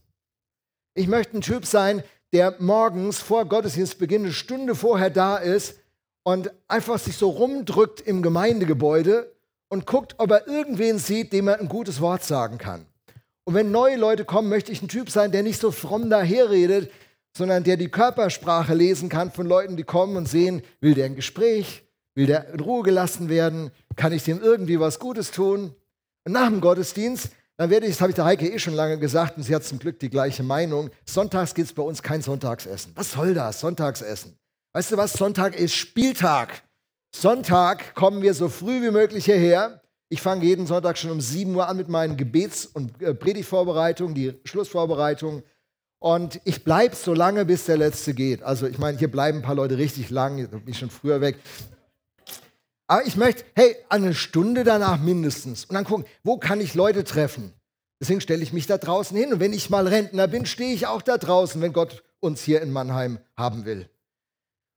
Ich 0.95 1.07
möchte 1.07 1.37
ein 1.37 1.41
Typ 1.41 1.67
sein, 1.67 2.03
der 2.33 2.55
morgens 2.57 3.19
vor 3.19 3.45
Gottesdienstbeginn 3.45 4.23
eine 4.23 4.33
Stunde 4.33 4.73
vorher 4.73 5.11
da 5.11 5.37
ist 5.37 5.75
und 6.23 6.51
einfach 6.67 6.97
sich 6.97 7.17
so 7.17 7.29
rumdrückt 7.29 8.01
im 8.01 8.23
Gemeindegebäude 8.23 9.31
und 9.71 9.85
guckt, 9.87 10.15
ob 10.17 10.31
er 10.31 10.47
irgendwen 10.47 10.99
sieht, 10.99 11.31
dem 11.31 11.47
er 11.47 11.59
ein 11.59 11.69
gutes 11.69 12.01
Wort 12.01 12.23
sagen 12.23 12.57
kann. 12.57 12.85
Und 13.45 13.55
wenn 13.55 13.71
neue 13.71 13.95
Leute 13.95 14.25
kommen, 14.25 14.49
möchte 14.49 14.71
ich 14.71 14.81
ein 14.81 14.89
Typ 14.89 15.09
sein, 15.09 15.31
der 15.31 15.43
nicht 15.43 15.61
so 15.61 15.71
fromm 15.71 16.09
daherredet, 16.09 16.91
sondern 17.35 17.63
der 17.63 17.77
die 17.77 17.89
Körpersprache 17.89 18.73
lesen 18.73 19.07
kann 19.07 19.31
von 19.31 19.47
Leuten, 19.47 19.77
die 19.77 19.83
kommen 19.83 20.17
und 20.17 20.27
sehen, 20.27 20.61
will 20.81 20.93
der 20.93 21.05
ein 21.05 21.15
Gespräch, 21.15 21.83
will 22.15 22.27
der 22.27 22.49
in 22.53 22.59
Ruhe 22.59 22.83
gelassen 22.83 23.29
werden, 23.29 23.71
kann 23.95 24.11
ich 24.11 24.23
dem 24.23 24.41
irgendwie 24.41 24.79
was 24.79 24.99
Gutes 24.99 25.31
tun. 25.31 25.73
Und 26.25 26.33
nach 26.33 26.49
dem 26.49 26.59
Gottesdienst 26.59 27.29
dann 27.61 27.69
werde 27.69 27.85
ich, 27.85 27.93
das 27.93 28.01
habe 28.01 28.09
ich 28.09 28.15
der 28.15 28.25
Heike 28.25 28.51
eh 28.51 28.57
schon 28.57 28.73
lange 28.73 28.97
gesagt 28.97 29.37
und 29.37 29.43
sie 29.43 29.53
hat 29.53 29.63
zum 29.63 29.77
Glück 29.77 29.99
die 29.99 30.09
gleiche 30.09 30.41
Meinung, 30.41 30.89
sonntags 31.05 31.53
gibt 31.53 31.67
es 31.67 31.73
bei 31.73 31.83
uns 31.83 32.01
kein 32.01 32.23
Sonntagsessen. 32.23 32.91
Was 32.95 33.11
soll 33.11 33.35
das, 33.35 33.59
Sonntagsessen? 33.59 34.35
Weißt 34.73 34.91
du 34.91 34.97
was, 34.97 35.13
Sonntag 35.13 35.55
ist 35.55 35.75
Spieltag. 35.75 36.63
Sonntag 37.13 37.93
kommen 37.93 38.21
wir 38.21 38.33
so 38.33 38.49
früh 38.49 38.81
wie 38.81 38.91
möglich 38.91 39.25
hierher. 39.25 39.81
Ich 40.09 40.21
fange 40.21 40.45
jeden 40.45 40.67
Sonntag 40.67 40.97
schon 40.97 41.11
um 41.11 41.21
7 41.21 41.53
Uhr 41.55 41.67
an 41.67 41.77
mit 41.77 41.89
meinen 41.89 42.17
Gebets- 42.17 42.65
und 42.65 43.01
äh, 43.01 43.13
Predigtvorbereitungen, 43.13 44.15
die 44.15 44.33
Schlussvorbereitung. 44.43 45.43
Und 45.99 46.41
ich 46.45 46.63
bleibe 46.63 46.95
so 46.95 47.13
lange, 47.13 47.45
bis 47.45 47.65
der 47.65 47.77
Letzte 47.77 48.13
geht. 48.13 48.41
Also 48.41 48.65
ich 48.65 48.79
meine, 48.79 48.97
hier 48.97 49.11
bleiben 49.11 49.39
ein 49.39 49.43
paar 49.43 49.55
Leute 49.55 49.77
richtig 49.77 50.09
lang, 50.09 50.49
da 50.49 50.57
bin 50.57 50.69
ich 50.69 50.79
schon 50.79 50.89
früher 50.89 51.21
weg. 51.21 51.37
Aber 52.87 53.05
ich 53.05 53.15
möchte, 53.15 53.45
hey, 53.55 53.75
eine 53.87 54.13
Stunde 54.13 54.63
danach 54.63 54.99
mindestens. 54.99 55.65
Und 55.65 55.75
dann 55.75 55.85
gucken, 55.85 56.05
wo 56.23 56.37
kann 56.37 56.59
ich 56.59 56.73
Leute 56.73 57.03
treffen? 57.03 57.53
Deswegen 58.01 58.19
stelle 58.19 58.41
ich 58.41 58.51
mich 58.51 58.65
da 58.65 58.79
draußen 58.79 59.15
hin. 59.15 59.33
Und 59.33 59.39
wenn 59.39 59.53
ich 59.53 59.69
mal 59.69 59.87
Rentner 59.87 60.27
bin, 60.27 60.47
stehe 60.47 60.73
ich 60.73 60.87
auch 60.87 61.03
da 61.03 61.17
draußen, 61.19 61.61
wenn 61.61 61.71
Gott 61.71 62.03
uns 62.19 62.41
hier 62.41 62.61
in 62.61 62.71
Mannheim 62.71 63.19
haben 63.37 63.65
will. 63.65 63.87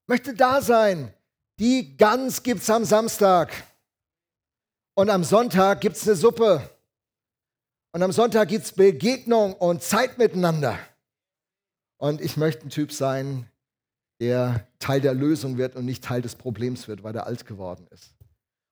Möchte 0.07 0.35
da 0.35 0.61
sein. 0.61 1.14
Die 1.61 1.97
Gans 1.97 2.43
gibt 2.43 2.63
es 2.63 2.71
am 2.71 2.85
Samstag. 2.85 3.53
Und 4.95 5.11
am 5.11 5.25
Sonntag 5.25 5.81
gibt 5.81 5.97
es 5.97 6.07
eine 6.07 6.17
Suppe. 6.17 6.69
Und 7.93 8.03
am 8.03 8.13
Sonntag 8.13 8.49
gibt 8.49 8.65
es 8.65 8.73
Begegnung 8.73 9.55
und 9.55 9.83
Zeit 9.83 10.19
miteinander. 10.19 10.79
Und 11.97 12.21
ich 12.21 12.37
möchte 12.37 12.67
ein 12.67 12.71
Typ 12.71 12.93
sein, 12.93 13.49
der 14.21 14.67
Teil 14.79 15.01
der 15.01 15.15
Lösung 15.15 15.59
wird 15.59 15.77
und 15.77 15.85
nicht 15.85 16.03
Teil 16.03 16.23
des 16.23 16.35
Problems 16.35 16.89
wird, 16.89 17.03
weil 17.03 17.15
er 17.15 17.27
alt 17.27 17.47
geworden 17.47 17.87
ist. 17.91 18.15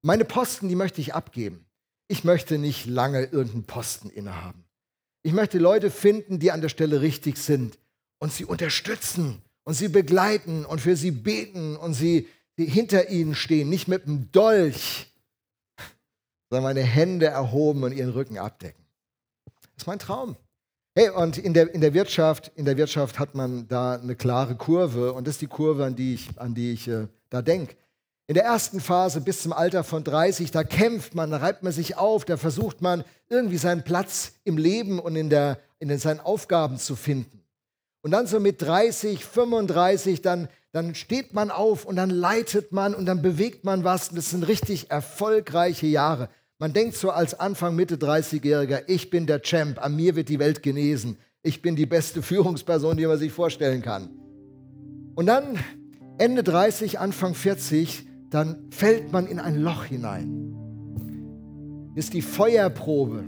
Meine 0.02 0.24
Posten, 0.24 0.68
die 0.68 0.74
möchte 0.74 1.00
ich 1.00 1.14
abgeben. 1.14 1.64
Ich 2.08 2.24
möchte 2.24 2.58
nicht 2.58 2.86
lange 2.86 3.24
irgendeinen 3.24 3.64
Posten 3.64 4.10
innehaben. 4.10 4.64
Ich 5.22 5.32
möchte 5.32 5.58
Leute 5.58 5.90
finden, 5.90 6.40
die 6.40 6.50
an 6.50 6.60
der 6.60 6.68
Stelle 6.68 7.00
richtig 7.00 7.38
sind 7.38 7.78
und 8.18 8.32
sie 8.32 8.44
unterstützen 8.44 9.40
und 9.62 9.74
sie 9.74 9.88
begleiten 9.88 10.64
und 10.64 10.80
für 10.80 10.96
sie 10.96 11.12
beten 11.12 11.76
und 11.76 11.94
sie, 11.94 12.28
sie 12.56 12.66
hinter 12.66 13.08
ihnen 13.08 13.34
stehen, 13.34 13.68
nicht 13.68 13.88
mit 13.88 14.06
einem 14.06 14.30
Dolch, 14.32 15.12
sondern 16.50 16.64
meine 16.64 16.82
Hände 16.82 17.26
erhoben 17.26 17.82
und 17.82 17.92
ihren 17.92 18.10
Rücken 18.10 18.38
abdecken. 18.38 18.84
Das 19.44 19.82
ist 19.82 19.86
mein 19.86 19.98
Traum. 19.98 20.36
Hey, 20.94 21.08
und 21.08 21.38
in 21.38 21.54
der, 21.54 21.74
in 21.74 21.80
der, 21.80 21.94
Wirtschaft, 21.94 22.52
in 22.54 22.66
der 22.66 22.76
Wirtschaft 22.76 23.18
hat 23.18 23.34
man 23.34 23.66
da 23.66 23.94
eine 23.94 24.14
klare 24.14 24.56
Kurve 24.56 25.14
und 25.14 25.26
das 25.26 25.36
ist 25.36 25.40
die 25.40 25.46
Kurve, 25.46 25.86
an 25.86 25.96
die 25.96 26.14
ich, 26.14 26.28
an 26.36 26.54
die 26.54 26.72
ich 26.72 26.86
äh, 26.86 27.08
da 27.30 27.40
denke. 27.40 27.74
In 28.26 28.34
der 28.34 28.44
ersten 28.44 28.80
Phase 28.80 29.22
bis 29.22 29.42
zum 29.42 29.52
Alter 29.52 29.84
von 29.84 30.04
30, 30.04 30.50
da 30.50 30.64
kämpft 30.64 31.14
man, 31.14 31.30
da 31.30 31.38
reibt 31.38 31.62
man 31.62 31.72
sich 31.72 31.96
auf, 31.96 32.26
da 32.26 32.36
versucht 32.36 32.82
man 32.82 33.04
irgendwie 33.28 33.56
seinen 33.56 33.84
Platz 33.84 34.32
im 34.44 34.58
Leben 34.58 34.98
und 34.98 35.16
in, 35.16 35.30
der, 35.30 35.58
in 35.78 35.96
seinen 35.98 36.20
Aufgaben 36.20 36.78
zu 36.78 36.94
finden. 36.94 37.41
Und 38.02 38.10
dann 38.10 38.26
so 38.26 38.40
mit 38.40 38.60
30, 38.60 39.24
35, 39.24 40.22
dann, 40.22 40.48
dann 40.72 40.96
steht 40.96 41.34
man 41.34 41.50
auf 41.50 41.84
und 41.84 41.96
dann 41.96 42.10
leitet 42.10 42.72
man 42.72 42.94
und 42.94 43.06
dann 43.06 43.22
bewegt 43.22 43.64
man 43.64 43.84
was. 43.84 44.10
das 44.10 44.30
sind 44.30 44.46
richtig 44.48 44.90
erfolgreiche 44.90 45.86
Jahre. 45.86 46.28
Man 46.58 46.72
denkt 46.72 46.96
so 46.96 47.10
als 47.10 47.38
Anfang, 47.38 47.76
Mitte 47.76 47.96
30-Jähriger, 47.96 48.82
ich 48.88 49.10
bin 49.10 49.26
der 49.26 49.40
Champ, 49.42 49.82
an 49.82 49.94
mir 49.94 50.16
wird 50.16 50.28
die 50.28 50.40
Welt 50.40 50.62
genesen. 50.62 51.16
Ich 51.42 51.62
bin 51.62 51.76
die 51.76 51.86
beste 51.86 52.22
Führungsperson, 52.22 52.96
die 52.96 53.06
man 53.06 53.18
sich 53.18 53.32
vorstellen 53.32 53.82
kann. 53.82 54.10
Und 55.14 55.26
dann 55.26 55.58
Ende 56.18 56.42
30, 56.42 56.98
Anfang 56.98 57.34
40, 57.34 58.06
dann 58.30 58.68
fällt 58.70 59.12
man 59.12 59.26
in 59.26 59.38
ein 59.38 59.56
Loch 59.56 59.84
hinein. 59.84 60.56
Ist 61.94 62.14
die 62.14 62.22
Feuerprobe, 62.22 63.24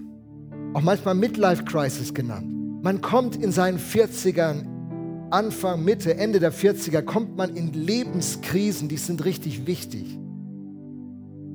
auch 0.73 0.81
manchmal 0.81 1.15
Midlife 1.15 1.65
Crisis 1.65 2.15
genannt. 2.15 2.54
Man 2.85 3.01
kommt 3.01 3.35
in 3.35 3.51
seinen 3.51 3.79
40ern, 3.79 5.31
Anfang, 5.31 5.83
Mitte, 5.85 6.19
Ende 6.19 6.39
der 6.39 6.53
40er, 6.53 7.01
kommt 7.01 7.35
man 7.35 7.57
in 7.57 7.73
Lebenskrisen, 7.73 8.89
die 8.89 8.99
sind 8.99 9.25
richtig 9.25 9.67
wichtig. 9.67 10.19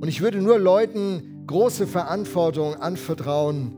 Und 0.00 0.08
ich 0.08 0.22
würde 0.22 0.38
nur 0.38 0.58
Leuten 0.58 1.44
große 1.46 1.86
Verantwortung 1.86 2.74
anvertrauen, 2.74 3.76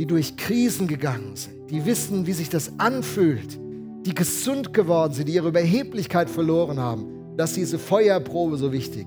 die 0.00 0.06
durch 0.06 0.36
Krisen 0.36 0.88
gegangen 0.88 1.36
sind, 1.36 1.70
die 1.70 1.86
wissen, 1.86 2.26
wie 2.26 2.32
sich 2.32 2.48
das 2.48 2.72
anfühlt, 2.78 3.60
die 4.04 4.12
gesund 4.12 4.74
geworden 4.74 5.12
sind, 5.12 5.28
die 5.28 5.34
ihre 5.34 5.50
Überheblichkeit 5.50 6.28
verloren 6.28 6.80
haben. 6.80 7.06
dass 7.36 7.54
diese 7.54 7.78
Feuerprobe 7.78 8.56
so 8.56 8.72
wichtig. 8.72 9.06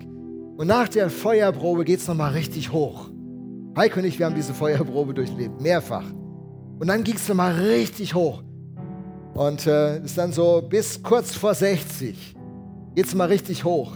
Und 0.56 0.68
nach 0.68 0.88
der 0.88 1.10
Feuerprobe 1.10 1.84
geht 1.84 2.00
es 2.00 2.08
nochmal 2.08 2.32
richtig 2.32 2.72
hoch. 2.72 3.10
Heiko 3.76 4.00
und 4.00 4.06
ich, 4.06 4.18
wir 4.18 4.26
haben 4.26 4.36
diese 4.36 4.54
Feuerprobe 4.54 5.14
durchlebt, 5.14 5.62
mehrfach. 5.62 6.06
Und 6.84 6.90
dann 6.90 7.06
ging 7.06 7.16
es 7.16 7.30
nochmal 7.30 7.54
richtig 7.54 8.14
hoch. 8.14 8.44
Und 9.36 9.68
äh, 9.68 10.04
ist 10.04 10.18
dann 10.18 10.34
so 10.34 10.62
bis 10.62 11.02
kurz 11.02 11.34
vor 11.34 11.54
60 11.54 12.36
geht 12.94 13.06
es 13.06 13.16
mal 13.16 13.30
richtig 13.30 13.64
hoch. 13.64 13.94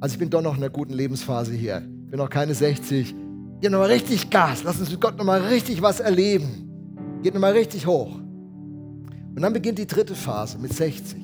Also 0.00 0.12
ich 0.12 0.18
bin 0.18 0.28
doch 0.28 0.42
noch 0.42 0.54
in 0.54 0.62
einer 0.62 0.68
guten 0.68 0.92
Lebensphase 0.92 1.54
hier. 1.54 1.80
Bin 1.80 2.18
noch 2.18 2.28
keine 2.28 2.52
60. 2.52 3.14
Gib 3.62 3.72
nochmal 3.72 3.88
richtig 3.88 4.28
Gas. 4.28 4.64
Lass 4.64 4.78
uns 4.78 4.90
mit 4.90 5.00
Gott 5.00 5.16
nochmal 5.16 5.40
richtig 5.44 5.80
was 5.80 5.98
erleben. 5.98 7.18
Geht 7.22 7.32
nochmal 7.32 7.52
richtig 7.52 7.86
hoch. 7.86 8.14
Und 8.14 9.40
dann 9.40 9.54
beginnt 9.54 9.78
die 9.78 9.86
dritte 9.86 10.14
Phase 10.14 10.58
mit 10.58 10.74
60. 10.74 11.18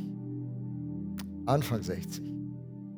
Anfang 1.45 1.83
60. 1.83 2.25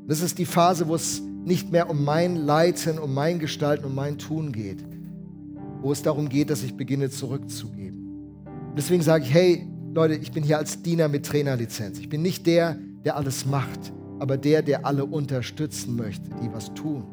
Das 0.07 0.21
ist 0.21 0.39
die 0.39 0.47
Phase, 0.47 0.87
wo 0.87 0.95
es 0.95 1.21
nicht 1.21 1.73
mehr 1.73 1.91
um 1.91 2.05
mein 2.05 2.37
Leiten, 2.37 3.01
um 3.01 3.13
mein 3.13 3.41
Gestalten, 3.41 3.87
um 3.87 3.97
mein 3.97 4.19
Tun 4.19 4.53
geht. 4.53 4.85
Wo 5.81 5.93
es 5.93 6.03
darum 6.03 6.29
geht, 6.29 6.51
dass 6.51 6.63
ich 6.63 6.77
beginne 6.77 7.11
zurückzugeben. 7.11 8.09
Und 8.45 8.77
deswegen 8.77 9.03
sage 9.03 9.25
ich, 9.25 9.33
hey 9.33 9.67
Leute, 9.95 10.15
ich 10.15 10.33
bin 10.33 10.45
hier 10.45 10.59
als 10.59 10.83
Diener 10.83 11.09
mit 11.09 11.27
Trainerlizenz. 11.27 11.99
Ich 11.99 12.09
bin 12.09 12.23
nicht 12.23 12.47
der, 12.47 12.77
der 13.05 13.17
alles 13.17 13.47
macht, 13.47 13.93
aber 14.19 14.37
der, 14.37 14.63
der 14.63 14.87
alle 14.87 15.05
unterstützen 15.05 15.97
möchte, 15.97 16.31
die 16.43 16.53
was 16.53 16.73
tun. 16.75 17.05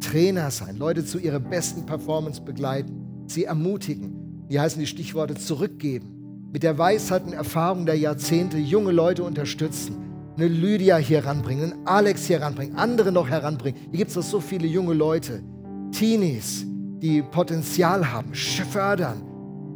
Trainer 0.00 0.50
sein, 0.50 0.76
Leute 0.76 1.04
zu 1.04 1.18
ihrer 1.18 1.40
besten 1.40 1.84
Performance 1.86 2.40
begleiten, 2.40 3.24
sie 3.26 3.44
ermutigen. 3.44 4.44
Hier 4.48 4.62
heißen 4.62 4.80
die 4.80 4.86
Stichworte 4.86 5.34
zurückgeben. 5.34 6.48
Mit 6.52 6.62
der 6.62 6.78
Weisheit 6.78 7.24
und 7.26 7.32
Erfahrung 7.34 7.84
der 7.84 7.98
Jahrzehnte 7.98 8.56
junge 8.56 8.92
Leute 8.92 9.22
unterstützen. 9.22 9.96
Eine 10.36 10.48
Lydia 10.48 10.96
hier 10.96 11.26
ranbringen, 11.26 11.72
einen 11.72 11.86
Alex 11.86 12.26
hier 12.26 12.40
ranbringen, 12.40 12.76
andere 12.76 13.12
noch 13.12 13.28
heranbringen. 13.28 13.78
Hier 13.90 13.98
gibt 13.98 14.10
es 14.10 14.14
doch 14.14 14.22
so 14.22 14.40
viele 14.40 14.66
junge 14.66 14.94
Leute, 14.94 15.42
Teenies, 15.90 16.64
die 17.00 17.22
Potenzial 17.22 18.12
haben, 18.12 18.34
fördern, 18.34 19.22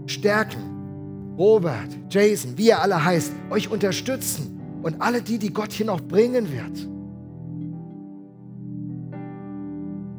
stärken. 0.06 1.34
Robert, 1.38 1.88
Jason, 2.10 2.58
wie 2.58 2.68
ihr 2.68 2.80
alle 2.80 3.02
heißt, 3.02 3.32
euch 3.50 3.70
unterstützen 3.70 4.60
und 4.82 5.00
alle 5.00 5.22
die, 5.22 5.38
die 5.38 5.52
Gott 5.52 5.72
hier 5.72 5.86
noch 5.86 6.00
bringen 6.00 6.52
wird. 6.52 6.88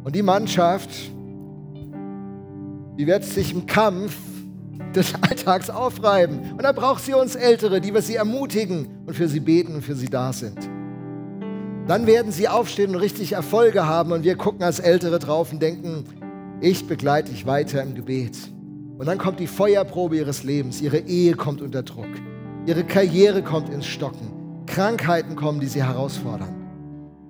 Und 0.04 0.16
die 0.16 0.24
Mannschaft, 0.24 0.90
die 2.98 3.08
wird 3.08 3.24
sich 3.24 3.54
im 3.54 3.66
Kampf 3.66 4.16
des 4.96 5.14
Alltags 5.22 5.70
aufreiben. 5.70 6.54
Und 6.54 6.64
da 6.64 6.72
braucht 6.72 7.04
sie 7.04 7.14
uns 7.14 7.36
Ältere, 7.36 7.80
die 7.80 7.94
wir 7.94 8.02
sie 8.02 8.16
ermutigen 8.16 8.88
und 9.06 9.14
für 9.14 9.28
sie 9.28 9.40
beten 9.40 9.76
und 9.76 9.82
für 9.84 9.96
sie 9.96 10.08
da 10.08 10.34
sind. 10.34 10.58
Dann 11.88 12.08
werden 12.08 12.32
sie 12.32 12.48
aufstehen 12.48 12.92
und 12.92 13.02
richtig 13.02 13.34
Erfolge 13.34 13.86
haben 13.86 14.14
und 14.14 14.24
wir 14.24 14.36
gucken 14.36 14.64
als 14.64 14.80
Ältere 14.80 15.20
drauf 15.20 15.52
und 15.52 15.62
denken, 15.62 16.06
ich 16.64 16.88
begleite 16.88 17.32
dich 17.32 17.46
weiter 17.46 17.84
im 17.84 17.94
Gebet. 17.94 18.38
Und 18.98 19.06
dann 19.06 19.18
kommt 19.18 19.42
die 19.42 19.48
Feuerprobe 19.48 20.16
ihres 20.16 20.44
Lebens. 20.44 20.82
Ihre 20.82 21.00
Ehe 21.00 21.34
kommt 21.34 21.62
unter 21.62 21.84
Druck. 21.84 22.08
Ihre 22.66 22.86
Karriere 22.86 23.44
kommt 23.44 23.68
ins 23.68 23.86
Stocken. 23.86 24.32
Krankheiten 24.66 25.36
kommen, 25.36 25.60
die 25.60 25.68
sie 25.68 25.84
herausfordern. 25.84 26.56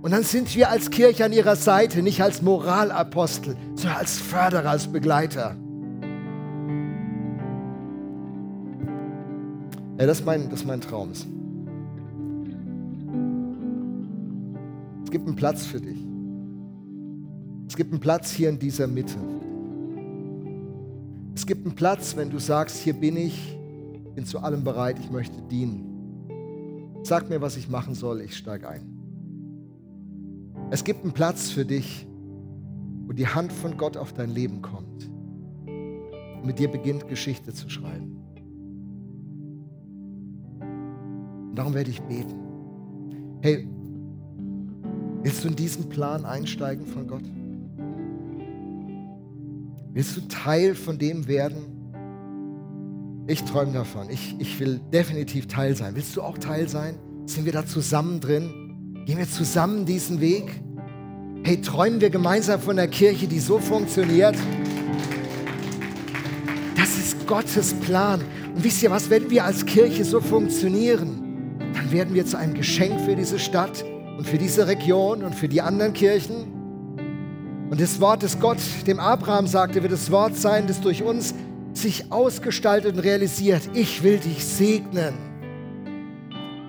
Und 0.03 0.11
dann 0.11 0.21
sind 0.21 0.55
wir 0.55 0.69
als 0.69 0.91
Kirche 0.91 1.25
an 1.25 1.33
ihrer 1.33 1.55
Seite, 1.55 2.03
nicht 2.03 2.21
als 2.21 2.43
Moralapostel, 2.43 3.57
sondern 3.73 3.97
als 3.97 4.19
Förderer, 4.19 4.69
als 4.69 4.85
Begleiter. 4.85 5.55
Ja, 9.97 10.05
das 10.05 10.19
ist 10.19 10.25
mein, 10.27 10.49
das 10.51 10.59
ist 10.59 10.67
mein 10.67 10.81
Traum. 10.81 11.09
Es 11.11 11.25
gibt 15.09 15.25
einen 15.25 15.35
Platz 15.35 15.65
für 15.65 15.81
dich. 15.81 16.12
Es 17.73 17.77
gibt 17.77 17.91
einen 17.91 17.99
Platz 17.99 18.29
hier 18.29 18.49
in 18.49 18.59
dieser 18.59 18.85
Mitte. 18.85 19.15
Es 21.33 21.43
gibt 21.43 21.65
einen 21.65 21.73
Platz, 21.73 22.15
wenn 22.15 22.29
du 22.29 22.37
sagst, 22.37 22.77
hier 22.77 22.93
bin 22.93 23.17
ich, 23.17 23.57
bin 24.13 24.27
zu 24.27 24.37
allem 24.37 24.63
bereit, 24.63 24.99
ich 24.99 25.09
möchte 25.09 25.41
dienen. 25.49 27.01
Sag 27.01 27.31
mir, 27.31 27.41
was 27.41 27.57
ich 27.57 27.69
machen 27.69 27.95
soll, 27.95 28.21
ich 28.21 28.37
steige 28.37 28.69
ein. 28.69 28.83
Es 30.69 30.83
gibt 30.83 31.01
einen 31.03 31.13
Platz 31.13 31.49
für 31.49 31.65
dich, 31.65 32.05
wo 33.07 33.13
die 33.13 33.25
Hand 33.25 33.51
von 33.51 33.75
Gott 33.75 33.97
auf 33.97 34.13
dein 34.13 34.29
Leben 34.29 34.61
kommt 34.61 35.09
und 35.65 36.45
mit 36.45 36.59
dir 36.59 36.69
beginnt, 36.69 37.07
Geschichte 37.07 37.55
zu 37.55 37.71
schreiben. 37.71 38.19
Und 41.49 41.55
darum 41.55 41.73
werde 41.73 41.89
ich 41.89 42.03
beten. 42.03 42.35
Hey, 43.41 43.67
willst 45.23 45.43
du 45.43 45.47
in 45.47 45.55
diesen 45.55 45.89
Plan 45.89 46.23
einsteigen 46.23 46.85
von 46.85 47.07
Gott? 47.07 47.23
Willst 49.95 50.17
du 50.17 50.21
Teil 50.21 50.73
von 50.73 50.97
dem 50.97 51.27
werden? 51.27 51.65
Ich 53.27 53.43
träume 53.43 53.73
davon. 53.73 54.09
Ich, 54.09 54.35
ich 54.39 54.59
will 54.59 54.81
definitiv 54.91 55.47
Teil 55.47 55.75
sein. 55.75 55.95
Willst 55.95 56.17
du 56.17 56.23
auch 56.23 56.39
Teil 56.39 56.67
sein? 56.67 56.97
Sind 57.27 57.45
wir 57.45 57.53
da 57.53 57.63
zusammen 57.63 58.19
drin? 58.19 59.03
Gehen 59.05 59.19
wir 59.19 59.29
zusammen 59.29 59.85
diesen 59.85 60.19
Weg? 60.19 60.59
Hey, 61.43 61.61
träumen 61.61 62.01
wir 62.01 62.09
gemeinsam 62.09 62.59
von 62.59 62.75
der 62.75 62.87
Kirche, 62.87 63.27
die 63.27 63.39
so 63.39 63.59
funktioniert? 63.59 64.35
Das 66.75 66.97
ist 66.97 67.27
Gottes 67.27 67.75
Plan. 67.75 68.19
Und 68.55 68.63
wisst 68.63 68.81
ihr 68.81 68.89
was, 68.89 69.11
wenn 69.11 69.29
wir 69.29 69.45
als 69.45 69.63
Kirche 69.63 70.05
so 70.05 70.21
funktionieren, 70.21 71.59
dann 71.75 71.91
werden 71.91 72.15
wir 72.15 72.25
zu 72.25 72.39
einem 72.39 72.55
Geschenk 72.55 72.99
für 73.01 73.15
diese 73.15 73.37
Stadt 73.37 73.85
und 74.17 74.27
für 74.27 74.39
diese 74.39 74.65
Region 74.65 75.23
und 75.23 75.35
für 75.35 75.47
die 75.47 75.61
anderen 75.61 75.93
Kirchen. 75.93 76.52
Und 77.73 77.81
das 77.81 77.99
Wort, 77.99 78.21
das 78.21 78.39
Gott 78.39 78.59
dem 78.85 78.99
Abraham 78.99 79.47
sagte, 79.47 79.81
wird 79.81 79.93
das 79.93 80.11
Wort 80.11 80.37
sein, 80.37 80.67
das 80.67 80.79
durch 80.79 81.01
uns 81.01 81.33
sich 81.73 82.11
ausgestaltet 82.11 82.93
und 82.93 82.99
realisiert. 82.99 83.67
Ich 83.73 84.03
will 84.03 84.19
dich 84.19 84.45
segnen. 84.45 85.15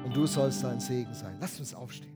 Und 0.02 0.16
du 0.16 0.26
sollst 0.26 0.64
ein 0.64 0.80
Segen 0.80 1.12
sein. 1.12 1.36
Lass 1.38 1.60
uns 1.60 1.74
aufstehen. 1.74 2.13